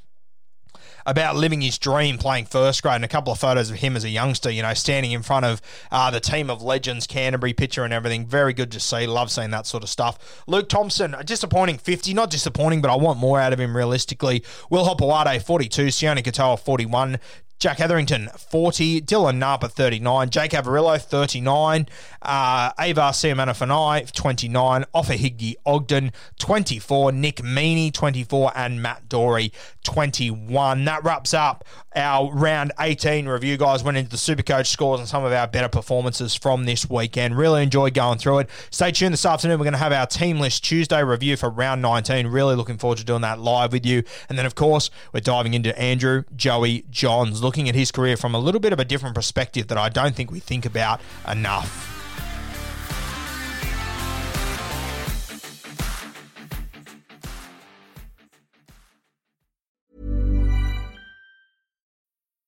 about 1.08 1.38
living 1.38 1.62
his 1.62 1.78
dream 1.78 2.18
playing 2.18 2.46
first 2.46 2.84
grade 2.84 2.96
and 2.96 3.06
a 3.06 3.08
couple 3.08 3.32
of 3.32 3.40
photos 3.40 3.72
of 3.72 3.78
him 3.78 3.96
as 3.96 4.04
a 4.04 4.10
youngster, 4.10 4.52
you 4.52 4.62
know, 4.62 4.74
standing 4.74 5.14
in 5.14 5.24
front 5.24 5.46
of 5.46 5.62
uh, 5.90 6.12
the 6.12 6.20
team 6.20 6.50
of 6.50 6.62
legends, 6.62 7.08
Canterbury 7.08 7.54
picture 7.54 7.86
and 7.86 7.94
everything. 7.94 8.26
Very 8.26 8.54
good 8.54 8.72
to 8.74 8.80
see. 8.80 9.08
Love 9.08 9.32
seeing 9.32 9.50
that 9.52 9.66
sort 9.66 9.84
of 9.84 9.90
stuff. 9.90 10.44
Luke 10.46 10.68
Thompson, 10.68 11.16
a 11.16 11.24
disappointing 11.24 11.78
50. 11.78 12.14
Not 12.14 12.30
disappointing, 12.30 12.82
but 12.82 12.92
I 12.92 12.96
want 12.96 13.18
more 13.18 13.40
out 13.40 13.54
of 13.54 13.60
him 13.60 13.76
realistically. 13.76 14.44
Will 14.70 14.86
Hopoate, 14.86 15.42
42. 15.42 15.88
Sione 15.88 16.22
Katoa, 16.22 16.60
41. 16.60 17.20
Jack 17.60 17.78
Hetherington, 17.80 18.30
40. 18.38 19.02
Dylan 19.02 19.38
Napa, 19.38 19.68
39. 19.68 20.30
Jake 20.30 20.52
Averillo, 20.52 21.02
39. 21.02 21.88
Uh, 22.22 22.72
Ava 22.80 23.02
Seumanufagai, 23.02 24.12
29. 24.12 24.86
Ofahiki 24.94 25.56
Ogden, 25.66 26.12
24. 26.38 27.12
Nick 27.14 27.38
Meaney, 27.38 27.92
24. 27.92 28.52
And 28.56 28.82
Matt 28.82 29.10
Doorey, 29.10 29.52
21. 29.84 30.86
That 30.86 31.04
wraps 31.04 31.34
up 31.34 31.64
our 31.96 32.32
round 32.32 32.74
18 32.80 33.28
review, 33.28 33.58
guys. 33.58 33.84
Went 33.84 33.98
into 33.98 34.12
the 34.12 34.18
Supercoach 34.18 34.68
scores 34.68 35.00
and 35.00 35.10
some 35.10 35.24
of 35.24 35.32
our 35.32 35.48
better 35.48 35.70
performances 35.70 36.36
from 36.36 36.66
this 36.66 36.88
weekend. 36.88 37.36
Really 37.36 37.64
enjoyed 37.64 37.96
going 37.96 38.20
through 38.20 38.40
it. 38.40 38.50
Stay 38.70 38.92
tuned 38.92 39.14
this 39.14 39.26
afternoon. 39.26 39.58
We're 39.58 39.66
going 39.66 39.72
to 39.74 39.80
have 39.80 39.94
our 39.94 40.06
team 40.06 40.40
list 40.40 40.64
Tuesday 40.64 41.04
review 41.04 41.36
for 41.38 41.50
round 41.50 41.82
19. 41.82 42.28
Really 42.28 42.56
looking 42.56 42.78
forward 42.78 43.00
to 43.00 43.04
doing 43.04 43.22
that 43.22 43.40
live 43.40 43.74
with 43.74 43.86
you. 43.86 44.04
And 44.30 44.38
then, 44.38 44.46
of 44.46 44.54
course, 44.54 44.92
we're 45.12 45.22
diving 45.22 45.56
into 45.56 45.78
Andrew 45.80 46.24
Joey 46.36 46.86
Johns 46.92 47.42
looking 47.48 47.70
at 47.70 47.76
his 47.76 47.94
career 47.94 48.18
from 48.18 48.36
a 48.36 48.40
little 48.40 48.60
bit 48.60 48.74
of 48.74 48.80
a 48.80 48.84
different 48.84 49.16
perspective 49.16 49.70
that 49.70 49.78
I 49.78 49.88
don't 49.88 50.14
think 50.14 50.30
we 50.30 50.42
think 50.42 50.66
about 50.66 51.00
enough. 51.26 51.97